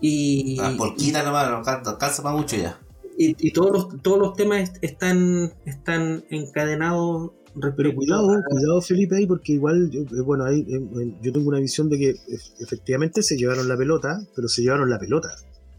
Y, 0.00 0.56
Las 0.56 0.74
polquitas 0.74 1.24
nomás, 1.24 1.50
no 1.50 1.56
alcanza, 1.58 2.22
para 2.22 2.36
mucho 2.36 2.56
ya. 2.56 2.78
y, 3.16 3.34
y 3.38 3.52
todos, 3.52 3.70
los, 3.72 4.02
todos 4.02 4.18
los 4.18 4.34
temas 4.34 4.62
est- 4.62 4.76
están, 4.82 5.52
están 5.64 6.24
encadenados 6.30 7.30
Pero 7.76 7.94
cuidado, 7.94 8.26
cuidado 8.50 8.80
Felipe 8.82 9.16
ahí, 9.16 9.26
porque 9.26 9.52
igual, 9.52 9.88
yo, 9.90 10.00
eh, 10.02 10.20
bueno, 10.24 10.44
ahí 10.44 10.60
eh, 10.68 10.76
eh, 11.00 11.14
yo 11.22 11.32
tengo 11.32 11.48
una 11.48 11.60
visión 11.60 11.88
de 11.88 11.98
que 11.98 12.10
ef- 12.10 12.52
efectivamente 12.60 13.22
se 13.22 13.36
llevaron 13.36 13.68
la 13.68 13.76
pelota, 13.76 14.20
pero 14.34 14.48
se 14.48 14.62
llevaron 14.62 14.90
la 14.90 14.98
pelota 14.98 15.28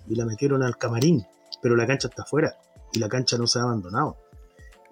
y 0.08 0.16
la 0.16 0.26
metieron 0.26 0.64
al 0.64 0.78
camarín, 0.78 1.24
pero 1.62 1.76
la 1.76 1.86
cancha 1.86 2.08
está 2.08 2.24
afuera 2.24 2.56
y 2.94 3.00
la 3.00 3.10
cancha 3.10 3.38
no 3.38 3.46
se 3.48 3.60
ha 3.60 3.64
abandonado. 3.64 4.16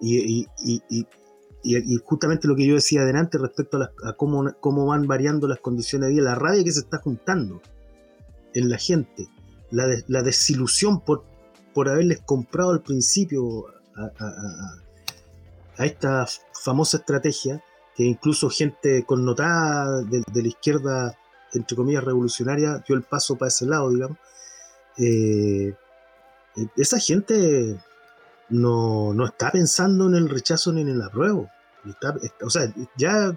Y, 0.00 0.18
y- 0.18 0.46
y- 0.64 0.82
y- 0.90 1.06
y- 1.62 1.94
y 1.94 1.98
justamente 2.04 2.46
lo 2.46 2.54
que 2.56 2.66
yo 2.66 2.74
decía 2.74 3.00
adelante 3.00 3.38
respecto 3.38 3.78
a, 3.78 3.80
las- 3.80 3.90
a 4.04 4.12
cómo, 4.12 4.52
cómo 4.60 4.84
van 4.86 5.06
variando 5.06 5.48
las 5.48 5.60
condiciones 5.60 6.08
de 6.08 6.14
vida, 6.16 6.24
la 6.24 6.34
rabia 6.34 6.62
que 6.62 6.72
se 6.72 6.80
está 6.80 6.98
juntando 6.98 7.62
en 8.54 8.68
la 8.70 8.78
gente, 8.78 9.28
la, 9.70 9.86
des- 9.86 10.04
la 10.08 10.22
desilusión 10.22 11.00
por, 11.00 11.24
por 11.74 11.88
haberles 11.88 12.20
comprado 12.24 12.70
al 12.70 12.82
principio 12.82 13.66
a, 13.96 14.02
a- 14.02 14.28
a- 14.28 14.74
a 15.76 15.86
esta 15.86 16.26
famosa 16.62 16.98
estrategia 16.98 17.62
que 17.96 18.04
incluso 18.04 18.48
gente 18.50 19.04
connotada 19.04 20.02
de, 20.02 20.22
de 20.32 20.42
la 20.42 20.48
izquierda, 20.48 21.18
entre 21.52 21.76
comillas, 21.76 22.02
revolucionaria, 22.04 22.82
dio 22.86 22.96
el 22.96 23.02
paso 23.02 23.36
para 23.36 23.48
ese 23.48 23.66
lado, 23.66 23.90
digamos. 23.90 24.18
Eh, 24.98 25.74
eh, 26.56 26.66
esa 26.76 26.98
gente 26.98 27.76
no, 28.50 29.12
no 29.14 29.26
está 29.26 29.50
pensando 29.50 30.06
en 30.06 30.14
el 30.14 30.28
rechazo 30.28 30.72
ni 30.72 30.80
en 30.82 30.88
el 30.90 31.02
apruebo. 31.02 31.48
Está- 31.88 32.14
está- 32.22 32.46
o 32.46 32.50
sea, 32.50 32.72
ya 32.96 33.36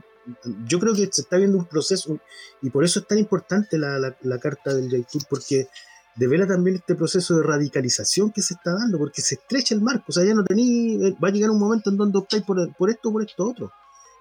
yo 0.65 0.80
creo 0.80 0.93
que 0.93 1.07
se 1.11 1.21
está 1.21 1.38
viendo 1.38 1.57
un 1.57 1.65
proceso, 1.65 2.19
y 2.61 2.69
por 2.69 2.84
eso 2.84 2.99
es 2.99 3.07
tan 3.07 3.17
importante 3.17 3.78
la, 3.78 3.97
la, 3.99 4.39
carta 4.39 4.73
del 4.73 4.89
Yaitul, 4.89 5.23
porque 5.30 5.67
devela 6.15 6.47
también 6.47 6.78
este 6.78 6.95
proceso 6.95 7.38
de 7.38 7.43
radicalización 7.43 8.32
que 8.32 8.41
se 8.41 8.55
está 8.55 8.73
dando, 8.73 8.97
porque 8.97 9.21
se 9.21 9.36
estrecha 9.36 9.75
el 9.75 9.82
marco, 9.82 10.05
o 10.07 10.11
sea, 10.11 10.23
ya 10.23 10.34
no 10.34 10.43
tení, 10.43 11.15
va 11.23 11.30
a 11.30 11.32
llegar 11.32 11.49
un 11.49 11.59
momento 11.59 11.89
en 11.89 11.97
donde 11.97 12.17
optáis 12.17 12.43
por, 12.43 12.75
por 12.75 12.89
esto 12.89 13.09
o 13.09 13.13
por 13.13 13.21
esto 13.21 13.45
otro, 13.45 13.71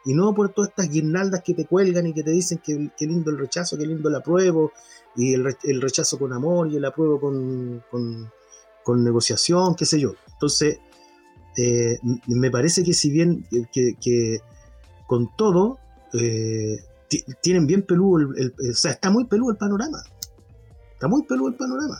y 0.05 0.15
no 0.15 0.35
por 0.35 0.51
todas 0.51 0.71
estas 0.71 0.89
guirnaldas 0.89 1.43
que 1.43 1.55
te 1.55 1.67
cuelgan 1.67 2.07
y 2.07 2.15
que 2.15 2.23
te 2.23 2.31
dicen 2.31 2.59
que, 2.59 2.91
que 2.97 3.07
lindo 3.07 3.31
el 3.31 3.39
rechazo, 3.39 3.77
que 3.77 3.87
lindo 3.87 4.09
el 4.09 4.15
apruebo, 4.15 4.73
y 5.17 5.35
el, 5.35 5.57
el 5.65 5.81
rechazo 5.81 6.19
con 6.19 6.33
amor 6.33 6.71
y 6.71 6.77
el 6.77 6.85
apruebo 6.85 7.21
con, 7.21 7.83
con, 7.91 9.05
negociación, 9.05 9.75
qué 9.75 9.85
sé 9.85 9.99
yo. 9.99 10.15
Entonces, 10.33 10.79
eh, 11.57 11.99
me 12.27 12.51
parece 12.51 12.85
que 12.85 12.93
si 12.93 13.11
bien 13.11 13.45
que, 13.73 13.97
que 14.01 14.41
con 15.07 15.35
todo, 15.37 15.79
eh, 16.21 16.85
tienen 17.43 17.67
bien 17.67 17.83
peludo, 17.83 18.19
el, 18.37 18.53
el, 18.61 18.71
o 18.71 18.75
sea, 18.75 18.93
está 18.93 19.11
muy 19.11 19.25
peludo 19.27 19.51
el 19.53 19.57
panorama. 19.57 20.03
Está 20.93 21.09
muy 21.09 21.23
peludo 21.25 21.49
el 21.49 21.55
panorama. 21.55 21.99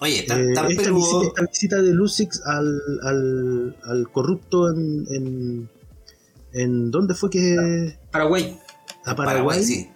Oye, 0.00 0.18
Eh, 0.20 0.24
esta, 0.48 0.66
peludo. 0.66 0.94
visita, 0.96 1.26
esta 1.26 1.42
visita 1.50 1.82
de 1.82 1.92
Lucix 1.94 2.42
al, 2.44 2.80
al, 3.04 3.76
al 3.84 4.10
corrupto 4.10 4.70
en, 4.70 5.06
en, 5.10 5.70
en. 6.52 6.90
¿Dónde 6.90 7.14
fue 7.14 7.30
que.? 7.30 7.98
Paraguay. 8.10 8.58
A 9.04 9.14
Paraguay. 9.14 9.62
sí. 9.64 9.90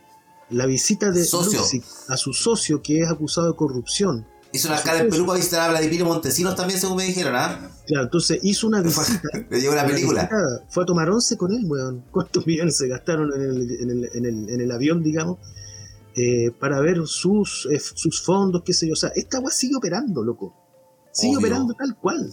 La 0.50 0.66
visita 0.66 1.10
de. 1.10 1.20
Lucix 1.20 2.08
a 2.08 2.16
su 2.16 2.32
socio 2.32 2.80
que 2.80 3.00
es 3.00 3.10
acusado 3.10 3.48
de 3.50 3.56
corrupción. 3.56 4.26
Hizo 4.58 4.68
una 4.68 4.76
escala 4.76 5.00
en 5.00 5.08
Perú 5.10 5.24
para 5.26 5.38
visitar 5.38 5.60
a 5.60 5.70
Vladimir 5.70 6.04
Montesinos 6.04 6.54
también, 6.56 6.80
según 6.80 6.96
me 6.96 7.04
dijeron, 7.04 7.34
¿ah? 7.36 7.70
Claro, 7.86 8.04
entonces 8.04 8.38
hizo 8.42 8.66
una 8.66 8.80
visita. 8.82 9.28
Le 9.50 9.60
llevó 9.60 9.72
una 9.74 9.86
película. 9.86 10.22
visita, 10.22 10.64
fue 10.68 10.82
a 10.82 10.86
tomar 10.86 11.08
once 11.10 11.36
con 11.36 11.52
él, 11.52 11.64
weón. 11.66 12.04
¿Cuántos 12.10 12.46
millones 12.46 12.76
se 12.76 12.88
gastaron 12.88 13.32
en 13.34 13.40
el, 13.42 13.70
en 13.80 13.90
el, 13.90 14.10
en 14.14 14.24
el, 14.26 14.50
en 14.50 14.60
el 14.60 14.70
avión, 14.72 15.02
digamos? 15.02 15.38
eh, 16.16 16.50
para 16.58 16.80
ver 16.80 17.06
sus, 17.06 17.68
eh, 17.70 17.78
sus 17.78 18.20
fondos, 18.22 18.62
qué 18.64 18.72
sé 18.72 18.88
yo. 18.88 18.94
O 18.94 18.96
sea, 18.96 19.10
esta 19.14 19.38
weá 19.38 19.52
sigue 19.52 19.76
operando, 19.76 20.24
loco. 20.24 20.52
Sigue 21.12 21.36
Obvio. 21.36 21.46
operando 21.46 21.74
tal 21.74 21.96
cual. 21.96 22.32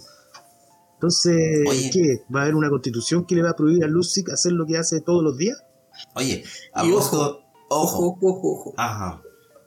Entonces, 0.94 1.60
Oye. 1.68 1.90
¿qué? 1.92 2.22
¿Va 2.34 2.40
a 2.40 2.42
haber 2.44 2.54
una 2.56 2.68
constitución 2.70 3.24
que 3.26 3.34
le 3.36 3.42
va 3.42 3.50
a 3.50 3.54
prohibir 3.56 3.84
a 3.84 3.86
Lucic 3.86 4.30
hacer 4.30 4.52
lo 4.52 4.66
que 4.66 4.76
hace 4.76 5.00
todos 5.02 5.22
los 5.22 5.36
días? 5.36 5.62
Oye, 6.14 6.42
a 6.74 6.84
Y 6.84 6.90
Ojo, 6.92 7.16
ojo. 7.16 7.40
ojo, 7.68 8.16
ojo, 8.20 8.52
ojo. 8.52 8.74
Ajá. 8.76 9.22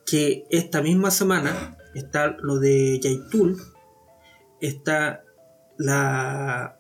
que 0.06 0.46
esta 0.50 0.82
misma 0.82 1.12
semana 1.12 1.78
está 1.94 2.36
lo 2.42 2.60
de 2.60 3.00
Yaitul, 3.00 3.58
está 4.62 5.24
la 5.78 6.76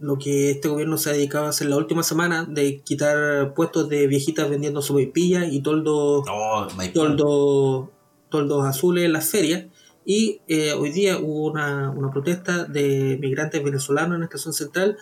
lo 0.00 0.16
que 0.16 0.50
este 0.50 0.68
gobierno 0.68 0.96
se 0.96 1.10
ha 1.10 1.12
dedicado 1.12 1.44
a 1.44 1.50
hacer 1.50 1.68
la 1.68 1.76
última 1.76 2.02
semana 2.02 2.46
de 2.48 2.80
quitar 2.80 3.52
puestos 3.52 3.90
de 3.90 4.06
viejitas 4.06 4.48
vendiendo 4.48 4.80
sopaipillas 4.80 5.52
y 5.52 5.60
toldos 5.60 6.24
Oh, 6.26 6.66
my 6.76 6.88
toldos 6.88 7.90
toldos 8.30 8.64
azules 8.64 9.04
en 9.04 9.12
las 9.12 9.28
ferias 9.28 9.66
y 10.06 10.40
eh, 10.48 10.72
hoy 10.72 10.90
día 10.90 11.18
hubo 11.18 11.50
una, 11.50 11.90
una 11.90 12.10
protesta 12.10 12.64
de 12.64 13.18
migrantes 13.20 13.62
venezolanos 13.62 14.14
en 14.14 14.20
la 14.20 14.24
estación 14.24 14.54
central 14.54 14.96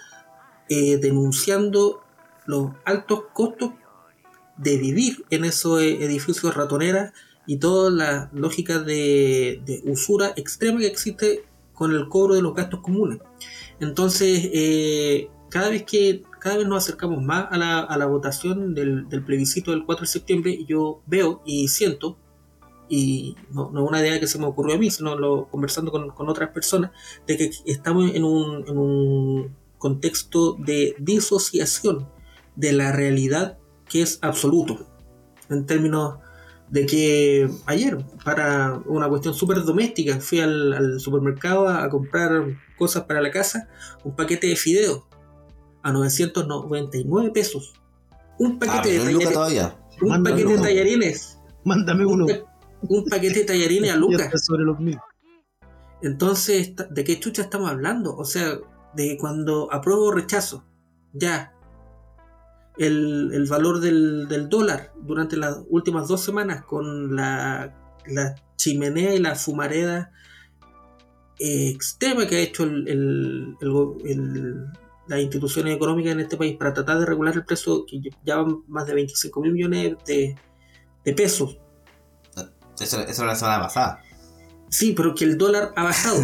eh, 0.68 0.96
denunciando 0.96 2.02
los 2.46 2.72
altos 2.84 3.22
costos 3.32 3.70
de 4.56 4.76
vivir 4.78 5.24
en 5.30 5.44
esos 5.44 5.80
eh, 5.80 6.04
edificios 6.04 6.56
ratoneras 6.56 7.12
y 7.49 7.57
toda 7.57 7.90
la 7.90 8.30
lógica 8.34 8.78
de, 8.78 9.82
usura 9.86 10.34
extrema 10.36 10.80
que 10.80 10.86
existe 10.86 11.46
con 11.72 11.92
el 11.92 12.09
cobro 12.09 12.34
de 12.34 12.42
los 12.42 12.55
gastos 12.55 12.80
comunes. 12.80 13.20
Entonces, 13.80 14.51
eh, 14.53 15.30
cada 15.49 15.70
vez 15.70 15.84
que 15.84 16.22
cada 16.40 16.59
vez 16.59 16.68
nos 16.68 16.84
acercamos 16.84 17.22
más 17.22 17.46
a 17.51 17.57
la, 17.57 17.80
a 17.80 17.96
la 17.96 18.05
votación 18.05 18.74
del, 18.74 19.09
del 19.09 19.24
plebiscito 19.24 19.70
del 19.70 19.86
4 19.86 20.03
de 20.03 20.07
septiembre, 20.07 20.64
yo 20.68 21.01
veo 21.07 21.40
y 21.46 21.68
siento, 21.68 22.18
y 22.86 23.34
no, 23.51 23.70
no 23.70 23.82
una 23.82 24.01
idea 24.01 24.20
que 24.20 24.26
se 24.26 24.38
me 24.38 24.44
ocurrió 24.44 24.74
a 24.74 24.78
mí, 24.78 24.90
sino 24.90 25.16
lo, 25.18 25.49
conversando 25.49 25.90
con, 25.90 26.11
con 26.11 26.28
otras 26.28 26.51
personas, 26.51 26.90
de 27.26 27.38
que 27.38 27.51
estamos 27.64 28.14
en 28.14 28.24
un, 28.24 28.68
en 28.68 28.76
un 28.76 29.57
contexto 29.78 30.53
de 30.53 30.94
disociación 30.99 32.11
de 32.57 32.72
la 32.72 32.92
realidad 32.92 33.57
que 33.88 34.03
es 34.03 34.18
absoluto. 34.20 34.86
En 35.49 35.64
términos 35.64 36.18
de 36.70 36.86
que 36.86 37.50
ayer, 37.66 37.98
para 38.24 38.80
una 38.86 39.08
cuestión 39.08 39.34
súper 39.34 39.62
doméstica, 39.62 40.20
fui 40.20 40.40
al, 40.40 40.72
al 40.72 41.00
supermercado 41.00 41.66
a, 41.68 41.84
a 41.84 41.88
comprar 41.90 42.44
cosas 42.76 43.04
para 43.04 43.20
la 43.22 43.30
casa, 43.30 43.68
un 44.04 44.14
paquete 44.14 44.46
de 44.48 44.56
fideos 44.56 45.02
a 45.82 45.92
999 45.92 47.30
pesos. 47.30 47.72
Un 48.38 48.52
Ah, 48.52 48.58
paquete 48.60 48.82
pero 48.90 48.92
de 48.92 48.98
tallarines. 49.06 49.32
todavía. 49.32 49.76
Un 50.02 50.08
Mándalo. 50.10 50.36
paquete 50.36 50.52
de 50.56 50.62
tallarines. 50.62 51.38
Mándame 51.64 52.06
Un, 52.06 52.22
uno. 52.22 52.34
un 52.82 53.04
paquete 53.06 53.40
de 53.40 53.44
tallarines 53.46 53.90
a 53.90 53.96
Lucas. 54.02 54.30
sobre 54.44 54.64
los 54.64 54.78
mil. 54.78 54.98
Entonces, 56.02 56.74
¿de 56.90 57.04
qué 57.04 57.18
chucha 57.18 57.42
estamos 57.42 57.70
hablando? 57.70 58.14
O 58.16 58.24
sea, 58.24 58.58
de 58.94 59.16
cuando 59.18 59.68
apruebo 59.72 60.04
o 60.06 60.12
rechazo, 60.12 60.64
ya. 61.12 61.54
El, 62.78 63.30
el 63.34 63.46
valor 63.46 63.80
del, 63.80 64.28
del 64.28 64.48
dólar 64.48 64.92
durante 65.00 65.36
las 65.36 65.58
últimas 65.68 66.06
dos 66.08 66.22
semanas 66.22 66.64
con 66.64 67.16
la, 67.16 67.74
la 68.06 68.34
chimenea 68.56 69.14
y 69.14 69.18
la 69.18 69.34
fumareda 69.34 70.12
eh, 71.40 71.70
extrema 71.70 72.26
que 72.26 72.36
ha 72.36 72.40
hecho 72.40 72.64
el, 72.64 72.86
el- 72.88 74.66
las 75.08 75.20
instituciones 75.20 75.74
económicas 75.74 76.12
en 76.12 76.20
este 76.20 76.36
país 76.36 76.56
para 76.58 76.74
tratar 76.74 76.98
de 77.00 77.06
regular 77.06 77.34
el 77.34 77.44
precio 77.44 77.86
que 77.86 77.98
ya 78.24 78.36
van 78.36 78.62
más 78.68 78.86
de 78.86 78.94
25 78.94 79.40
mil 79.40 79.52
millones 79.52 79.96
de, 80.06 80.36
de 81.04 81.12
pesos. 81.14 81.56
Eso, 82.78 83.00
eso 83.00 83.22
era 83.22 83.32
la 83.32 83.34
semana 83.34 83.60
pasada. 83.60 84.02
Sí, 84.70 84.92
pero 84.92 85.14
que 85.14 85.24
el 85.24 85.38
dólar 85.38 85.72
ha 85.76 85.84
bajado 85.84 86.18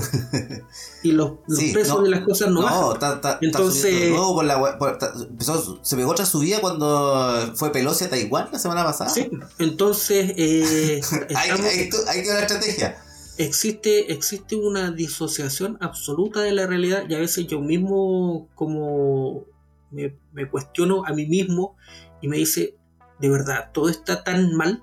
y 1.02 1.12
los, 1.12 1.32
los 1.46 1.58
Sí, 1.58 1.72
precios 1.72 1.96
no. 1.96 2.02
de 2.02 2.10
las 2.10 2.20
cosas 2.24 2.50
no, 2.50 2.62
bajan. 2.62 3.20
No, 3.22 3.38
Entonces- 3.40 4.10
nuevo 4.10 4.34
por 4.34 4.44
la 4.44 4.78
por- 4.78 4.98
empezó- 5.30 5.78
se 5.82 5.96
pegó 5.96 6.10
otra 6.10 6.26
subida 6.26 6.60
cuando 6.60 7.52
fue 7.54 7.72
Pelosi 7.72 8.04
a 8.04 8.10
Taiwán 8.10 8.48
la 8.52 8.58
semana 8.58 8.84
pasada. 8.84 9.10
Sí, 9.10 9.30
entonces 9.58 10.32
eh, 10.36 10.98
estamos- 11.28 11.66
ahí, 11.66 11.88
tú- 11.88 11.96
ahí 12.06 12.22
quedó 12.22 12.34
la 12.34 12.40
estrategia. 12.40 12.96
existe, 13.38 14.12
existe 14.12 14.56
una 14.56 14.90
disociación 14.90 15.78
absoluta 15.80 16.40
de 16.40 16.52
la 16.52 16.66
realidad 16.66 17.04
y 17.08 17.14
a 17.14 17.18
veces 17.18 17.46
yo 17.46 17.60
mismo 17.60 18.48
como 18.54 19.44
me, 19.90 20.16
me 20.32 20.48
cuestiono 20.50 21.04
a 21.06 21.12
mí 21.12 21.26
mismo 21.26 21.76
y 22.20 22.28
me 22.28 22.36
dice, 22.36 22.76
de 23.20 23.28
verdad, 23.28 23.70
todo 23.72 23.88
está 23.88 24.22
tan 24.24 24.54
mal. 24.54 24.82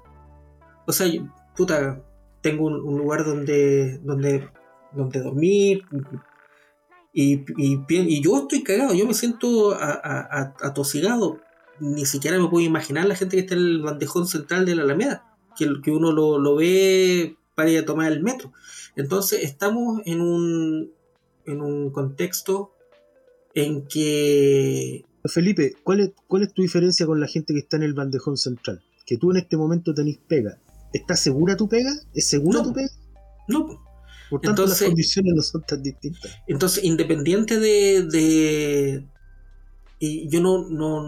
O 0.87 0.93
sea, 0.93 1.07
puta, 1.55 2.01
tengo 2.41 2.65
un, 2.65 2.97
lugar 2.97 3.25
donde, 3.25 3.99
donde, 3.99 4.49
donde 4.93 5.21
dormir 5.21 5.83
y, 7.13 7.45
y, 7.57 7.79
y 7.87 8.21
yo 8.21 8.39
estoy 8.39 8.63
cagado, 8.63 8.93
yo 8.93 9.05
me 9.05 9.13
siento 9.13 9.77
atosigado. 9.79 11.39
Ni 11.79 12.05
siquiera 12.05 12.37
me 12.37 12.47
puedo 12.47 12.63
imaginar 12.63 13.05
la 13.05 13.15
gente 13.15 13.35
que 13.35 13.41
está 13.41 13.55
en 13.55 13.61
el 13.61 13.81
bandejón 13.81 14.27
central 14.27 14.65
de 14.65 14.75
la 14.75 14.83
Alameda, 14.83 15.37
que, 15.57 15.67
que 15.83 15.91
uno 15.91 16.11
lo, 16.11 16.37
lo 16.37 16.55
ve 16.55 17.37
para 17.55 17.71
ir 17.71 17.79
a 17.79 17.85
tomar 17.85 18.11
el 18.11 18.21
metro. 18.21 18.53
Entonces 18.95 19.43
estamos 19.43 20.01
en 20.05 20.21
un, 20.21 20.91
en 21.45 21.61
un 21.61 21.91
contexto 21.91 22.71
en 23.53 23.87
que 23.87 25.05
Felipe, 25.25 25.75
¿cuál 25.83 25.99
es, 25.99 26.11
¿cuál 26.27 26.43
es 26.43 26.53
tu 26.53 26.61
diferencia 26.61 27.05
con 27.05 27.19
la 27.19 27.27
gente 27.27 27.53
que 27.53 27.59
está 27.59 27.77
en 27.77 27.83
el 27.83 27.93
bandejón 27.93 28.37
central? 28.37 28.81
Que 29.05 29.17
tú 29.17 29.31
en 29.31 29.37
este 29.37 29.57
momento 29.57 29.93
tenés 29.93 30.17
pega. 30.17 30.57
¿Estás 30.93 31.19
segura 31.21 31.55
tu 31.55 31.67
pega? 31.69 31.91
¿Es 32.13 32.27
segura 32.27 32.59
No. 32.59 32.65
tu 32.65 32.73
pega? 32.73 32.89
no, 33.47 33.81
Por 34.29 34.39
tanto, 34.39 34.61
Entonces- 34.63 34.81
las 34.81 34.89
condiciones 34.89 35.33
no 35.35 35.41
son 35.41 35.61
tan 35.63 35.83
distintas. 35.83 36.31
Entonces, 36.47 36.83
independiente 36.85 37.59
de. 37.59 38.03
de- 38.03 39.05
y 39.99 40.27
yo 40.29 40.41
no, 40.41 40.67
no, 40.69 41.03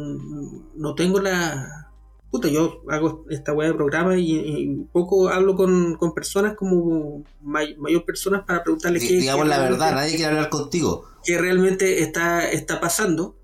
no 0.75 0.95
tengo 0.95 1.19
la. 1.19 1.89
Puta, 2.29 2.47
yo 2.47 2.81
hago 2.89 3.25
esta 3.29 3.53
weá 3.53 3.67
de 3.69 3.75
programa 3.75 4.17
y, 4.17 4.31
y 4.39 4.75
poco 4.91 5.29
hablo 5.29 5.55
con, 5.55 5.95
con 5.95 6.13
personas 6.13 6.55
como 6.57 7.23
may- 7.41 7.75
mayor 7.77 8.03
personas 8.05 8.43
para 8.45 8.63
preguntarles 8.63 9.03
Di- 9.03 9.07
qué, 9.07 9.13
digamos 9.17 9.43
qué 9.43 9.49
la 9.49 9.59
verdad, 9.59 9.93
nadie 9.95 10.15
quiere 10.15 10.25
hablar 10.31 10.49
contigo. 10.49 11.05
qué 11.23 11.37
realmente 11.37 12.01
está, 12.01 12.49
está 12.51 12.79
pasando. 12.81 13.35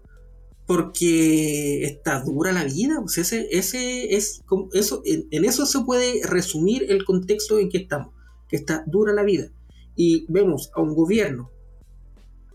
Porque 0.69 1.83
está 1.83 2.21
dura 2.21 2.51
la 2.51 2.63
vida. 2.63 3.01
Ese, 3.17 3.47
ese 3.49 4.15
es 4.15 4.43
eso, 4.73 5.01
en, 5.03 5.25
eso 5.43 5.65
se 5.65 5.79
puede 5.79 6.21
resumir 6.27 6.85
el 6.89 7.05
contexto 7.05 7.57
en 7.57 7.69
que 7.69 7.79
estamos. 7.79 8.13
Que 8.47 8.57
está 8.57 8.83
dura 8.85 9.11
la 9.11 9.23
vida. 9.23 9.47
Y 9.95 10.31
vemos 10.31 10.69
a 10.75 10.81
un 10.81 10.93
gobierno 10.93 11.49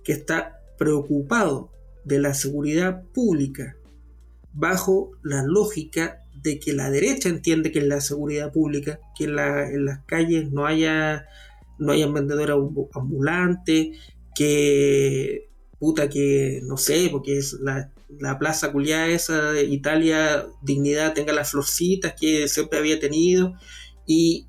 que 0.05 0.13
está 0.13 0.61
preocupado 0.79 1.73
de 2.05 2.21
la 2.21 2.35
seguridad 2.35 3.03
pública 3.13 3.77
bajo 4.53 5.11
la 5.25 5.43
lógica 5.43 6.21
de 6.41 6.61
que 6.61 6.73
la 6.73 6.93
derecha 6.93 7.29
entiende 7.29 7.73
que 7.73 7.81
es 7.81 7.87
la 7.89 8.01
seguridad 8.01 8.53
pública, 8.53 9.01
que 9.19 9.25
en, 9.25 9.35
la- 9.35 9.69
en 9.69 9.87
las 9.87 10.05
calles 10.05 10.53
no 10.53 10.67
haya 10.67 11.27
no 11.81 11.91
hayan 11.91 12.15
vendedores 12.15 12.55
ambu- 12.55 12.89
ambulantes, 12.95 13.99
que 14.37 15.49
puta 15.81 16.09
que, 16.09 16.61
no 16.63 16.77
sé, 16.77 17.09
porque 17.11 17.39
es 17.39 17.55
la, 17.55 17.91
la 18.21 18.39
plaza 18.39 18.73
culiada 18.73 19.07
esa 19.09 19.53
de 19.53 19.65
Italia, 19.65 20.47
dignidad, 20.63 21.15
tenga 21.15 21.33
las 21.33 21.51
florcitas 21.51 22.15
que 22.19 22.49
siempre 22.49 22.79
había 22.79 22.99
tenido, 23.01 23.55
y 24.07 24.47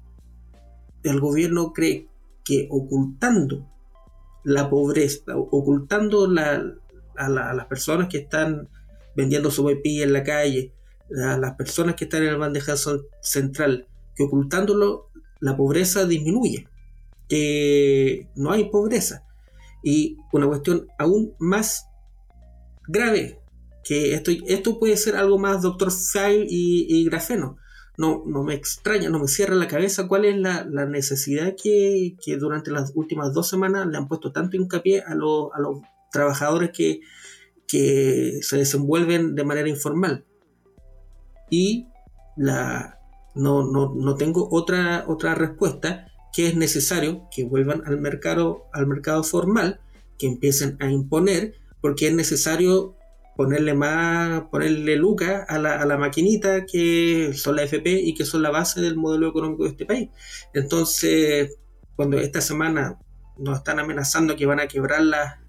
el 1.04 1.20
gobierno 1.20 1.74
cree 1.74 2.08
que 2.44 2.68
ocultando 2.70 3.70
la 4.44 4.70
pobreza, 4.70 5.36
ocultando 5.36 6.28
la, 6.28 6.64
a, 7.18 7.30
las 7.30 7.66
personas 7.66 8.08
que 8.08 8.20
están 8.20 8.70
vendiendo 9.16 9.52
su 9.52 9.68
en 9.70 10.14
la 10.14 10.24
calle, 10.24 10.74
a 11.24 11.38
las 11.38 11.56
personas 11.56 11.96
que 11.96 12.06
están 12.06 12.24
en 12.24 12.30
el 12.30 12.38
bandejazo 12.38 13.06
central, 13.22 13.88
que 14.16 14.24
ocultándolo 14.24 15.10
la 15.40 15.58
pobreza 15.58 16.06
disminuye, 16.06 16.68
que 17.28 18.30
no 18.36 18.52
hay 18.52 18.70
pobreza. 18.70 19.24
Y 19.84 20.18
una 20.32 20.48
cuestión 20.48 20.88
aún 20.98 21.36
más 21.40 21.88
grave, 22.88 23.40
que 23.86 24.16
esto, 24.16 24.32
esto 24.48 24.80
puede 24.80 24.98
ser 24.98 25.16
algo 25.16 25.38
más 25.38 25.62
doctor 25.62 25.92
File 25.92 26.46
y 26.50 27.06
grafeno 27.06 27.58
no, 27.98 28.24
no 28.26 28.44
me 28.44 28.54
extraña, 28.54 29.10
no 29.10 29.20
me 29.20 29.28
cierra 29.28 29.56
la 29.56 29.68
cabeza 29.68 30.08
cuál 30.08 30.26
es 30.26 30.38
la, 30.38 30.64
necesidad 30.86 31.56
que, 31.62 32.16
durante 32.38 32.72
las 32.72 32.92
últimas 32.96 33.34
dos 33.34 33.48
semanas 33.50 33.88
le 33.88 33.98
han 33.98 34.08
puesto 34.08 34.32
tanto 34.32 34.58
hincapié 34.58 35.02
a, 35.02 35.16
los 35.16 35.52
trabajadores 36.12 36.72
que, 36.72 37.02
que 37.68 38.40
se 38.42 38.58
desenvuelven 38.58 39.36
de 39.36 39.44
manera 39.44 39.70
informal. 39.70 40.26
Y 41.50 41.88
la, 42.36 43.00
no, 43.34 43.64
no, 43.64 44.16
tengo 44.16 44.50
otra, 44.52 45.06
otra 45.08 45.36
respuesta 45.36 46.08
que 46.34 46.48
es 46.48 46.56
necesario 46.56 47.28
que 47.34 47.46
vuelvan 47.46 47.84
al 47.86 48.00
mercado, 48.00 48.66
al 48.74 48.88
mercado 48.88 49.24
formal, 49.24 49.80
que 50.18 50.28
empiecen 50.28 50.78
a 50.82 50.90
imponer, 50.90 51.56
porque 51.82 52.08
es 52.08 52.14
necesario 52.14 52.96
ponerle 53.36 53.74
más, 53.74 54.44
ponerle 54.50 54.96
lucas 54.96 55.46
a 55.48 55.60
la, 55.60 55.82
a 55.82 55.86
la 55.86 55.98
maquinita 55.98 56.66
que 56.66 57.34
son 57.36 57.58
la 57.58 57.64
FP 57.64 57.92
y 57.92 58.14
que 58.14 58.26
son 58.26 58.42
la 58.42 58.50
base 58.50 58.82
del 58.82 58.96
modelo 58.96 59.28
económico 59.28 59.64
de 59.64 59.70
este 59.70 59.86
país. 59.86 60.10
Entonces, 60.54 61.58
cuando 61.96 62.18
esta 62.18 62.42
semana 62.42 63.00
nos 63.38 63.58
están 63.58 63.80
amenazando 63.80 64.36
que 64.36 64.46
van 64.46 64.60
a 64.60 64.68
quebrar 64.68 65.02
la, 65.02 65.42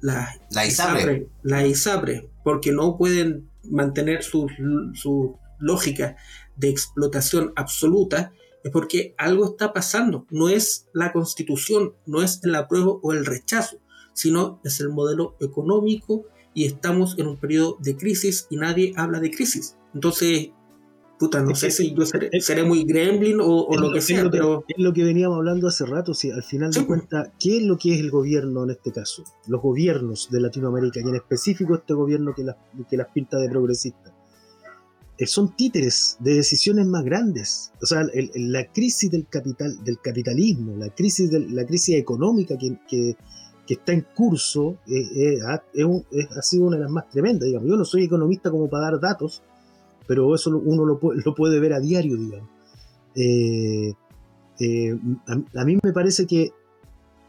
la, 0.00 0.38
la 0.50 0.66
ISAPRE. 0.66 1.28
la 1.42 1.66
ISAPRE, 1.66 2.30
porque 2.44 2.72
no 2.72 2.96
pueden 2.96 3.50
mantener 3.64 4.22
su, 4.22 4.48
su 4.94 5.36
lógica 5.58 6.16
de 6.56 6.68
explotación 6.68 7.52
absoluta, 7.56 8.32
es 8.62 8.70
porque 8.70 9.14
algo 9.18 9.44
está 9.46 9.72
pasando. 9.72 10.26
No 10.30 10.48
es 10.48 10.88
la 10.92 11.12
constitución, 11.12 11.94
no 12.06 12.22
es 12.22 12.40
el 12.44 12.54
apruebo 12.54 13.00
o 13.02 13.12
el 13.12 13.26
rechazo, 13.26 13.78
sino 14.12 14.60
es 14.64 14.80
el 14.80 14.90
modelo 14.90 15.36
económico 15.40 16.26
y 16.56 16.64
estamos 16.64 17.18
en 17.18 17.26
un 17.26 17.36
periodo 17.36 17.76
de 17.80 17.98
crisis 17.98 18.46
y 18.48 18.56
nadie 18.56 18.94
habla 18.96 19.20
de 19.20 19.30
crisis. 19.30 19.76
Entonces, 19.92 20.48
puta, 21.18 21.42
no 21.42 21.54
sé 21.54 21.70
si 21.70 21.94
yo 21.94 22.06
seré, 22.06 22.64
muy 22.64 22.84
gremlin 22.84 23.36
o, 23.42 23.68
lo, 23.76 23.92
que 23.92 24.00
sea, 24.00 24.30
pero... 24.30 24.64
Es 24.66 24.78
lo 24.78 24.94
que 24.94 25.04
veníamos 25.04 25.36
hablando 25.36 25.68
hace 25.68 25.84
rato, 25.84 26.14
si 26.14 26.30
al 26.30 26.42
final 26.42 26.72
de 26.72 26.86
cuentas, 26.86 27.28
¿qué 27.38 27.58
es 27.58 27.62
lo 27.62 27.76
que 27.76 27.92
es 27.92 28.00
el 28.00 28.10
gobierno 28.10 28.64
en 28.64 28.70
este 28.70 28.90
caso? 28.90 29.22
Los 29.46 29.60
gobiernos 29.60 30.30
de 30.30 30.40
Latinoamérica, 30.40 30.98
y 31.00 31.02
en 31.02 31.16
específico 31.16 31.74
este 31.74 31.92
gobierno 31.92 32.34
que 32.34 32.44
las, 32.44 32.56
que 32.88 32.96
las 32.96 33.08
pinta 33.08 33.36
de 33.36 33.50
progresista. 33.50 34.14
Eh, 35.18 35.26
son 35.26 35.54
títeres 35.56 36.16
de 36.20 36.36
decisiones 36.36 36.86
más 36.86 37.04
grandes. 37.04 37.70
O 37.82 37.86
sea, 37.86 38.02
la 38.34 38.64
crisis 38.72 39.10
del 39.10 39.26
capital, 39.28 39.84
del 39.84 40.00
capitalismo, 40.00 40.74
la 40.74 40.88
crisis, 40.88 41.30
de, 41.30 41.40
la 41.40 41.66
crisis 41.66 41.96
económica 41.96 42.56
que, 42.56 42.78
que 42.88 43.16
que 43.66 43.74
está 43.74 43.92
en 43.92 44.06
curso 44.14 44.78
eh, 44.86 45.38
eh, 45.38 45.38
ha 45.44 46.42
sido 46.42 46.66
una 46.66 46.76
de 46.76 46.84
las 46.84 46.90
más 46.90 47.08
tremendas, 47.10 47.46
digamos. 47.46 47.68
Yo 47.68 47.76
no 47.76 47.84
soy 47.84 48.04
economista 48.04 48.50
como 48.50 48.70
para 48.70 48.90
dar 48.90 49.00
datos, 49.00 49.42
pero 50.06 50.34
eso 50.34 50.50
uno 50.56 50.84
lo, 50.84 51.34
puede 51.34 51.58
ver 51.58 51.72
a 51.72 51.80
diario, 51.80 52.16
digamos. 52.16 52.48
Eh, 53.16 53.94
a, 55.54 55.64
mí 55.64 55.78
me 55.82 55.92
parece 55.92 56.26
que, 56.26 56.52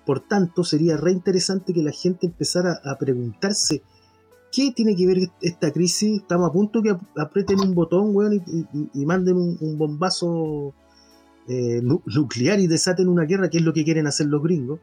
por 0.05 0.19
tanto, 0.21 0.63
sería 0.63 0.95
re 0.95 1.11
interesante 1.11 1.73
que 1.73 1.81
la 1.81 1.91
gente 1.91 2.27
empezara 2.27 2.79
a 2.85 2.97
preguntarse 2.97 3.81
qué 4.51 4.71
tiene 4.71 4.95
que 4.95 5.07
ver 5.07 5.17
esta 5.41 5.71
crisis. 5.71 6.21
Estamos 6.21 6.49
a 6.49 6.53
punto 6.53 6.83
que 6.83 6.95
aprieten 7.17 7.59
un 7.59 7.73
botón, 7.73 8.13
y, 8.93 9.05
manden 9.05 9.37
un, 9.37 9.77
bombazo 9.77 10.75
nuclear 12.05 12.59
y 12.59 12.67
desaten 12.67 13.07
una 13.07 13.23
guerra, 13.23 13.49
que 13.49 13.57
es 13.57 13.63
lo 13.63 13.73
que 13.73 13.83
quieren 13.83 14.05
hacer 14.05 14.27
los 14.27 14.43
gringos. 14.43 14.79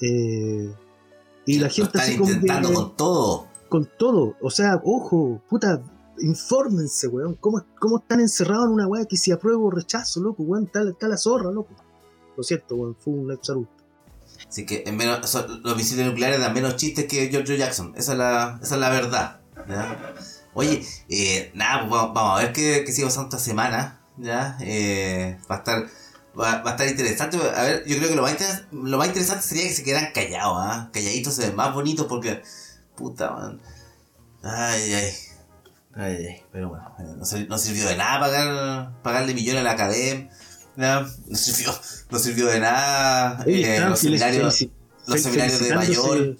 Eh, 0.00 0.72
y 1.46 1.58
la 1.58 1.68
gente 1.68 1.98
así 1.98 2.14
intentando 2.14 2.72
con 2.72 2.96
todo. 2.96 3.48
Con 3.68 3.88
todo. 3.98 4.36
O 4.40 4.50
sea, 4.50 4.80
ojo, 4.84 5.42
puta, 5.48 5.82
infórmense, 6.20 7.08
weón. 7.08 7.34
¿Cómo, 7.34 7.64
¿Cómo, 7.78 7.98
están 7.98 8.20
encerrados 8.20 8.66
en 8.66 8.72
una 8.72 8.86
weá 8.86 9.04
que 9.04 9.16
si 9.16 9.32
apruebo 9.32 9.66
o 9.66 9.70
rechazo, 9.70 10.20
loco, 10.20 10.42
weón? 10.42 10.64
Está, 10.64 11.08
la 11.08 11.16
zorra, 11.16 11.50
loco. 11.50 11.74
Lo 12.36 12.42
cierto, 12.42 12.74
weón, 12.76 12.96
fue 12.98 13.14
un 13.14 13.32
exaruto. 13.32 13.70
Así 14.48 14.64
que 14.64 14.84
en 14.86 14.96
menos, 14.96 15.20
los 15.62 15.76
misiles 15.76 16.06
nucleares 16.06 16.40
dan 16.40 16.54
menos 16.54 16.76
chistes 16.76 17.06
que 17.06 17.28
George 17.28 17.58
Jackson. 17.58 17.92
Esa 17.96 18.12
es 18.12 18.18
la, 18.18 18.58
esa 18.62 18.74
es 18.74 18.80
la 18.80 18.90
verdad. 18.90 19.40
Oye, 20.54 20.84
eh, 21.08 21.52
nada, 21.54 21.88
pues 21.88 21.90
vamos, 21.90 22.38
a 22.38 22.42
ver 22.42 22.52
qué, 22.52 22.82
qué 22.84 22.92
sigue 22.92 23.06
pasando 23.06 23.28
esta 23.28 23.38
semana. 23.38 24.00
¿ya? 24.20 24.56
Eh, 24.60 25.38
va 25.50 25.56
a 25.56 25.58
estar 25.58 25.86
Va, 26.38 26.62
a 26.64 26.70
estar 26.70 26.86
interesante. 26.86 27.36
A 27.36 27.62
ver, 27.62 27.84
yo 27.86 27.96
creo 27.96 28.08
que 28.08 28.14
lo 28.14 28.22
más, 28.22 28.36
lo 28.70 28.98
más 28.98 29.08
interesante 29.08 29.42
sería 29.42 29.64
que 29.64 29.74
se 29.74 29.82
quedaran 29.82 30.12
callados, 30.12 30.56
¿ah? 30.58 30.90
Calladitos 30.92 31.34
se 31.34 31.46
ven 31.46 31.56
más 31.56 31.74
bonitos 31.74 32.06
porque. 32.06 32.42
Puta, 32.96 33.32
man. 33.32 33.60
Ay, 34.42 34.92
ay. 34.94 35.12
Ay, 35.94 36.26
ay. 36.26 36.42
Pero 36.52 36.68
bueno, 36.68 36.94
no, 36.98 37.16
no 37.16 37.58
sirvió 37.58 37.88
de 37.88 37.96
nada 37.96 38.20
pagar, 38.20 39.02
pagarle 39.02 39.34
millones 39.34 39.60
a 39.60 39.64
la 39.64 39.72
academia. 39.72 40.30
No, 40.76 41.00
no 41.02 41.36
sirvió, 41.36 41.74
no 42.10 42.18
sirvió 42.18 42.46
de 42.46 42.60
nada. 42.60 43.44
Eh, 43.46 43.80
los 43.80 43.98
seminarios, 43.98 44.66
los 45.06 45.20
seminarios 45.20 45.60
de 45.60 45.74
mayor 45.74 46.36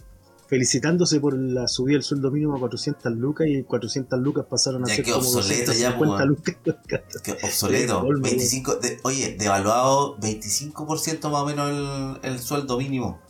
felicitándose 0.51 1.21
por 1.21 1.39
la 1.39 1.69
subida 1.69 1.95
del 1.95 2.03
sueldo 2.03 2.33
mínimo 2.33 2.57
a 2.57 2.59
400 2.59 3.13
lucas 3.13 3.47
y 3.49 3.63
400 3.63 4.19
lucas 4.19 4.47
pasaron 4.51 4.83
a 4.83 4.87
ser 4.87 5.05
como 5.05 5.19
obsoleto 5.19 5.73
ya, 5.73 5.97
pues, 5.97 6.11
lucas. 6.27 6.57
Que 7.23 7.39
obsoleto. 7.41 8.05
25, 8.05 8.75
de, 8.77 8.99
oye, 9.05 9.37
devaluado 9.39 10.17
25% 10.19 11.31
más 11.31 11.43
o 11.43 11.47
menos 11.47 12.21
el, 12.25 12.33
el 12.33 12.39
sueldo 12.41 12.79
mínimo 12.79 13.21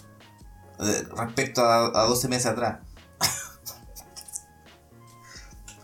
respecto 1.15 1.61
a, 1.61 2.05
a 2.05 2.07
12 2.07 2.29
meses 2.29 2.47
atrás. 2.47 2.79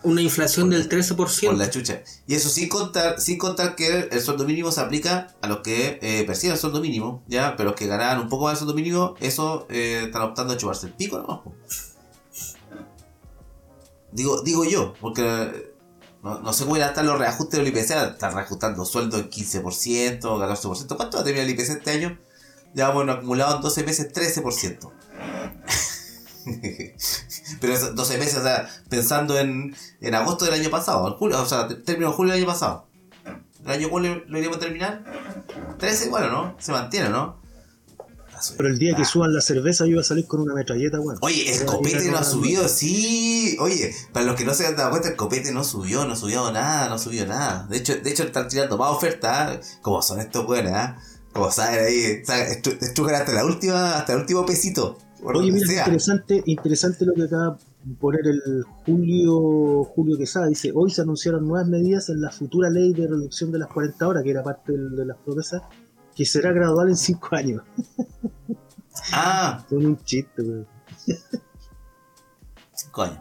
Una 0.07 0.21
inflación 0.21 0.69
del 0.69 0.87
13%. 0.87 1.47
Por 1.47 1.57
la 1.57 1.69
chucha. 1.69 2.01
Y 2.27 2.35
eso 2.35 2.47
sin 2.47 2.69
contar, 2.69 3.19
sin 3.19 3.37
contar 3.37 3.75
que 3.75 4.07
el 4.09 4.21
sueldo 4.21 4.45
mínimo 4.45 4.71
se 4.71 4.79
aplica 4.79 5.35
a 5.41 5.47
los 5.49 5.59
que 5.59 5.99
eh, 6.01 6.23
perciben 6.25 6.53
el 6.53 6.59
sueldo 6.59 6.79
mínimo, 6.79 7.25
¿ya? 7.27 7.57
Pero 7.57 7.71
los 7.71 7.77
que 7.77 7.87
ganan 7.87 8.21
un 8.21 8.29
poco 8.29 8.45
más 8.45 8.53
del 8.53 8.59
sueldo 8.59 8.73
mínimo, 8.73 9.15
eso 9.19 9.67
eh, 9.69 10.03
están 10.05 10.21
optando 10.21 10.53
a 10.53 10.57
chuparse 10.57 10.87
el 10.87 10.93
pico, 10.93 11.19
¿no? 11.19 11.43
Digo, 14.13 14.41
digo 14.43 14.63
yo, 14.63 14.93
porque 15.01 15.73
no, 16.23 16.53
sé 16.53 16.63
cómo 16.63 16.77
irán 16.77 16.87
a 16.87 16.91
estar 16.91 17.03
los 17.03 17.19
reajustes 17.19 17.59
del 17.59 17.67
IPC, 17.67 17.91
están 18.13 18.33
reajustando 18.33 18.85
sueldo 18.85 19.17
en 19.17 19.29
15%, 19.29 20.21
14%. 20.21 20.95
¿Cuánto 20.95 21.17
va 21.17 21.21
a 21.21 21.23
terminar 21.25 21.49
el 21.49 21.49
IPC 21.49 21.69
este 21.69 21.91
año? 21.91 22.17
Ya 22.73 22.91
bueno, 22.91 23.11
acumulado 23.11 23.57
en 23.57 23.61
12 23.61 23.83
meses 23.83 24.13
13%. 24.13 24.89
Pero 27.61 27.93
12 27.93 28.17
meses, 28.17 28.37
o 28.37 28.43
sea, 28.43 28.69
pensando 28.89 29.37
en, 29.37 29.75
en 30.01 30.15
agosto 30.15 30.45
del 30.45 30.53
año 30.53 30.69
pasado, 30.69 31.07
en 31.07 31.13
julio, 31.15 31.41
o 31.41 31.45
sea, 31.45 31.67
término 31.67 32.11
julio 32.11 32.33
del 32.33 32.43
año 32.43 32.51
pasado. 32.51 32.87
¿El 33.65 33.71
año 33.71 33.89
julio 33.89 34.23
lo 34.27 34.37
iríamos 34.37 34.57
a 34.57 34.61
terminar? 34.61 35.03
13, 35.77 36.09
bueno, 36.09 36.29
¿no? 36.29 36.55
Se 36.59 36.71
mantiene, 36.71 37.09
¿no? 37.09 37.41
Pero 38.55 38.69
el 38.69 38.77
día 38.77 38.95
que 38.95 39.03
suban 39.03 39.33
la 39.33 39.41
cerveza 39.41 39.85
yo 39.85 39.91
iba 39.91 40.01
a 40.01 40.03
salir 40.03 40.27
con 40.27 40.41
una 40.41 40.53
metralleta, 40.53 40.99
bueno. 40.99 41.19
Oye, 41.23 41.51
el 41.51 41.65
copete 41.65 42.09
no 42.11 42.17
ha 42.17 42.23
subido, 42.23 42.67
sí. 42.67 43.57
Oye, 43.59 43.93
para 44.13 44.25
los 44.25 44.35
que 44.35 44.45
no 44.45 44.53
se 44.53 44.67
han 44.67 44.75
dado 44.75 44.91
cuenta, 44.91 45.09
el 45.09 45.15
copete 45.15 45.51
no 45.51 45.63
subió, 45.63 46.05
no 46.05 46.15
subió 46.15 46.51
nada, 46.51 46.87
no 46.87 46.99
subió 46.99 47.25
nada. 47.25 47.65
De 47.69 47.77
hecho, 47.77 47.95
de 47.95 48.09
hecho 48.09 48.23
están 48.23 48.47
tirando 48.47 48.77
más 48.77 48.91
ofertas, 48.91 49.55
¿eh? 49.55 49.59
como 49.81 50.01
son 50.01 50.19
estos 50.19 50.45
buenos, 50.45 50.71
¿eh? 50.71 50.93
Como 51.33 51.51
saben 51.51 51.85
ahí, 51.85 52.23
estuve 52.81 53.15
hasta 53.15 53.33
la 53.33 53.45
última, 53.45 53.97
hasta 53.97 54.13
el 54.13 54.19
último 54.19 54.45
pesito. 54.45 54.97
Oye, 55.23 55.51
mira, 55.51 55.73
interesante, 55.85 56.43
interesante 56.45 57.05
lo 57.05 57.13
que 57.13 57.23
acaba 57.23 57.57
de 57.83 57.95
poner 57.95 58.21
el 58.27 58.63
Julio, 58.85 59.83
Julio 59.83 60.17
Quesada. 60.17 60.47
Dice, 60.47 60.71
hoy 60.73 60.91
se 60.91 61.01
anunciaron 61.01 61.47
nuevas 61.47 61.67
medidas 61.67 62.09
en 62.09 62.21
la 62.21 62.31
futura 62.31 62.69
ley 62.69 62.93
de 62.93 63.07
reducción 63.07 63.51
de 63.51 63.59
las 63.59 63.69
40 63.69 64.07
horas, 64.07 64.23
que 64.23 64.31
era 64.31 64.43
parte 64.43 64.73
de, 64.73 65.05
las 65.05 65.17
promesas, 65.17 65.63
que 66.15 66.25
será 66.25 66.51
gradual 66.51 66.89
en 66.89 66.97
5 66.97 67.27
años. 67.31 67.63
Ah. 69.11 69.65
Son 69.69 69.85
un 69.85 69.97
chiste, 70.03 70.43
güey. 70.43 70.65
5 72.73 73.01
años, 73.01 73.19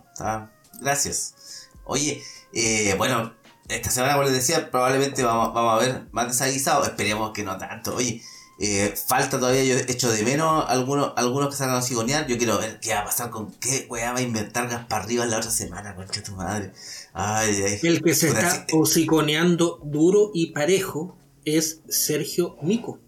Gracias. 0.80 1.68
Oye, 1.84 2.20
eh, 2.52 2.94
bueno, 2.98 3.32
esta 3.68 3.90
semana, 3.90 4.14
como 4.14 4.24
les 4.24 4.34
decía, 4.34 4.70
probablemente 4.70 5.24
vamos, 5.24 5.54
vamos 5.54 5.74
a 5.74 5.86
ver 5.86 6.08
más 6.12 6.28
desaguisado. 6.28 6.84
Esperemos 6.84 7.32
que 7.32 7.42
no 7.42 7.56
tanto. 7.56 7.96
Oye, 7.96 8.22
Eh, 8.58 8.94
falta 8.96 9.38
todavía, 9.38 9.64
yo 9.64 9.76
echo 9.86 10.10
de 10.10 10.22
menos 10.22 10.64
algunos, 10.68 11.12
algunos 11.16 11.50
que 11.50 11.56
salgan 11.56 11.76
a 11.76 11.82
sigonear. 11.82 12.26
Yo 12.26 12.38
quiero 12.38 12.58
ver 12.58 12.80
qué 12.80 12.94
va 12.94 13.00
a 13.00 13.04
pasar 13.04 13.28
con 13.30 13.52
qué 13.52 13.86
weá 13.90 14.12
va 14.12 14.18
a 14.20 14.22
inventar 14.22 14.68
Gaspar 14.68 15.06
Rivas 15.06 15.28
la 15.28 15.36
otra 15.38 15.50
semana, 15.50 15.94
concha 15.94 16.22
tu 16.22 16.32
madre. 16.32 16.72
Ay, 17.12 17.54
ay. 17.62 17.78
El 17.82 18.02
que 18.02 18.14
se 18.14 18.28
está 18.28 18.66
hociconeando 18.72 19.78
duro 19.84 20.30
y 20.32 20.52
parejo 20.52 21.18
es 21.44 21.80
Sergio 21.88 22.56
Mico. 22.62 22.98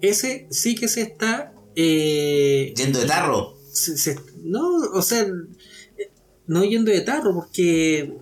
Ese 0.00 0.46
sí 0.50 0.74
que 0.74 0.88
se 0.88 1.02
está. 1.02 1.52
eh, 1.76 2.72
Yendo 2.76 2.98
de 3.00 3.06
tarro. 3.06 3.54
se- 3.72 3.96
se- 3.98 4.18
no, 4.42 4.78
o 4.92 5.02
sea, 5.02 5.20
eh, 5.22 6.10
no 6.46 6.64
yendo 6.64 6.90
de 6.90 7.02
tarro, 7.02 7.32
porque 7.34 8.16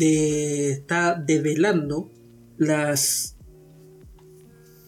eh, 0.00 0.70
está 0.80 1.14
develando 1.14 2.10
las 2.58 3.33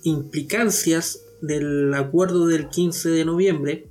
implicancias 0.07 1.21
del 1.43 1.93
acuerdo 1.95 2.47
del 2.47 2.69
15 2.69 3.11
de 3.11 3.25
noviembre. 3.25 3.91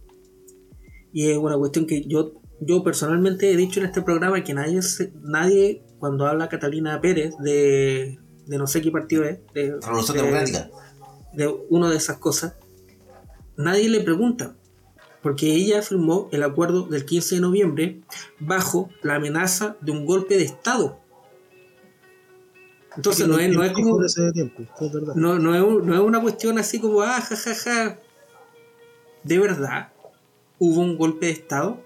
Y 1.13 1.29
es 1.29 1.37
una 1.37 1.57
cuestión 1.57 1.85
que 1.85 2.03
yo, 2.07 2.33
yo 2.61 2.83
personalmente 2.83 3.51
he 3.51 3.55
dicho 3.57 3.79
en 3.79 3.85
este 3.85 4.01
programa 4.01 4.43
que 4.43 4.53
nadie, 4.53 4.79
nadie 5.21 5.83
cuando 5.99 6.25
habla 6.25 6.49
Catalina 6.49 6.99
Pérez 7.01 7.35
de, 7.39 8.17
de 8.47 8.57
no 8.57 8.67
sé 8.67 8.81
qué 8.81 8.91
partido 8.91 9.23
es, 9.23 9.39
de, 9.53 9.75
Revolución 9.81 10.17
de- 10.17 10.23
Democrática. 10.23 10.69
de 11.33 11.47
una 11.69 11.89
de 11.89 11.97
esas 11.97 12.17
cosas, 12.17 12.55
nadie 13.57 13.89
le 13.89 14.01
pregunta, 14.01 14.55
porque 15.21 15.53
ella 15.53 15.81
firmó 15.81 16.29
el 16.31 16.43
acuerdo 16.43 16.87
del 16.87 17.05
15 17.05 17.35
de 17.35 17.41
noviembre 17.41 18.01
bajo 18.39 18.89
la 19.03 19.15
amenaza 19.15 19.77
de 19.81 19.91
un 19.91 20.05
golpe 20.05 20.37
de 20.37 20.43
Estado. 20.43 20.99
Entonces 22.95 23.27
no 23.27 23.37
es, 23.39 23.51
no 23.53 23.63
es 23.63 23.71
como 23.73 23.95
Por 23.97 24.05
ese 24.05 24.31
tiempo, 24.31 24.63
es 24.79 24.91
verdad. 24.93 25.15
no, 25.15 25.37
no, 25.39 25.53
es, 25.55 25.61
un- 25.61 25.85
no 25.85 25.93
es 25.93 25.99
una 25.99 26.21
cuestión 26.21 26.57
así 26.57 26.79
como 26.79 27.01
ah, 27.01 27.19
ja, 27.21 27.35
ja, 27.35 27.55
ja. 27.55 27.99
De 29.23 29.39
verdad, 29.39 29.89
hubo 30.59 30.81
un 30.81 30.97
golpe 30.97 31.25
de 31.27 31.31
Estado. 31.33 31.81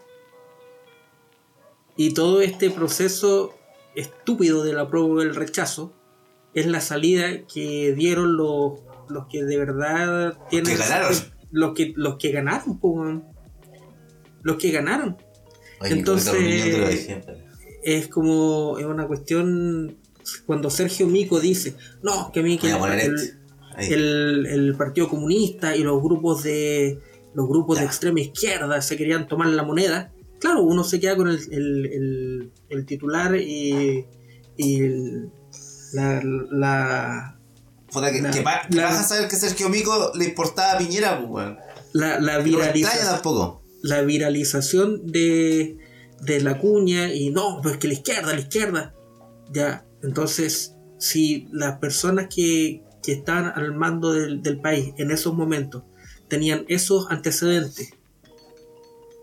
Y 1.96 2.14
todo 2.14 2.42
este 2.42 2.70
proceso 2.70 3.54
estúpido 3.96 4.64
del 4.64 4.80
apruebo 4.80 5.20
y 5.22 5.26
el 5.26 5.36
rechazo 5.36 5.94
es 6.54 6.66
la 6.66 6.80
salida 6.82 7.46
que 7.52 7.94
dieron 7.94 8.38
los, 8.38 8.80
los 9.10 9.28
que 9.28 9.44
de 9.44 9.58
verdad 9.58 10.38
tienen. 10.50 10.78
ganaron. 10.78 11.14
Los 11.52 11.74
que, 11.74 11.94
los 11.96 12.16
que 12.18 12.32
ganaron, 12.32 12.80
po. 12.80 13.22
Los 14.44 14.56
que 14.58 14.72
ganaron. 14.72 15.18
Oye, 15.82 15.94
Entonces-. 15.94 17.10
Es 17.84 18.08
como. 18.08 18.78
Es 18.78 18.86
una 18.86 19.08
cuestión. 19.08 19.98
Cuando 20.46 20.70
Sergio 20.70 21.08
Mico 21.08 21.40
dice, 21.40 21.76
no, 22.04 22.32
que 22.32 22.40
a 22.40 22.44
mí 22.44 22.58
que 22.58 22.68
el- 22.76 22.82
el- 23.06 23.16
este. 23.78 23.94
El, 23.94 24.46
el 24.46 24.76
Partido 24.76 25.08
Comunista 25.08 25.76
y 25.76 25.84
los 25.84 26.02
grupos 26.04 26.44
de 26.44 27.00
los 27.34 27.48
grupos 27.48 27.78
de 27.80 27.86
extrema 27.86 28.20
izquierda 28.20 28.82
se 28.82 28.98
querían 28.98 29.28
tomar 29.28 29.48
la 29.50 29.64
moneda. 29.64 30.12
Claro, 30.40 30.64
uno 30.64 30.84
se 30.84 31.00
queda 31.00 31.16
con 31.16 31.30
el, 31.30 31.40
el- 31.52 32.52
el- 32.70 32.86
titular 32.86 33.36
y, 33.36 34.06
y 34.58 34.82
el- 34.82 35.30
la, 35.94 36.22
la, 36.24 37.40
Puta, 37.92 38.12
que, 38.12 38.22
la- 38.22 38.32
que 38.32 38.42
pa- 38.42 38.68
que 38.70 38.78
la- 38.78 38.86
vas 38.86 39.00
a 39.00 39.04
saber 39.04 39.28
que 39.30 39.36
Sergio 39.36 39.70
Mico 39.70 40.12
le 40.16 40.26
importaba 40.26 40.74
a 40.74 40.78
Piñera, 40.78 41.26
pues, 41.28 41.48
la, 41.94 42.20
la 42.20 42.40
viralización, 42.40 43.06
tampoco. 43.06 43.62
la 43.82 44.02
viralización 44.02 45.06
de, 45.08 45.78
de 46.22 46.42
la 46.42 46.58
cuña 46.60 47.14
y 47.14 47.30
no, 47.32 47.60
pues 47.64 47.78
que 47.78 47.88
la 47.88 47.94
izquierda, 47.94 48.34
la 48.34 48.40
izquierda. 48.40 48.94
Ya, 49.52 49.86
entonces, 50.04 50.76
si 50.98 51.48
las 51.52 51.78
personas 51.80 52.28
que, 52.34 52.84
que 53.04 53.14
estaban 53.14 53.52
al 53.56 53.74
mando 53.74 54.14
del, 54.14 54.42
del 54.42 54.60
país 54.60 54.94
en 54.98 55.12
esos 55.12 55.34
momentos 55.34 55.84
tenían 56.28 56.66
esos 56.68 57.10
antecedentes, 57.10 57.94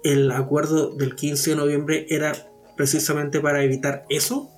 el 0.02 0.30
acuerdo 0.30 0.90
del 0.90 1.14
15 1.16 1.50
de 1.50 1.56
noviembre 1.56 2.06
era 2.08 2.32
precisamente 2.76 3.40
para 3.40 3.62
evitar 3.64 4.04
eso, 4.08 4.50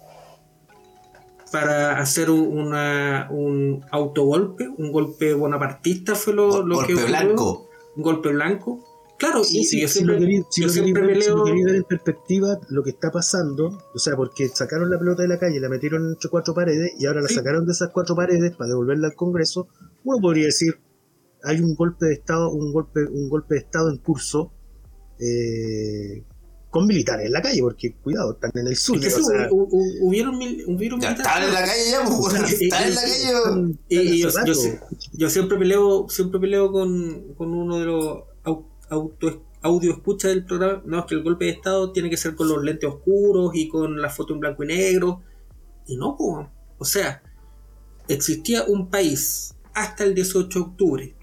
para 1.51 1.99
hacer 1.99 2.31
un, 2.31 2.59
una, 2.59 3.29
un 3.31 3.85
autogolpe, 3.91 4.69
un 4.69 4.93
golpe 4.93 5.35
bonapartista 5.35 6.15
fue 6.15 6.35
lo, 6.35 6.63
lo 6.63 6.81
que 6.81 6.93
Golpe 6.93 6.95
ocurrió 6.95 7.07
blanco. 7.07 7.71
un 7.97 8.03
golpe 8.03 8.29
blanco. 8.31 8.85
Claro, 9.19 9.43
Sí, 9.43 9.59
y, 9.61 9.65
sí, 9.65 9.79
y 9.79 9.81
yo 9.83 9.89
si 9.89 9.95
siempre, 9.95 10.15
lo 10.15 10.21
querí- 10.27 10.45
si 10.49 10.61
yo 10.61 10.67
lo 10.69 10.73
querí 10.73 10.85
siempre 10.85 11.07
ver- 11.07 11.23
si 11.23 11.29
lo 11.31 11.35
peleo- 11.37 11.45
querí 11.45 11.65
ver 11.65 11.75
en 11.75 11.83
perspectiva 11.85 12.61
lo 12.69 12.83
que 12.85 12.91
está 12.91 13.11
pasando, 13.11 13.79
o 13.93 13.99
sea, 13.99 14.15
porque 14.17 14.49
sacaron 14.49 14.89
la 14.91 14.99
pelota 14.99 15.23
de 15.23 15.29
la 15.29 15.39
calle, 15.41 15.59
la 15.59 15.69
metieron 15.69 16.07
entre 16.09 16.31
cuatro 16.31 16.55
paredes 16.55 16.93
y 16.99 17.07
ahora 17.07 17.21
la 17.23 17.29
Sí. 17.29 17.35
sacaron 17.35 17.67
de 17.67 17.73
esas 17.73 17.91
cuatro 17.93 18.15
paredes 18.15 18.55
para 18.57 18.69
devolverla 18.69 19.09
al 19.09 19.15
Congreso, 19.17 19.67
uno 20.05 20.19
podría 20.21 20.45
decir, 20.47 20.79
hay 21.43 21.61
un 21.61 21.75
golpe 21.75 22.07
de 22.07 22.15
Estado, 22.15 22.51
un 22.51 22.73
golpe, 22.73 23.05
un 23.07 23.29
golpe 23.29 23.55
de 23.57 23.61
Estado 23.61 23.91
en 23.91 23.99
curso 23.99 24.53
eh, 25.21 26.23
con 26.71 26.87
militares 26.87 27.27
en 27.27 27.33
la 27.33 27.43
calle, 27.43 27.61
porque 27.61 27.95
cuidado, 27.95 28.35
están 28.35 28.53
en 28.55 28.69
el 28.69 28.77
sur. 28.77 28.99
es 29.05 29.15
que 29.15 29.21
o 29.21 29.25
sea, 29.25 29.49
hu- 29.51 29.69
hu- 29.69 29.99
hubieron, 30.03 30.39
mil- 30.39 30.65
hubieron 30.69 30.99
militares. 31.01 31.21
estaban 31.27 31.43
en 31.43 31.55
la 31.55 31.61
calle 31.65 31.91
ya, 31.91 32.05
pues, 32.05 32.61
Estaban 32.63 32.89
en 32.89 32.95
la 32.95 33.01
calle. 33.01 33.79
Y, 33.89 34.19
yo, 34.21 34.29
yo, 34.47 34.55
si- 34.55 35.31
siempre 35.31 35.59
peleo, 35.59 36.07
siempre 36.09 36.39
peleo 36.39 36.71
con, 36.71 37.35
con 37.35 37.53
uno 37.53 37.79
de 37.81 37.87
los 37.87 38.19
auto, 38.91 39.45
audio 39.63 39.93
escucha 39.93 40.29
del 40.29 40.45
programa. 40.45 40.83
No, 40.85 41.01
es 41.01 41.05
que 41.07 41.15
el 41.15 41.23
golpe 41.23 41.47
de 41.47 41.53
Estado 41.53 41.93
tiene 41.93 42.11
que 42.11 42.17
ser 42.17 42.35
con 42.35 42.49
los 42.49 42.63
lentes 42.63 42.89
oscuros 42.89 43.53
y 43.55 43.69
con 43.69 44.01
la 44.01 44.11
foto 44.11 44.35
en 44.35 44.41
blanco 44.41 44.65
y 44.65 44.69
negro. 44.69 45.23
Y 45.87 45.97
no, 45.97 46.17
po. 46.17 46.49
o 46.79 46.85
sea, 46.85 47.23
existía 48.09 48.65
un 48.65 48.89
país 48.89 49.55
hasta 49.75 50.05
el 50.05 50.15
18 50.15 50.59
de 50.59 50.65
octubre. 50.65 51.15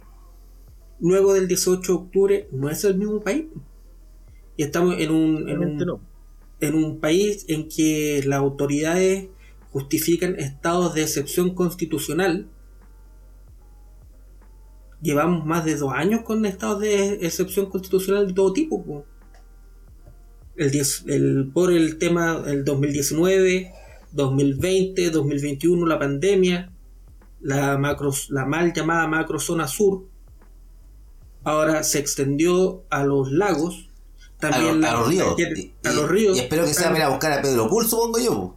Luego 1.00 1.34
del 1.34 1.48
18 1.48 1.92
de 1.92 1.98
octubre 1.98 2.48
no 2.52 2.70
es 2.70 2.84
el 2.84 2.96
mismo 2.96 3.22
país. 3.22 3.46
Y 4.58 4.64
estamos 4.64 4.96
en 4.98 5.12
un, 5.12 5.50
en 5.50 5.60
un, 5.60 5.78
no. 5.78 6.00
en 6.62 6.76
un 6.76 7.00
país 7.00 7.46
en 7.50 7.68
que 7.68 8.24
las 8.26 8.40
autoridades 8.40 9.28
justifican 9.72 10.40
estados 10.40 10.94
de 10.94 11.02
excepción 11.02 11.54
constitucional. 11.54 12.48
Llevamos 15.06 15.46
más 15.46 15.64
de 15.66 15.76
dos 15.76 15.94
años 15.94 16.22
con 16.24 16.46
estados 16.48 16.80
de 16.82 17.20
excepción 17.22 17.68
constitucional 17.68 18.26
de 18.28 18.34
todo 18.34 18.52
tipo. 18.54 18.84
po. 18.84 19.06
El, 20.56 20.72
diez- 20.72 21.04
el- 21.08 21.52
por 21.54 21.72
el 21.72 22.00
tema 22.00 22.40
del 22.40 22.66
2019, 22.66 23.72
2020, 24.14 25.12
2021, 25.12 25.86
la 25.86 26.00
pandemia, 26.00 26.72
la, 27.40 27.78
macro, 27.78 28.12
la 28.30 28.46
mal 28.48 28.74
llamada 28.74 29.08
macrozona 29.08 29.68
sur. 29.68 30.06
Ahora 31.44 31.84
se 31.84 32.00
extendió 32.00 32.84
a 32.90 33.04
los 33.04 33.32
lagos. 33.32 33.90
A, 34.38 34.50
También 34.50 34.66
los- 34.74 34.78
la- 34.82 34.92
a 34.92 35.00
los 35.02 35.08
ríos. 35.08 35.36
Y, 35.40 35.74
a 35.88 35.94
los 35.94 36.10
ríos. 36.10 36.38
y 36.38 36.40
espero 36.40 36.66
que 36.66 36.74
sea 36.74 36.92
para 36.92 37.06
a 37.06 37.10
buscar 37.10 37.32
a 37.32 37.42
Pedro 37.44 37.70
Pul, 37.70 37.88
supongo 37.88 38.18
yo. 38.20 38.56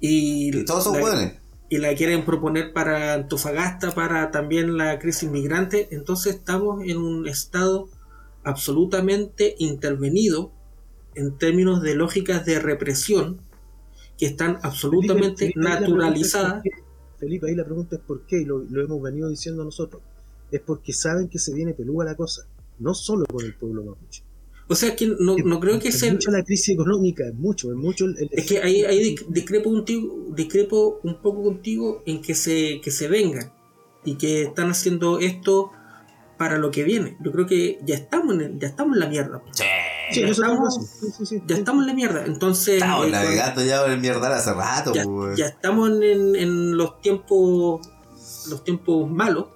Y, 0.00 0.56
Y 0.56 0.64
todos 0.64 0.84
son 0.84 0.96
la- 0.96 1.02
hueones. 1.04 1.34
Y 1.68 1.78
la 1.78 1.94
quieren 1.94 2.24
proponer 2.24 2.72
para 2.72 3.14
Antofagasta, 3.14 3.92
para 3.92 4.30
también 4.30 4.76
la 4.76 4.98
crisis 4.98 5.30
migrante. 5.30 5.88
Entonces 5.90 6.36
estamos 6.36 6.84
en 6.84 6.98
un 6.98 7.26
estado 7.26 7.88
absolutamente 8.44 9.56
intervenido 9.58 10.52
en 11.14 11.36
términos 11.38 11.82
de 11.82 11.94
lógicas 11.94 12.44
de 12.44 12.60
represión 12.60 13.40
que 14.18 14.26
están 14.26 14.58
absolutamente 14.62 15.46
Felipe, 15.46 15.60
Felipe, 15.60 15.80
naturalizadas. 15.80 16.62
Felipe, 17.18 17.48
ahí 17.48 17.54
la 17.54 17.64
pregunta 17.64 17.96
es 17.96 18.02
por 18.02 18.26
qué, 18.26 18.40
y 18.40 18.44
lo, 18.44 18.58
lo 18.58 18.84
hemos 18.84 19.02
venido 19.02 19.28
diciendo 19.28 19.64
nosotros. 19.64 20.02
Es 20.50 20.60
porque 20.60 20.92
saben 20.92 21.28
que 21.28 21.38
se 21.38 21.52
viene 21.52 21.74
pelúa 21.74 22.04
la 22.04 22.14
cosa, 22.14 22.46
no 22.78 22.94
solo 22.94 23.26
con 23.26 23.44
el 23.44 23.54
pueblo 23.54 23.82
mapuche. 23.82 24.25
O 24.68 24.74
sea, 24.74 24.96
que 24.96 25.06
no, 25.20 25.36
no 25.36 25.60
creo 25.60 25.78
que 25.78 25.88
es 25.88 25.98
sea... 26.00 26.12
mucha 26.12 26.30
la 26.32 26.42
crisis 26.42 26.70
económica, 26.74 27.24
es 27.26 27.34
mucho, 27.34 27.70
es 27.70 27.76
mucho 27.76 28.04
el, 28.06 28.16
el- 28.18 28.28
Es 28.32 28.46
que 28.46 28.58
ahí, 28.60 28.82
ahí 28.84 29.14
dis- 29.14 29.26
discrepo, 29.28 29.70
contigo, 29.70 30.26
discrepo 30.34 30.98
un 31.04 31.20
poco 31.22 31.44
contigo 31.44 32.02
en 32.04 32.20
que 32.20 32.34
se, 32.34 32.80
que 32.80 32.90
se 32.90 33.06
vengan 33.08 33.52
y 34.04 34.16
que 34.16 34.42
están 34.42 34.68
haciendo 34.70 35.20
esto 35.20 35.70
para 36.36 36.58
lo 36.58 36.70
que 36.72 36.82
viene. 36.84 37.16
Yo 37.24 37.30
creo 37.32 37.46
que 37.46 37.78
ya 37.84 37.94
estamos 37.94 38.34
en, 38.34 38.40
el- 38.40 38.58
ya 38.58 38.66
estamos 38.68 38.94
en 38.96 39.00
la 39.00 39.08
mierda. 39.08 39.42
Sí. 39.52 39.62
Sí, 40.12 40.20
ya 40.20 40.26
estamos- 40.28 40.58
razón. 40.64 40.84
Sí, 40.84 41.06
sí, 41.18 41.26
sí. 41.26 41.42
Ya 41.46 41.56
estamos 41.56 41.82
en 41.82 41.86
la 41.88 41.94
mierda. 41.94 42.24
Entonces, 42.26 42.74
Estamos 42.76 43.06
eh, 43.06 43.10
navegando 43.10 43.64
ya 43.64 43.84
el 43.86 44.00
mierdal 44.00 44.32
hace 44.32 44.52
rato, 44.52 44.92
ya, 44.94 45.04
pues, 45.04 45.36
ya 45.36 45.46
estamos 45.46 45.90
en, 45.90 46.34
en 46.36 46.76
los 46.76 47.00
tiempos 47.00 47.86
los 48.48 48.62
tiempos 48.64 49.08
malos 49.10 49.46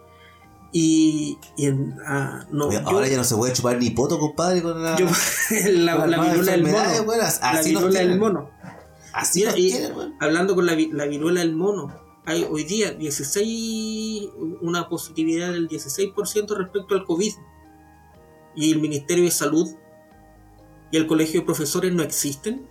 y, 0.72 1.36
y 1.56 1.66
en, 1.66 1.96
ah, 2.06 2.46
no, 2.50 2.66
Oye, 2.68 2.80
yo- 2.80 2.88
Ahora 2.88 3.08
ya 3.08 3.16
no 3.16 3.24
se 3.24 3.34
puede 3.36 3.52
chupar 3.52 3.76
ni 3.78 3.90
poto, 3.90 4.18
compadre, 4.18 4.62
con 4.62 4.82
la. 4.82 4.96
yo- 4.96 5.06
la, 5.72 5.96
con 5.96 6.10
la 6.10 6.20
viruela 6.22 6.52
del 6.52 6.62
mono. 6.62 7.16
la 7.16 7.26
Así 7.26 7.72
nos 7.72 7.82
viruela 7.82 7.86
del 7.86 7.92
tienen. 8.08 8.18
mono. 8.18 8.50
Así 9.12 9.40
Mira, 9.40 9.58
y- 9.58 9.70
tienen, 9.70 10.14
hablando 10.20 10.54
con 10.54 10.66
la, 10.66 10.76
la 10.92 11.06
viruela 11.06 11.40
del 11.40 11.54
mono 11.56 11.92
hay 12.26 12.46
hoy 12.48 12.62
día 12.64 12.92
16 12.92 14.28
una 14.60 14.88
positividad 14.88 15.52
del 15.52 15.68
16% 15.68 16.56
respecto 16.56 16.94
al 16.94 17.04
COVID. 17.04 17.32
Y 18.54 18.72
el 18.72 18.80
Ministerio 18.80 19.24
de 19.24 19.30
Salud 19.30 19.68
y 20.92 20.96
el 20.96 21.06
Colegio 21.06 21.40
de 21.40 21.46
Profesores 21.46 21.92
no 21.92 22.02
existen. 22.02 22.68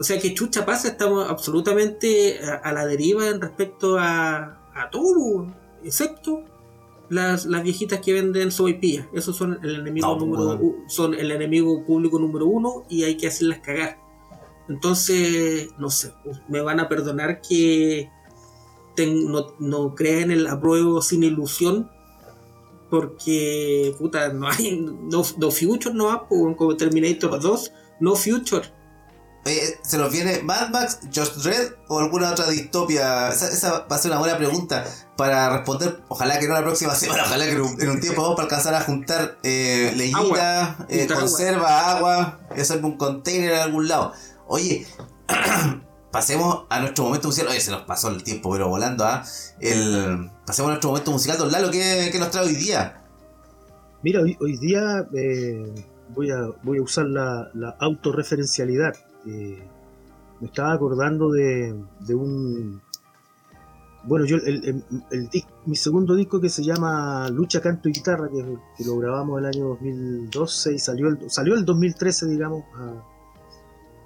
O 0.00 0.02
sea 0.04 0.18
que 0.18 0.34
chucha 0.34 0.64
pasa 0.66 0.88
estamos 0.88 1.28
absolutamente 1.28 2.40
a, 2.44 2.54
a 2.54 2.72
la 2.72 2.86
deriva 2.86 3.28
en 3.28 3.40
respecto 3.40 3.98
a, 3.98 4.70
a 4.74 4.90
todo 4.90 5.54
excepto 5.84 6.42
las, 7.12 7.44
las 7.46 7.62
viejitas 7.62 8.00
que 8.00 8.12
venden 8.14 8.50
sopaipillas. 8.50 9.06
Esos 9.12 9.36
son 9.36 9.58
el 9.62 9.76
enemigo 9.80 10.06
No, 10.08 10.16
número 10.16 10.74
son 10.88 11.14
el 11.14 11.30
enemigo 11.30 11.84
público 11.84 12.18
número 12.18 12.46
uno 12.46 12.84
y 12.88 13.04
hay 13.04 13.16
que 13.16 13.26
hacerlas 13.26 13.58
cagar. 13.60 13.98
Entonces, 14.68 15.68
no 15.78 15.90
sé, 15.90 16.12
me 16.48 16.60
van 16.62 16.80
a 16.80 16.88
perdonar 16.88 17.40
que 17.42 18.08
ten- 18.96 19.30
no, 19.30 19.48
no 19.58 19.94
crean 19.94 20.30
el 20.30 20.46
apruebo 20.46 21.02
sin 21.02 21.22
ilusión. 21.22 21.90
Porque, 22.90 23.94
puta, 23.98 24.32
no 24.32 24.48
hay. 24.48 24.80
No, 25.10 25.22
no 25.38 25.50
future 25.50 25.94
no 25.94 26.10
hay, 26.10 26.18
po, 26.28 26.54
como 26.56 26.76
Terminator 26.76 27.40
2, 27.40 27.72
no 28.00 28.14
future. 28.14 28.64
Oye, 29.44 29.78
¿se 29.82 29.98
nos 29.98 30.12
viene 30.12 30.40
Mad 30.42 30.70
Max, 30.70 31.00
Just 31.12 31.44
Red 31.44 31.72
o 31.88 31.98
alguna 31.98 32.30
otra 32.30 32.48
distopia? 32.48 33.28
Esa, 33.28 33.48
esa 33.48 33.86
va 33.90 33.96
a 33.96 33.98
ser 33.98 34.12
una 34.12 34.20
buena 34.20 34.36
pregunta 34.36 34.84
para 35.16 35.50
responder. 35.50 36.00
Ojalá 36.08 36.38
que 36.38 36.46
no 36.46 36.54
la 36.54 36.62
próxima 36.62 36.94
semana, 36.94 37.24
ojalá 37.24 37.46
que 37.46 37.52
en 37.52 37.60
un, 37.60 37.82
en 37.82 37.90
un 37.90 38.00
tiempo 38.00 38.22
vamos 38.22 38.36
para 38.36 38.44
alcanzar 38.44 38.74
a 38.74 38.82
juntar 38.82 39.38
eh, 39.42 39.92
leyita, 39.96 40.86
eh, 40.88 41.08
agua. 41.08 41.20
conserva, 41.20 41.90
agua, 41.90 42.40
y 42.56 42.60
hacer 42.60 42.84
un 42.84 42.96
container 42.96 43.54
en 43.54 43.60
algún 43.60 43.88
lado. 43.88 44.12
Oye, 44.46 44.86
pasemos 46.12 46.66
a 46.70 46.78
nuestro 46.78 47.04
momento 47.04 47.26
musical. 47.26 47.50
Oye, 47.50 47.60
se 47.60 47.72
nos 47.72 47.82
pasó 47.82 48.10
el 48.10 48.22
tiempo, 48.22 48.52
pero 48.52 48.68
volando, 48.68 49.04
¿ah? 49.04 49.24
El, 49.58 50.30
pasemos 50.46 50.68
a 50.68 50.72
nuestro 50.74 50.90
momento 50.90 51.10
musical. 51.10 51.38
Don 51.38 51.50
Lalo, 51.50 51.72
¿qué, 51.72 52.10
qué 52.12 52.18
nos 52.20 52.30
trae 52.30 52.46
hoy 52.46 52.54
día? 52.54 53.02
Mira, 54.04 54.20
hoy, 54.20 54.36
hoy 54.40 54.56
día 54.56 55.04
eh, 55.16 55.84
voy, 56.10 56.30
a, 56.30 56.48
voy 56.62 56.78
a 56.78 56.82
usar 56.82 57.06
la, 57.06 57.50
la 57.54 57.76
autorreferencialidad. 57.80 58.94
Eh, 59.26 59.62
me 60.40 60.46
estaba 60.46 60.72
acordando 60.72 61.30
de, 61.30 61.74
un. 62.10 62.80
Bueno, 64.04 64.24
yo 64.24 64.36
el, 64.38 64.82
mi 65.66 65.76
segundo 65.76 66.16
disco 66.16 66.40
que 66.40 66.48
se 66.48 66.64
llama 66.64 67.28
Lucha, 67.28 67.60
Canto 67.60 67.88
y 67.88 67.92
Guitarra, 67.92 68.28
que, 68.28 68.42
que 68.76 68.84
lo 68.84 68.96
grabamos 68.98 69.38
el 69.38 69.46
año 69.46 69.68
2012 69.68 70.74
y 70.74 70.78
salió 70.78 71.08
el, 71.08 71.30
salió 71.30 71.54
el 71.54 71.64
2013, 71.64 72.26
digamos, 72.26 72.64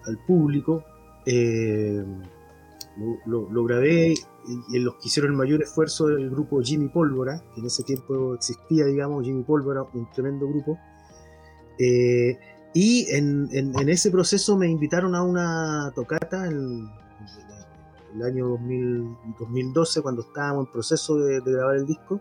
al 0.05 0.19
público. 0.27 0.85
Eh, 1.25 2.05
lo, 3.27 3.65
grabé 3.65 4.13
y, 4.13 4.15
y 4.69 4.77
en 4.77 4.85
los 4.85 4.95
que 4.95 5.09
hicieron 5.09 5.33
el 5.33 5.37
mayor 5.37 5.63
esfuerzo 5.63 6.09
el 6.09 6.31
grupo 6.31 6.61
Jimmy 6.63 6.89
Pólvora, 6.89 7.43
que 7.55 7.61
en 7.61 7.67
ese 7.67 7.83
tiempo 7.83 8.35
existía, 8.35 8.85
digamos, 8.87 9.25
Jimmy 9.25 9.43
Pólvora, 9.43 9.83
un 9.95 10.11
tremendo 10.13 10.47
grupo. 10.49 10.79
Eh, 11.79 12.39
y 12.75 13.07
en, 13.11 13.49
en- 13.53 13.79
en 13.79 13.89
ese 13.89 14.11
proceso 14.11 14.57
me 14.57 14.69
invitaron 14.69 15.15
a 15.15 15.23
una 15.23 15.93
tocata 15.95 16.47
en, 16.47 16.89
en 18.13 18.17
el 18.17 18.23
año 18.23 18.49
2000 18.49 19.17
2012, 19.39 20.03
cuando 20.03 20.23
estábamos 20.23 20.67
en 20.67 20.73
proceso 20.73 21.17
de, 21.19 21.41
de 21.41 21.53
grabar 21.53 21.77
el 21.77 21.87
disco. 21.87 22.21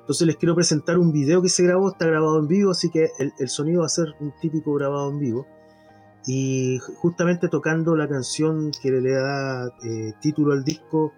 Entonces 0.00 0.26
les 0.26 0.36
quiero 0.36 0.54
presentar 0.54 0.98
un 0.98 1.12
video 1.12 1.40
que 1.40 1.48
se 1.48 1.62
grabó, 1.64 1.88
está 1.90 2.06
grabado 2.06 2.38
en 2.38 2.46
vivo, 2.46 2.70
así 2.72 2.90
que 2.90 3.08
el, 3.18 3.32
el 3.38 3.48
sonido 3.48 3.80
va 3.80 3.86
a 3.86 3.88
ser 3.90 4.14
un 4.20 4.32
típico 4.40 4.74
grabado 4.74 5.10
en 5.10 5.18
vivo. 5.18 5.46
Y 6.26 6.78
ju- 6.78 6.94
justamente 6.96 7.48
tocando 7.48 7.96
la 7.96 8.08
canción 8.08 8.70
que 8.82 8.90
le 8.90 9.12
da 9.12 9.66
eh, 9.82 10.12
título 10.20 10.52
al 10.52 10.64
disco, 10.64 11.12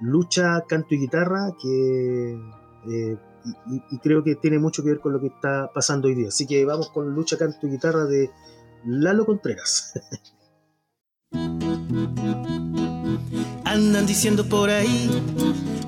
Lucha, 0.00 0.62
Canto 0.68 0.94
y 0.94 0.98
Guitarra, 0.98 1.50
que 1.60 2.38
eh, 2.90 3.16
y, 3.90 3.98
creo 3.98 4.22
que 4.22 4.36
tiene 4.36 4.58
mucho 4.58 4.82
que 4.82 4.90
ver 4.90 5.00
con 5.00 5.12
lo 5.12 5.20
que 5.20 5.28
está 5.28 5.70
pasando 5.72 6.08
hoy 6.08 6.14
día. 6.14 6.28
Así 6.28 6.46
que 6.46 6.64
vamos 6.64 6.90
con 6.90 7.14
Lucha, 7.14 7.36
Canto 7.36 7.66
y 7.66 7.70
Guitarra 7.70 8.04
de 8.04 8.30
Lalo 8.84 9.26
Contreras. 9.26 9.92
Andan 13.64 14.06
diciendo 14.06 14.48
por 14.48 14.70
ahí 14.70 15.10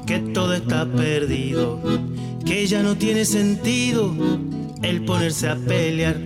que 0.06 0.18
todo 0.18 0.54
está 0.54 0.86
perdido, 0.86 1.80
que 2.44 2.66
ya 2.66 2.82
no 2.82 2.96
tiene 2.96 3.24
sentido 3.24 4.12
el 4.82 5.04
ponerse 5.04 5.48
a 5.48 5.56
pelear. 5.56 6.16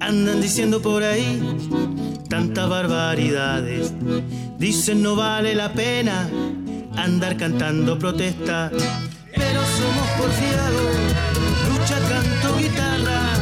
Andan 0.00 0.40
diciendo 0.40 0.82
por 0.82 1.02
ahí 1.02 1.40
tantas 2.28 2.68
barbaridades, 2.68 3.92
dicen 4.58 5.02
no 5.02 5.14
vale 5.14 5.54
la 5.54 5.72
pena 5.72 6.28
andar 6.96 7.36
cantando 7.36 7.98
protesta, 7.98 8.70
somos 10.16 10.26
porfiados, 10.26 10.96
lucha, 11.68 11.98
canto, 12.08 12.56
guitarra, 12.58 13.34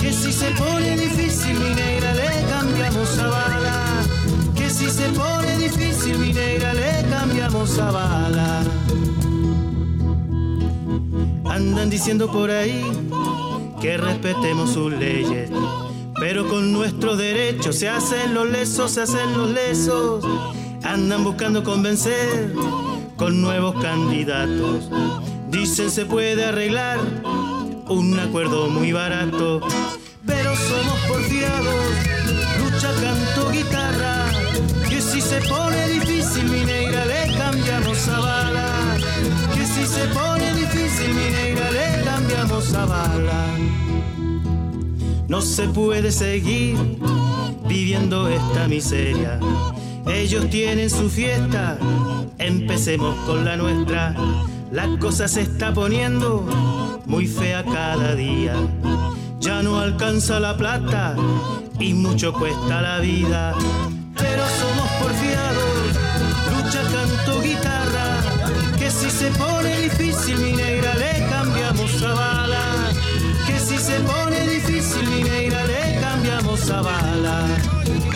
que 0.00 0.12
si 0.12 0.32
se 0.32 0.50
pone 0.52 0.96
difícil 0.96 1.54
mi 1.58 1.74
negra 1.74 2.14
le 2.14 2.46
cambiamos 2.48 3.18
a 3.18 3.26
bala, 3.28 4.02
que 4.54 4.70
si 4.70 4.90
se 4.90 5.08
pone 5.08 5.58
difícil 5.58 6.18
mi 6.18 6.32
negra 6.32 6.74
le 6.74 7.08
cambiamos 7.08 7.78
a 7.78 7.90
bala. 7.90 8.62
Andan 11.46 11.88
diciendo 11.90 12.30
por 12.30 12.50
ahí 12.50 12.82
que 13.80 13.96
respetemos 13.96 14.72
sus 14.72 14.92
leyes, 14.92 15.50
pero 16.18 16.48
con 16.48 16.72
nuestros 16.72 17.18
derechos 17.18 17.76
se 17.76 17.88
hacen 17.88 18.34
los 18.34 18.50
lesos, 18.50 18.90
se 18.92 19.02
hacen 19.02 19.36
los 19.36 19.50
lesos. 19.50 20.24
Andan 20.82 21.24
buscando 21.24 21.62
convencer 21.62 22.52
con 23.16 23.40
nuevos 23.40 23.80
candidatos. 23.80 24.90
Dicen 25.54 25.88
se 25.88 26.04
puede 26.04 26.44
arreglar 26.44 26.98
un 27.88 28.18
acuerdo 28.18 28.68
muy 28.70 28.90
barato, 28.90 29.60
pero 30.26 30.56
somos 30.56 30.98
porfiados. 31.06 31.76
Lucha, 32.58 32.92
canto, 33.00 33.50
guitarra, 33.52 34.32
que 34.88 35.00
si 35.00 35.20
se 35.20 35.40
pone 35.42 35.88
difícil 35.90 36.50
mi 36.50 36.64
negra 36.64 37.04
le 37.06 37.38
cambiamos 37.38 38.08
a 38.08 38.18
bala. 38.18 38.96
Que 39.54 39.64
si 39.64 39.86
se 39.86 40.04
pone 40.08 40.52
difícil 40.54 41.14
mi 41.14 41.30
negra 41.30 41.70
le 41.70 42.04
cambiamos 42.04 42.74
a 42.74 42.86
bala. 42.86 43.46
No 45.28 45.40
se 45.40 45.68
puede 45.68 46.10
seguir 46.10 46.76
viviendo 47.68 48.26
esta 48.28 48.66
miseria. 48.66 49.38
Ellos 50.04 50.50
tienen 50.50 50.90
su 50.90 51.08
fiesta, 51.08 51.78
empecemos 52.38 53.14
con 53.24 53.44
la 53.44 53.56
nuestra. 53.56 54.16
La 54.70 54.88
cosa 54.98 55.28
se 55.28 55.42
está 55.42 55.72
poniendo 55.72 57.00
muy 57.06 57.26
fea 57.26 57.64
cada 57.64 58.14
día. 58.14 58.54
Ya 59.38 59.62
no 59.62 59.78
alcanza 59.78 60.40
la 60.40 60.56
plata 60.56 61.14
y 61.78 61.92
mucho 61.94 62.32
cuesta 62.32 62.80
la 62.80 62.98
vida. 63.00 63.54
Pero 64.16 64.42
somos 64.60 64.90
porfiados, 65.00 65.86
lucha, 66.50 66.82
canto, 66.82 67.40
guitarra. 67.42 68.76
Que 68.78 68.90
si 68.90 69.10
se 69.10 69.30
pone 69.32 69.80
difícil 69.80 70.38
mi 70.38 70.52
negra 70.52 70.94
le 70.94 71.26
cambiamos 71.28 72.02
a 72.02 72.14
bala. 72.14 72.62
Que 73.46 73.58
si 73.58 73.78
se 73.78 74.00
pone 74.00 74.48
difícil 74.48 75.08
mi 75.08 75.22
negra 75.22 75.64
le 75.66 76.00
cambiamos 76.00 76.70
a 76.70 76.82
bala. 76.82 77.46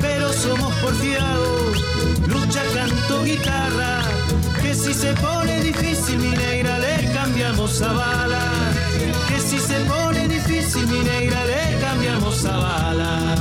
Pero 0.00 0.32
somos 0.32 0.74
porfiados, 0.76 1.78
lucha, 2.26 2.62
canto, 2.74 3.22
guitarra. 3.22 4.27
Que 4.78 4.84
si 4.84 4.94
se 4.94 5.12
pone 5.14 5.60
difícil 5.60 6.18
mi 6.18 6.30
negra 6.30 6.78
le 6.78 7.12
cambiamos 7.12 7.82
a 7.82 7.92
bala. 7.92 8.44
Que 9.28 9.40
si 9.40 9.58
se 9.58 9.80
pone 9.80 10.28
difícil 10.28 10.86
mi 10.86 11.00
negra 11.00 11.44
le 11.46 11.80
cambiamos 11.80 12.44
a 12.44 12.56
bala. 12.56 13.34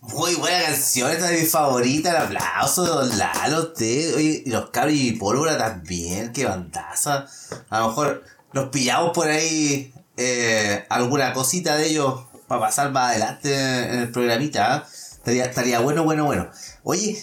Muy 0.00 0.34
buena 0.36 0.62
canción, 0.62 1.10
esta 1.10 1.30
es 1.30 1.42
mi 1.42 1.46
favorita, 1.46 2.10
el 2.12 2.16
aplauso 2.16 2.84
de 2.84 2.90
Don 2.90 3.18
Lalo, 3.18 3.62
usted, 3.64 4.16
oye, 4.16 4.42
y 4.46 4.50
los 4.50 4.70
cabros 4.70 4.94
y 4.94 5.12
pólvora 5.12 5.58
también, 5.58 6.32
qué 6.32 6.46
bandaza. 6.46 7.26
A 7.68 7.80
lo 7.80 7.88
mejor 7.88 8.24
nos 8.54 8.70
pillamos 8.70 9.12
por 9.12 9.28
ahí 9.28 9.92
eh, 10.20 10.84
alguna 10.88 11.32
cosita 11.32 11.76
de 11.76 11.86
ellos 11.86 12.24
para 12.48 12.62
pasar 12.62 12.90
más 12.90 13.10
adelante 13.10 13.54
en 13.54 14.00
el 14.00 14.10
programita, 14.10 14.74
¿ah? 14.74 14.88
estaría, 15.12 15.44
estaría 15.44 15.78
bueno, 15.78 16.02
bueno, 16.02 16.24
bueno. 16.24 16.50
Oye, 16.82 17.16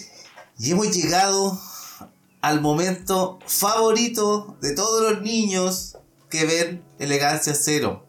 y 0.58 0.70
hemos 0.70 0.90
llegado 0.96 1.60
al 2.40 2.62
momento 2.62 3.38
favorito 3.46 4.56
de 4.62 4.74
todos 4.74 5.12
los 5.12 5.20
niños 5.20 5.98
que 6.30 6.46
ven 6.46 6.84
Elegancia 6.98 7.54
Cero. 7.54 8.06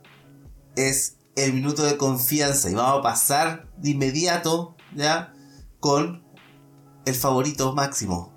Es 0.78 1.18
el 1.36 1.52
minuto 1.52 1.84
de 1.84 1.98
confianza 1.98 2.70
y 2.70 2.74
vamos 2.74 3.00
a 3.00 3.04
pasar 3.04 3.68
de 3.76 3.90
inmediato 3.90 4.78
ya 4.96 5.34
con 5.82 6.24
el 7.06 7.16
favorito 7.16 7.74
máximo, 7.74 8.34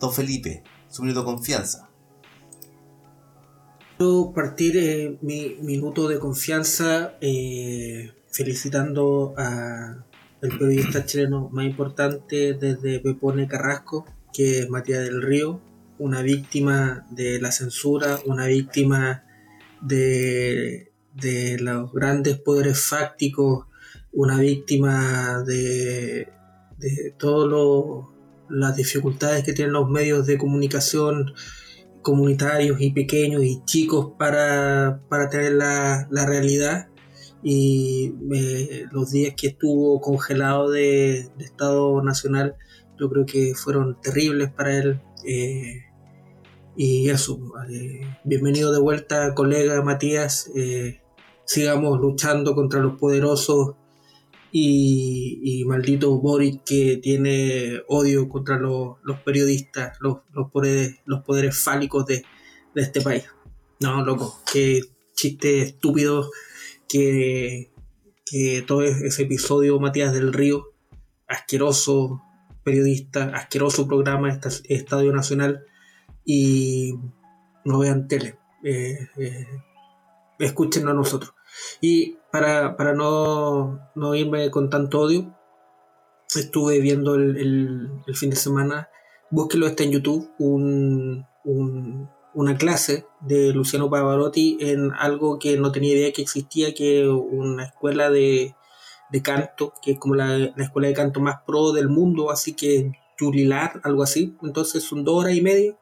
Don 0.00 0.14
Felipe, 0.14 0.64
su 0.88 1.02
minuto 1.02 1.20
de 1.20 1.26
confianza. 1.26 1.89
Quiero 4.00 4.32
partir 4.34 4.78
eh, 4.78 5.18
mi 5.20 5.56
minuto 5.60 6.08
de 6.08 6.18
confianza 6.18 7.18
eh, 7.20 8.10
felicitando 8.30 9.34
a 9.36 10.06
el 10.40 10.58
periodista 10.58 11.04
chileno 11.04 11.50
más 11.52 11.66
importante 11.66 12.54
desde 12.54 13.00
Pepone 13.00 13.46
Carrasco, 13.46 14.06
que 14.32 14.60
es 14.60 14.70
Matías 14.70 15.04
del 15.04 15.20
Río, 15.20 15.60
una 15.98 16.22
víctima 16.22 17.06
de 17.10 17.42
la 17.42 17.52
censura, 17.52 18.18
una 18.24 18.46
víctima 18.46 19.22
de, 19.82 20.92
de 21.12 21.58
los 21.58 21.92
grandes 21.92 22.38
poderes 22.38 22.80
fácticos 22.80 23.66
una 24.12 24.40
víctima 24.40 25.42
de, 25.46 26.32
de 26.78 27.14
todas 27.18 28.06
las 28.48 28.76
dificultades 28.76 29.44
que 29.44 29.52
tienen 29.52 29.74
los 29.74 29.90
medios 29.90 30.26
de 30.26 30.38
comunicación 30.38 31.34
comunitarios 32.02 32.80
y 32.80 32.92
pequeños 32.92 33.44
y 33.44 33.62
chicos 33.64 34.12
para, 34.18 35.02
para 35.08 35.28
tener 35.28 35.52
la, 35.52 36.08
la 36.10 36.26
realidad. 36.26 36.88
Y 37.42 38.14
eh, 38.34 38.86
los 38.92 39.10
días 39.10 39.34
que 39.36 39.48
estuvo 39.48 40.00
congelado 40.00 40.70
de, 40.70 41.30
Estado 41.38 42.02
Nacional 42.02 42.56
yo 42.98 43.08
creo 43.08 43.24
que 43.24 43.54
fueron 43.54 43.98
terribles 44.00 44.50
para 44.50 44.76
él. 44.76 45.00
Eh, 45.26 45.84
y 46.76 47.08
eso 47.08 47.38
eh, 47.70 48.00
bienvenido 48.24 48.72
de 48.72 48.78
vuelta 48.78 49.34
colega 49.34 49.80
Matías. 49.82 50.50
Sigamos 51.44 51.98
luchando 51.98 52.54
contra 52.54 52.80
los 52.80 52.96
poderosos 52.98 53.76
y, 54.52 55.64
maldito 55.66 56.18
Boric 56.20 56.64
que 56.64 56.98
tiene 57.02 57.82
odio 57.88 58.28
contra 58.28 58.58
los, 58.58 58.98
periodistas, 59.24 59.96
los, 60.00 60.18
los, 60.32 60.50
poderes, 60.50 61.00
los 61.04 61.22
poderes 61.22 61.62
fálicos 61.62 62.06
de, 62.06 62.24
este 62.74 63.00
país. 63.00 63.24
No, 63.80 64.04
loco, 64.04 64.40
qué 64.52 64.80
chiste 65.14 65.62
estúpido 65.62 66.30
que, 66.88 67.72
que 68.24 68.62
todo 68.66 68.82
ese 68.82 69.22
episodio 69.22 69.78
Matías 69.80 70.12
del 70.12 70.32
Río, 70.32 70.72
asqueroso 71.26 72.22
periodista, 72.62 73.24
asqueroso 73.34 73.86
programa, 73.86 74.38
Estadio 74.68 75.12
Nacional, 75.12 75.64
y 76.24 76.94
no 77.64 77.78
vean 77.78 78.08
tele. 78.08 78.38
Eh, 78.62 79.08
eh, 79.16 79.46
a 80.38 80.94
nosotros. 80.94 81.34
Y 81.80 82.16
para, 82.30 82.76
para 82.76 82.94
no, 82.94 83.80
no, 83.94 84.14
irme 84.14 84.50
con 84.50 84.70
tanto 84.70 85.00
odio, 85.00 85.36
estuve 86.34 86.80
viendo 86.80 87.14
el, 87.14 87.36
el, 88.06 88.16
fin 88.16 88.30
de 88.30 88.36
semana, 88.36 88.88
búsquelo, 89.30 89.66
está 89.66 89.82
en 89.82 89.92
YouTube, 89.92 90.30
un, 90.38 91.26
una 92.34 92.56
clase 92.56 93.06
de 93.20 93.52
Luciano 93.52 93.90
Pavarotti 93.90 94.58
en 94.60 94.92
algo 94.92 95.38
que 95.38 95.56
no 95.56 95.72
tenía 95.72 95.94
idea 95.94 96.12
que 96.12 96.22
existía, 96.22 96.74
que 96.74 97.08
una 97.08 97.64
escuela 97.64 98.10
de, 98.10 98.54
de 99.10 99.22
canto, 99.22 99.72
que 99.82 99.92
es 99.92 99.98
como 99.98 100.14
la, 100.14 100.38
la, 100.38 100.64
escuela 100.64 100.88
de 100.88 100.94
canto 100.94 101.20
más 101.20 101.42
pro 101.46 101.72
del 101.72 101.88
mundo, 101.88 102.30
así 102.30 102.54
que 102.54 102.92
Julilar, 103.18 103.80
algo 103.84 104.02
así. 104.02 104.36
Entonces 104.42 104.82
son 104.82 105.04
dos 105.04 105.24
horas 105.24 105.34
y 105.34 105.42
media. 105.42 105.76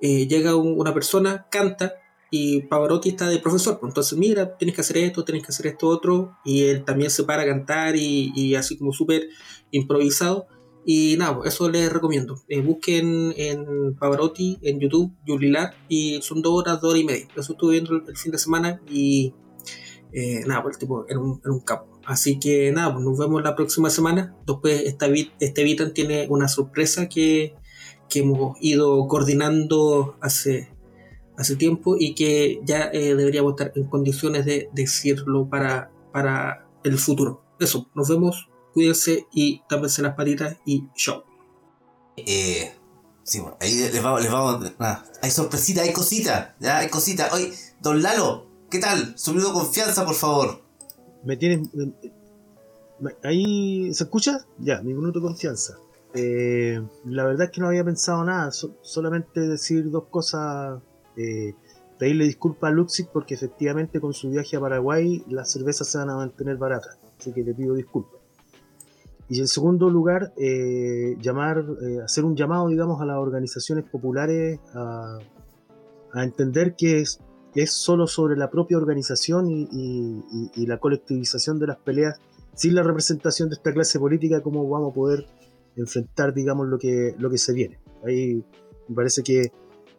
Eh, 0.00 0.28
llega 0.28 0.54
una 0.54 0.94
persona, 0.94 1.46
canta, 1.50 1.94
y 2.30 2.62
Pavarotti 2.62 3.10
está 3.10 3.28
de 3.28 3.38
profesor, 3.38 3.78
pues, 3.80 3.90
entonces 3.90 4.18
mira, 4.18 4.56
tienes 4.58 4.74
que 4.74 4.82
hacer 4.82 4.98
esto, 4.98 5.24
tienes 5.24 5.44
que 5.44 5.50
hacer 5.50 5.66
esto 5.66 5.88
otro, 5.88 6.36
y 6.44 6.64
él 6.64 6.84
también 6.84 7.10
se 7.10 7.24
para 7.24 7.42
a 7.42 7.46
cantar 7.46 7.96
y, 7.96 8.54
así 8.54 8.76
como 8.76 8.92
súper 8.92 9.28
improvisado. 9.70 10.46
Y 10.84 11.16
nada, 11.18 11.36
pues, 11.36 11.54
eso 11.54 11.68
les 11.68 11.92
recomiendo. 11.92 12.40
Eh, 12.48 12.60
busquen 12.62 13.34
en 13.36 13.94
Pavarotti, 13.94 14.58
en 14.62 14.80
YouTube, 14.80 15.12
Julilar, 15.26 15.74
y 15.88 16.20
son 16.22 16.42
dos 16.42 16.54
horas, 16.54 16.80
dos 16.80 16.90
horas 16.90 17.02
y 17.02 17.04
media. 17.04 17.28
Eso 17.36 17.52
estuve 17.52 17.72
viendo 17.72 17.94
el, 17.94 18.16
fin 18.16 18.32
de 18.32 18.38
semana 18.38 18.80
y 18.90 19.34
eh, 20.12 20.44
nada, 20.46 20.62
pues 20.62 20.76
el 20.76 20.80
tipo 20.80 21.04
era 21.08 21.20
un, 21.20 21.40
era 21.44 21.52
un 21.52 21.60
capo. 21.60 22.00
Así 22.06 22.38
que 22.38 22.72
nada, 22.72 22.94
pues 22.94 23.04
nos 23.04 23.18
vemos 23.18 23.42
la 23.42 23.54
próxima 23.54 23.90
semana. 23.90 24.34
Después 24.46 24.82
este, 24.86 25.30
este 25.40 25.62
Vitan 25.62 25.92
tiene 25.92 26.26
una 26.30 26.48
sorpresa 26.48 27.06
que, 27.08 27.54
que 28.08 28.20
hemos 28.20 28.56
ido 28.62 29.06
coordinando 29.08 30.16
hace 30.22 30.70
hace 31.38 31.56
tiempo 31.56 31.96
y 31.98 32.14
que 32.14 32.60
ya 32.64 32.90
eh, 32.92 33.14
deberíamos 33.14 33.52
estar 33.52 33.72
en 33.76 33.84
condiciones 33.84 34.44
de 34.44 34.68
decirlo 34.72 35.48
para, 35.48 35.90
para 36.12 36.66
el 36.82 36.98
futuro. 36.98 37.44
Eso, 37.60 37.88
nos 37.94 38.08
vemos, 38.08 38.50
cuídense 38.74 39.26
y 39.32 39.62
tápense 39.68 40.02
las 40.02 40.16
patitas 40.16 40.56
y 40.66 40.88
show. 40.96 41.22
Eh, 42.16 42.72
sí, 43.22 43.38
bueno, 43.38 43.56
ahí 43.60 43.72
les 43.72 44.02
vamos, 44.02 44.22
les 44.22 44.30
vamos, 44.30 44.68
hay 45.22 45.30
sorpresita, 45.30 45.82
hay 45.82 45.92
cosita, 45.92 46.56
ya 46.58 46.78
hay 46.78 46.88
cosita. 46.88 47.30
Oye, 47.32 47.52
don 47.80 48.02
Lalo, 48.02 48.46
¿qué 48.68 48.80
tal? 48.80 49.16
Su 49.16 49.32
de 49.32 49.44
confianza, 49.52 50.04
por 50.04 50.14
favor. 50.14 50.62
Me 51.24 51.36
tienen... 51.36 51.70
Ahí, 53.22 53.94
¿se 53.94 54.04
escucha? 54.04 54.44
Ya, 54.58 54.82
mi 54.82 54.92
minuto 54.92 55.20
de 55.20 55.26
confianza. 55.26 55.78
Eh, 56.14 56.82
la 57.04 57.24
verdad 57.24 57.46
es 57.46 57.52
que 57.52 57.60
no 57.60 57.68
había 57.68 57.84
pensado 57.84 58.24
nada, 58.24 58.50
solamente 58.82 59.40
decir 59.40 59.88
dos 59.88 60.06
cosas 60.10 60.80
eh, 61.18 61.54
pedirle 61.98 62.24
disculpas 62.24 62.70
a 62.70 62.72
Luxig 62.72 63.08
porque 63.12 63.34
efectivamente 63.34 64.00
con 64.00 64.12
su 64.12 64.30
viaje 64.30 64.56
a 64.56 64.60
Paraguay 64.60 65.24
las 65.28 65.50
cervezas 65.50 65.88
se 65.88 65.98
van 65.98 66.10
a 66.10 66.16
mantener 66.16 66.56
baratas, 66.56 66.98
así 67.18 67.32
que 67.32 67.42
le 67.42 67.54
pido 67.54 67.74
disculpas. 67.74 68.20
Y 69.28 69.40
en 69.40 69.48
segundo 69.48 69.90
lugar, 69.90 70.32
eh, 70.38 71.16
llamar, 71.20 71.58
eh, 71.82 72.00
hacer 72.02 72.24
un 72.24 72.34
llamado, 72.34 72.68
digamos, 72.68 73.00
a 73.02 73.04
las 73.04 73.18
organizaciones 73.18 73.84
populares 73.84 74.58
a, 74.74 75.18
entender 76.14 76.74
que 76.74 77.00
es, 77.00 77.20
es 77.54 77.70
solo 77.70 78.06
sobre 78.06 78.36
la 78.36 78.50
propia 78.50 78.78
organización 78.78 79.46
y, 79.50 80.66
la 80.66 80.78
colectivización 80.78 81.58
de 81.58 81.66
las 81.66 81.76
peleas, 81.76 82.18
sin 82.54 82.74
la 82.74 82.82
representación 82.82 83.50
de 83.50 83.56
esta 83.56 83.72
clase 83.72 83.98
política, 83.98 84.40
cómo 84.40 84.66
vamos 84.68 84.92
a 84.92 84.94
poder 84.94 85.26
enfrentar, 85.76 86.32
digamos, 86.32 86.66
lo 86.68 86.78
que, 86.78 87.14
lo 87.18 87.28
que 87.28 87.38
se 87.38 87.52
viene. 87.52 87.78
Ahí 88.04 88.42
me 88.88 88.94
parece 88.94 89.22
que 89.22 89.52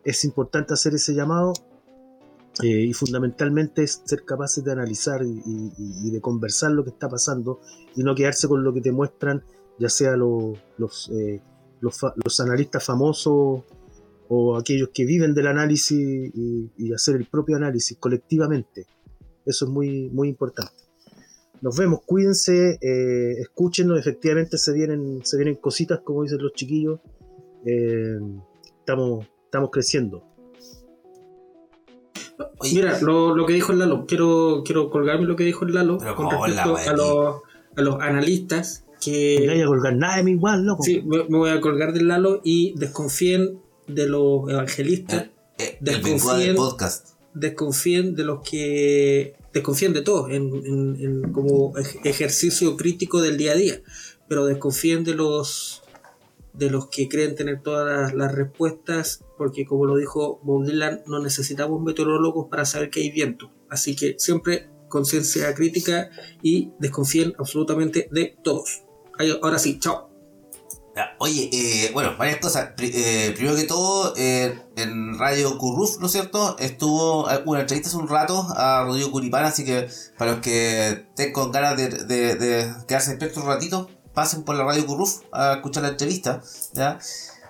es 0.03 0.23
importante 0.25 0.73
hacer 0.73 0.93
ese 0.93 1.13
llamado 1.13 1.53
eh, 2.61 2.67
y 2.67 2.93
fundamentalmente 2.93 3.83
es 3.83 4.01
ser 4.03 4.25
capaces 4.25 4.63
de 4.63 4.71
analizar 4.71 5.21
y, 5.23 6.11
de 6.11 6.19
conversar 6.19 6.71
lo 6.71 6.83
que 6.83 6.89
está 6.89 7.07
pasando 7.07 7.61
y 7.95 8.03
no 8.03 8.15
quedarse 8.15 8.47
con 8.47 8.63
lo 8.63 8.73
que 8.73 8.81
te 8.81 8.91
muestran, 8.91 9.43
ya 9.77 9.87
sea 9.87 10.17
los, 10.17 10.57
eh, 11.13 11.41
los, 11.79 12.39
analistas 12.41 12.83
famosos 12.83 13.63
o 14.27 14.57
aquellos 14.57 14.89
que 14.93 15.05
viven 15.05 15.33
del 15.33 15.47
análisis 15.47 15.97
y, 16.35 16.93
hacer 16.93 17.15
el 17.15 17.27
propio 17.27 17.55
análisis 17.55 17.97
colectivamente. 17.97 18.87
Eso 19.45 19.65
es 19.65 19.71
muy, 19.71 20.09
muy 20.09 20.27
importante. 20.27 20.83
Nos 21.61 21.77
vemos, 21.77 22.01
cuídense, 22.05 22.77
eh, 22.81 23.39
escúchenos, 23.39 23.97
efectivamente 23.97 24.57
se 24.57 24.73
vienen, 24.73 25.21
se 25.23 25.37
vienen 25.37 25.55
cositas, 25.55 25.99
como 26.01 26.23
dicen 26.23 26.41
los 26.41 26.53
chiquillos. 26.53 26.99
estamos 27.65 29.27
estamos 29.49 29.71
creciendo. 29.71 30.23
Mira, 32.71 32.99
lo, 33.01 33.45
que 33.47 33.53
dijo 33.53 33.71
el 33.71 33.79
Lalo, 33.79 34.05
quiero, 34.05 34.61
quiero 34.63 34.91
colgarme 34.91 35.25
lo 35.25 35.35
que 35.35 35.43
dijo 35.43 35.65
el 35.65 35.73
Lalo 35.73 35.97
con 35.97 36.29
respecto 36.29 36.77
a 36.77 36.93
los, 36.93 37.41
a 37.75 37.81
los 37.81 37.99
analistas 37.99 38.85
que... 39.01 39.43
No 39.45 39.53
voy 39.53 39.61
a 39.61 39.65
colgar 39.65 39.95
nada 39.95 40.17
de 40.17 40.23
mi 40.23 40.31
igual, 40.31 40.65
loco. 40.65 40.83
Sí, 40.83 41.01
me, 41.01 41.23
voy 41.23 41.49
a 41.49 41.59
colgar 41.61 41.93
del 41.93 42.07
Lalo 42.07 42.41
y 42.43 42.77
desconfíen 42.77 43.59
de 43.87 44.07
los 44.07 44.47
evangelistas. 44.49 45.23
Eh, 45.23 45.31
eh, 45.57 45.77
desconfíen, 45.81 46.55
podcast. 46.55 47.09
desconfíen 47.33 48.15
de 48.15 48.23
los 48.23 48.47
que... 48.47 49.35
Desconfíen 49.51 49.93
de 49.93 50.03
todo 50.03 50.29
en, 50.29 51.31
como 51.31 51.73
ejercicio 52.03 52.77
crítico 52.77 53.19
del 53.19 53.37
día 53.37 53.53
a 53.53 53.55
día, 53.55 53.81
pero 54.27 54.45
desconfíen 54.45 55.03
de 55.03 55.15
los 55.15 55.81
de 56.59 56.69
los 56.69 56.87
que 56.87 57.07
creen 57.07 57.35
tener 57.35 57.61
todas 57.61 58.13
las, 58.13 58.31
respuestas, 58.33 59.23
porque 59.39 59.65
como 59.65 59.85
lo 59.85 59.95
dijo 59.95 60.41
Bob 60.43 60.65
Dylan, 60.65 61.01
no 61.07 61.19
necesitamos 61.19 61.81
meteorólogos 61.81 62.47
para 62.51 62.65
saber 62.65 62.89
que 62.89 62.99
hay 62.99 63.09
viento. 63.09 63.51
Así 63.69 63.95
que 63.95 64.15
siempre 64.19 64.69
conciencia 64.89 65.55
crítica 65.55 66.09
y 66.43 66.73
desconfíen 66.77 67.33
absolutamente 67.39 68.09
de 68.11 68.37
todos. 68.43 68.83
Ahora 69.41 69.57
sí, 69.57 69.79
chao. 69.79 70.09
Oye, 71.19 71.49
eh, 71.53 71.91
bueno, 71.93 72.17
varias 72.17 72.39
cosas. 72.39 72.71
Eh, 72.79 73.31
primero 73.33 73.55
que 73.55 73.63
todo, 73.63 74.13
eh, 74.17 74.59
en 74.75 75.17
Radio 75.17 75.57
Curruf, 75.57 75.99
¿no 75.99 76.07
es 76.07 76.11
cierto? 76.11 76.57
Estuvo 76.59 77.25
una 77.45 77.61
entrevista 77.61 77.87
hace 77.87 77.97
un 77.97 78.09
rato 78.09 78.45
a 78.57 78.83
Rodrigo 78.83 79.09
Curipán, 79.11 79.45
así 79.45 79.63
que 79.63 79.87
para 80.17 80.31
los 80.33 80.41
que 80.41 80.89
estén 80.89 81.31
con 81.31 81.53
ganas 81.53 81.77
de, 81.77 81.87
de, 81.87 82.35
de 82.35 82.73
quedarse 82.85 83.11
despiertos 83.11 83.41
un 83.41 83.49
ratito, 83.49 83.89
pasen 84.13 84.43
por 84.43 84.55
la 84.55 84.65
radio 84.65 84.85
Curruf 84.85 85.21
a 85.31 85.53
escuchar 85.53 85.83
la 85.83 85.89
entrevista. 85.89 86.41
¿ya? 86.73 86.99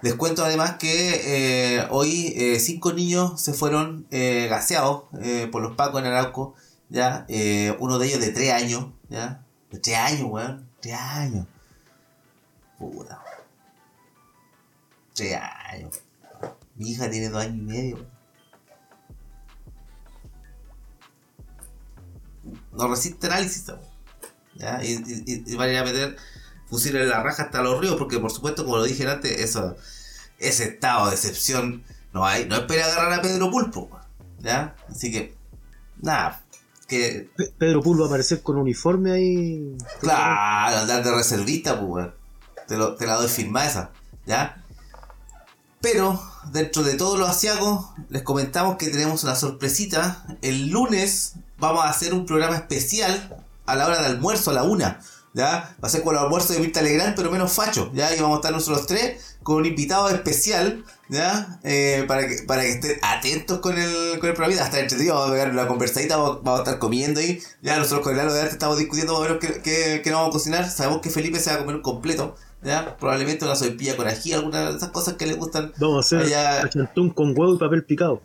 Les 0.02 0.16
cuento 0.16 0.45
además 0.45 0.78
que 0.78 1.78
eh, 1.78 1.88
hoy 1.89 2.34
eh, 2.38 2.60
cinco 2.60 2.93
niños 2.93 3.41
se 3.41 3.54
fueron 3.54 4.08
eh, 4.12 4.47
gaseados 4.50 5.04
por 5.52 5.62
los 5.62 5.76
pacos 5.76 6.00
en 6.00 6.08
Arauco. 6.08 6.56
¿ya? 6.89 7.26
uno 7.80 8.00
de 8.00 8.08
ellos 8.08 8.22
de 8.22 8.32
tres 8.32 8.54
años. 8.54 8.88
¿ya? 9.10 9.43
De 9.72 9.80
tres 9.80 9.97
años, 9.97 10.28
weón. 10.30 10.70
Tres 10.80 10.95
años. 10.95 11.47
Puta. 12.78 13.22
Tres 15.14 15.38
años. 15.68 16.00
Mi 16.76 16.91
hija 16.91 17.10
tiene 17.10 17.30
dos 17.30 17.43
años 17.43 17.58
y 17.58 17.62
medio. 17.62 18.08
No 22.72 22.88
resiste 22.88 23.28
análisis. 23.28 23.66
¿ya? 24.56 24.82
Y, 24.82 24.93
y, 24.93 25.43
y, 25.45 25.56
a 25.56 25.84
meter 25.84 26.16
fusiles 26.70 27.07
la 27.07 27.24
raja 27.24 27.43
hasta 27.43 27.61
los 27.61 27.80
ríos, 27.80 27.95
porque 27.97 28.20
por 28.20 28.32
supuesto, 28.32 28.63
como 28.63 28.78
lo 28.78 28.84
dije 28.84 29.07
antes, 29.09 29.39
eso, 29.39 29.76
ese 30.38 30.65
estado 30.65 31.07
de 31.09 31.15
excepción 31.15 31.84
no 32.13 32.26
hay, 32.26 32.45
no 32.45 32.55
espera 32.55 32.86
agarrar 32.86 33.20
a 33.20 33.22
Pedro 33.22 33.49
Pulpo, 33.51 33.89
¿ya? 34.39 34.76
Así 34.89 35.11
que, 35.11 35.36
nada, 36.01 36.41
que 36.88 37.30
Pe- 37.36 37.53
Pedro 37.57 37.82
Pool 37.82 37.99
va 38.01 38.05
a 38.05 38.07
aparecer 38.07 38.41
con 38.41 38.57
uniforme 38.57 39.11
ahí. 39.11 39.78
Claro, 39.99 40.78
andar 40.78 41.03
de 41.03 41.11
reservista, 41.11 41.80
pues. 41.80 42.07
Te, 42.67 42.78
lo- 42.78 42.95
te 42.95 43.05
la 43.07 43.15
doy 43.15 43.28
firma 43.28 43.65
esa, 43.65 43.91
¿ya? 44.26 44.63
Pero, 45.82 46.22
dentro 46.51 46.84
de 46.84 46.95
todos 46.95 47.17
los 47.17 47.30
asiagos, 47.30 47.86
les 48.09 48.24
comentamos 48.24 48.76
que 48.78 48.89
tenemos 48.89 49.24
una 49.24 49.36
sorpresita. 49.36 50.26
El 50.41 50.70
lunes 50.70 51.34
vamos 51.57 51.86
a 51.86 51.89
hacer 51.89 52.13
un 52.13 52.26
programa 52.26 52.55
especial 52.57 53.38
a 53.65 53.76
la 53.76 53.86
hora 53.86 54.01
de 54.01 54.07
almuerzo, 54.07 54.51
a 54.51 54.53
la 54.55 54.63
una, 54.63 54.99
¿ya? 55.34 55.76
Va 55.84 55.88
a 55.88 55.90
ser 55.90 56.02
con 56.04 56.16
el 56.16 56.22
almuerzo 56.22 56.54
de 56.54 56.60
Mirta 56.60 56.82
Legrand, 56.82 57.16
pero 57.16 57.32
menos 57.32 57.52
facho, 57.52 57.92
¿ya? 57.94 58.14
Y 58.16 58.20
vamos 58.20 58.38
a 58.38 58.40
estar 58.40 58.52
nosotros 58.52 58.88
tres 58.88 59.38
con 59.44 59.56
un 59.58 59.66
invitado 59.66 60.10
especial, 60.10 60.84
¿ya? 61.08 61.60
Eh, 61.64 62.04
para, 62.08 62.28
que, 62.28 62.44
para 62.44 62.62
que 62.64 62.70
estén 62.72 63.00
atentos 63.02 63.60
con 63.60 63.78
el, 63.78 64.20
con 64.20 64.30
el 64.30 64.36
programa. 64.36 64.62
Hasta 64.62 64.80
entretenido, 64.80 65.16
vamos 65.16 65.30
a 65.30 65.34
pegar 65.34 65.52
una 65.52 65.68
conversadita, 65.68 66.18
vamos, 66.18 66.44
vamos 66.44 66.60
a 66.60 66.64
estar 66.64 66.80
comiendo 66.80 67.20
ahí. 67.20 67.42
Ya 67.62 67.78
nosotros 67.78 68.02
con 68.02 68.12
el 68.12 68.18
Lalo 68.18 68.34
de 68.34 68.42
Arte 68.42 68.54
estamos 68.54 68.78
discutiendo 68.78 69.14
más 69.14 69.22
o 69.22 69.24
menos 69.26 69.38
qué, 69.40 69.62
qué, 69.62 70.02
qué 70.04 70.10
nos 70.12 70.20
vamos 70.20 70.30
a 70.36 70.38
cocinar. 70.38 70.70
Sabemos 70.70 71.02
que 71.02 71.10
Felipe 71.10 71.40
se 71.40 71.50
va 71.52 71.56
a 71.56 71.60
comer 71.60 71.76
un 71.78 71.82
completo, 71.82 72.36
¿ya? 72.62 72.98
Probablemente 72.98 73.46
una 73.46 73.56
sopaipilla 73.56 73.96
con 73.96 74.08
ají, 74.08 74.34
alguna 74.34 74.70
de 74.72 74.78
esas 74.78 74.90
cosas 74.90 75.14
que 75.16 75.26
le 75.26 75.34
gustan. 75.36 75.72
Vamos 75.80 76.12
a 76.12 76.18
hacer 76.18 76.28
Allá- 76.28 76.70
con 77.16 77.34
huevo 77.38 77.56
y 77.56 77.58
papel 77.58 77.86
picado. 77.86 78.22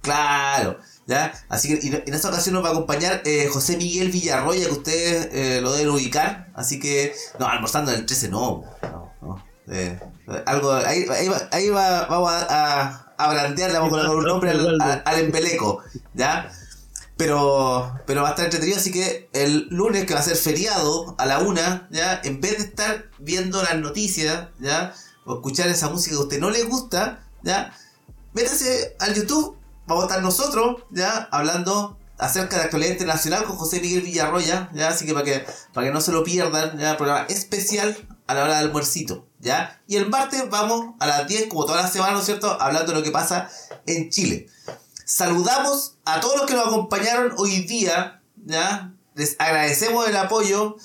Claro, 0.00 0.78
¿ya? 1.08 1.32
Así 1.48 1.68
que 1.80 2.02
en 2.06 2.14
esta 2.14 2.28
ocasión 2.28 2.54
nos 2.54 2.62
va 2.64 2.68
a 2.68 2.72
acompañar 2.72 3.22
eh, 3.24 3.48
José 3.50 3.76
Miguel 3.76 4.10
Villarroya, 4.12 4.66
que 4.66 4.72
ustedes 4.72 5.28
eh, 5.32 5.60
lo 5.60 5.72
deben 5.72 5.88
ubicar. 5.88 6.52
Así 6.54 6.78
que, 6.78 7.12
no, 7.40 7.48
almorzando 7.48 7.90
en 7.90 7.98
el 7.98 8.06
13 8.06 8.28
no. 8.28 8.62
Eh, 9.70 9.98
algo, 10.46 10.72
ahí, 10.72 11.04
ahí, 11.10 11.28
va, 11.28 11.48
ahí 11.50 11.68
va- 11.70 12.06
vamos 12.06 12.30
a, 12.32 12.46
a, 13.16 13.24
vamos 13.80 13.98
a 14.04 14.10
un 14.12 14.24
nombre 14.24 14.50
al, 14.50 14.80
al, 14.80 15.02
al 15.04 15.18
embeleco, 15.20 15.82
¿ya? 16.14 16.50
Pero, 17.16 17.92
pero 18.06 18.22
va 18.22 18.28
a 18.28 18.30
estar 18.30 18.44
entretenido, 18.44 18.78
así 18.78 18.92
que 18.92 19.28
el 19.32 19.66
lunes 19.70 20.06
que 20.06 20.14
va 20.14 20.20
a 20.20 20.22
ser 20.22 20.36
feriado 20.36 21.16
a 21.18 21.26
la 21.26 21.40
una, 21.40 21.88
¿ya? 21.90 22.20
En 22.22 22.40
vez 22.40 22.58
de 22.58 22.64
estar 22.64 23.10
viendo 23.18 23.60
las 23.62 23.76
noticias, 23.76 24.48
¿ya? 24.60 24.94
O 25.26 25.34
escuchar 25.34 25.68
esa 25.68 25.88
música 25.90 26.14
que 26.14 26.20
a 26.20 26.24
usted 26.24 26.38
no 26.40 26.48
le 26.50 26.62
gusta, 26.62 27.26
¿ya? 27.42 27.74
Métase 28.32 28.94
al 29.00 29.14
YouTube, 29.14 29.57
vamos 29.88 30.04
a 30.04 30.06
estar 30.06 30.22
nosotros, 30.22 30.82
¿ya? 30.90 31.28
Hablando 31.32 31.98
acerca 32.18 32.56
de 32.56 32.64
actualidad 32.64 32.92
internacional 32.92 33.44
con 33.44 33.56
José 33.56 33.80
Miguel 33.80 34.02
Villarroya, 34.02 34.70
¿ya? 34.74 34.88
Así 34.88 35.06
que 35.06 35.14
para 35.14 35.24
que, 35.24 35.44
para 35.72 35.86
que 35.86 35.92
no 35.92 36.00
se 36.00 36.12
lo 36.12 36.22
pierdan, 36.22 36.78
¿ya? 36.78 36.96
Programa 36.96 37.26
especial 37.28 37.96
a 38.26 38.34
la 38.34 38.44
hora 38.44 38.56
del 38.58 38.66
almuercito, 38.66 39.26
¿ya? 39.40 39.80
Y 39.88 39.96
el 39.96 40.08
martes 40.10 40.48
vamos 40.50 40.94
a 41.00 41.06
las 41.06 41.26
10, 41.26 41.48
como 41.48 41.64
todas 41.64 41.82
las 41.82 41.92
semanas, 41.92 42.14
¿no 42.14 42.20
es 42.20 42.26
cierto? 42.26 42.60
Hablando 42.60 42.92
de 42.92 42.98
lo 42.98 43.04
que 43.04 43.10
pasa 43.10 43.50
en 43.86 44.10
Chile. 44.10 44.46
Saludamos 45.06 45.94
a 46.04 46.20
todos 46.20 46.36
los 46.36 46.46
que 46.46 46.54
nos 46.54 46.66
acompañaron 46.66 47.32
hoy 47.38 47.62
día, 47.62 48.20
¿ya? 48.44 48.92
Les 49.14 49.36
agradecemos 49.38 50.06
el 50.06 50.16
apoyo, 50.16 50.76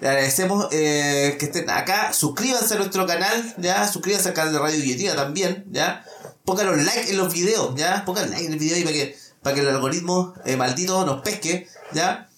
les 0.00 0.08
agradecemos 0.08 0.68
eh, 0.70 1.36
que 1.40 1.46
estén 1.46 1.68
acá, 1.68 2.12
suscríbanse 2.12 2.74
a 2.74 2.78
nuestro 2.78 3.06
canal, 3.06 3.54
¿ya? 3.58 3.88
Suscríbanse 3.88 4.28
al 4.28 4.34
canal 4.34 4.52
de 4.52 4.58
Radio 4.60 4.80
Guillotina 4.80 5.16
también, 5.16 5.64
¿ya? 5.72 6.04
Pongan 6.44 6.66
los 6.66 6.84
like 6.84 7.10
en 7.10 7.16
los 7.16 7.32
videos, 7.32 7.74
¿ya? 7.76 8.04
Pongan 8.04 8.30
like 8.30 8.46
en 8.46 8.52
el 8.52 8.58
video 8.58 8.76
ahí 8.76 8.82
para 8.82 8.94
que, 8.94 9.16
para 9.42 9.54
que 9.54 9.60
el 9.60 9.68
algoritmo 9.68 10.34
eh, 10.44 10.56
maldito 10.56 11.04
nos 11.06 11.22
pesque, 11.22 11.68
¿ya? 11.92 12.28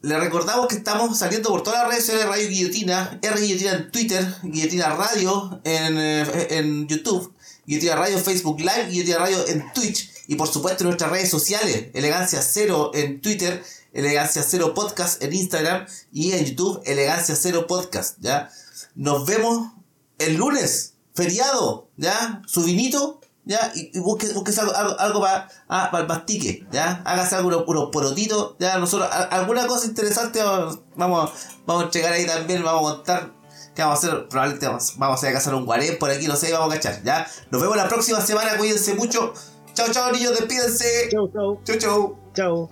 Les 0.00 0.20
recordamos 0.20 0.68
que 0.68 0.76
estamos 0.76 1.18
saliendo 1.18 1.48
por 1.48 1.64
todas 1.64 1.80
las 1.80 1.88
redes 1.88 2.06
sociales 2.06 2.28
Radio 2.28 2.48
Guillotina, 2.48 3.18
R 3.20 3.40
Guillotina 3.40 3.72
en 3.72 3.90
Twitter, 3.90 4.34
Guillotina 4.44 4.90
Radio 4.90 5.60
en, 5.64 5.98
eh, 5.98 6.46
en 6.50 6.86
YouTube, 6.86 7.34
Guillotina 7.66 7.96
Radio 7.96 8.18
Facebook 8.18 8.60
Live, 8.60 8.90
Guillotina 8.90 9.18
Radio 9.18 9.46
en 9.48 9.72
Twitch 9.72 10.10
y 10.28 10.36
por 10.36 10.46
supuesto 10.46 10.84
nuestras 10.84 11.10
redes 11.10 11.30
sociales, 11.30 11.88
Elegancia 11.94 12.42
Cero 12.42 12.92
en 12.94 13.20
Twitter, 13.20 13.64
Elegancia 13.92 14.44
Cero 14.46 14.72
Podcast 14.74 15.20
en 15.22 15.32
Instagram 15.32 15.86
y 16.12 16.32
en 16.32 16.44
YouTube, 16.44 16.80
Elegancia 16.84 17.34
Cero 17.34 17.66
Podcast, 17.66 18.18
¿ya? 18.20 18.50
Nos 18.94 19.26
vemos 19.26 19.72
el 20.18 20.36
lunes, 20.36 20.94
feriado, 21.14 21.88
¿ya? 21.96 22.42
Su 22.46 22.62
vinito, 22.62 23.17
¿ya? 23.48 23.72
Y, 23.74 23.90
y 23.92 23.98
busque, 23.98 24.28
busque 24.32 24.52
algo, 24.60 24.72
algo, 24.76 24.96
algo 25.00 25.20
para 25.20 25.98
el 25.98 26.06
mastique, 26.06 26.64
¿ya? 26.70 27.02
Hágase 27.04 27.34
algo, 27.34 27.64
unos, 27.66 27.88
porotitos, 27.90 28.54
¿ya? 28.60 28.78
Nosotros, 28.78 29.08
a- 29.10 29.24
alguna 29.24 29.66
cosa 29.66 29.86
interesante 29.86 30.40
vamos, 30.40 30.78
vamos, 30.96 31.32
a 31.66 31.84
entregar 31.86 32.12
ahí 32.12 32.24
también, 32.26 32.62
vamos 32.62 32.92
a 32.92 32.94
contar. 32.96 33.32
¿Qué 33.74 33.82
vamos 33.82 34.04
a 34.04 34.06
hacer? 34.06 34.28
Probablemente 34.28 34.66
vamos, 34.66 34.94
vamos 34.96 35.22
a 35.22 35.26
ir 35.26 35.30
a 35.30 35.38
cazar 35.38 35.54
un 35.54 35.64
guarén 35.64 35.98
por 35.98 36.10
aquí, 36.10 36.26
no 36.28 36.36
sé, 36.36 36.52
vamos 36.52 36.72
a 36.72 36.76
cachar, 36.76 37.02
¿ya? 37.02 37.26
Nos 37.50 37.60
vemos 37.60 37.76
la 37.76 37.88
próxima 37.88 38.20
semana, 38.20 38.56
cuídense 38.56 38.94
mucho. 38.94 39.32
Chao, 39.74 39.86
chao, 39.92 40.12
niños, 40.12 40.32
despídense. 40.38 41.08
Chau, 41.10 41.28
chau, 41.32 41.60
Chau, 41.64 41.76
chau. 41.78 42.18
chau. 42.34 42.70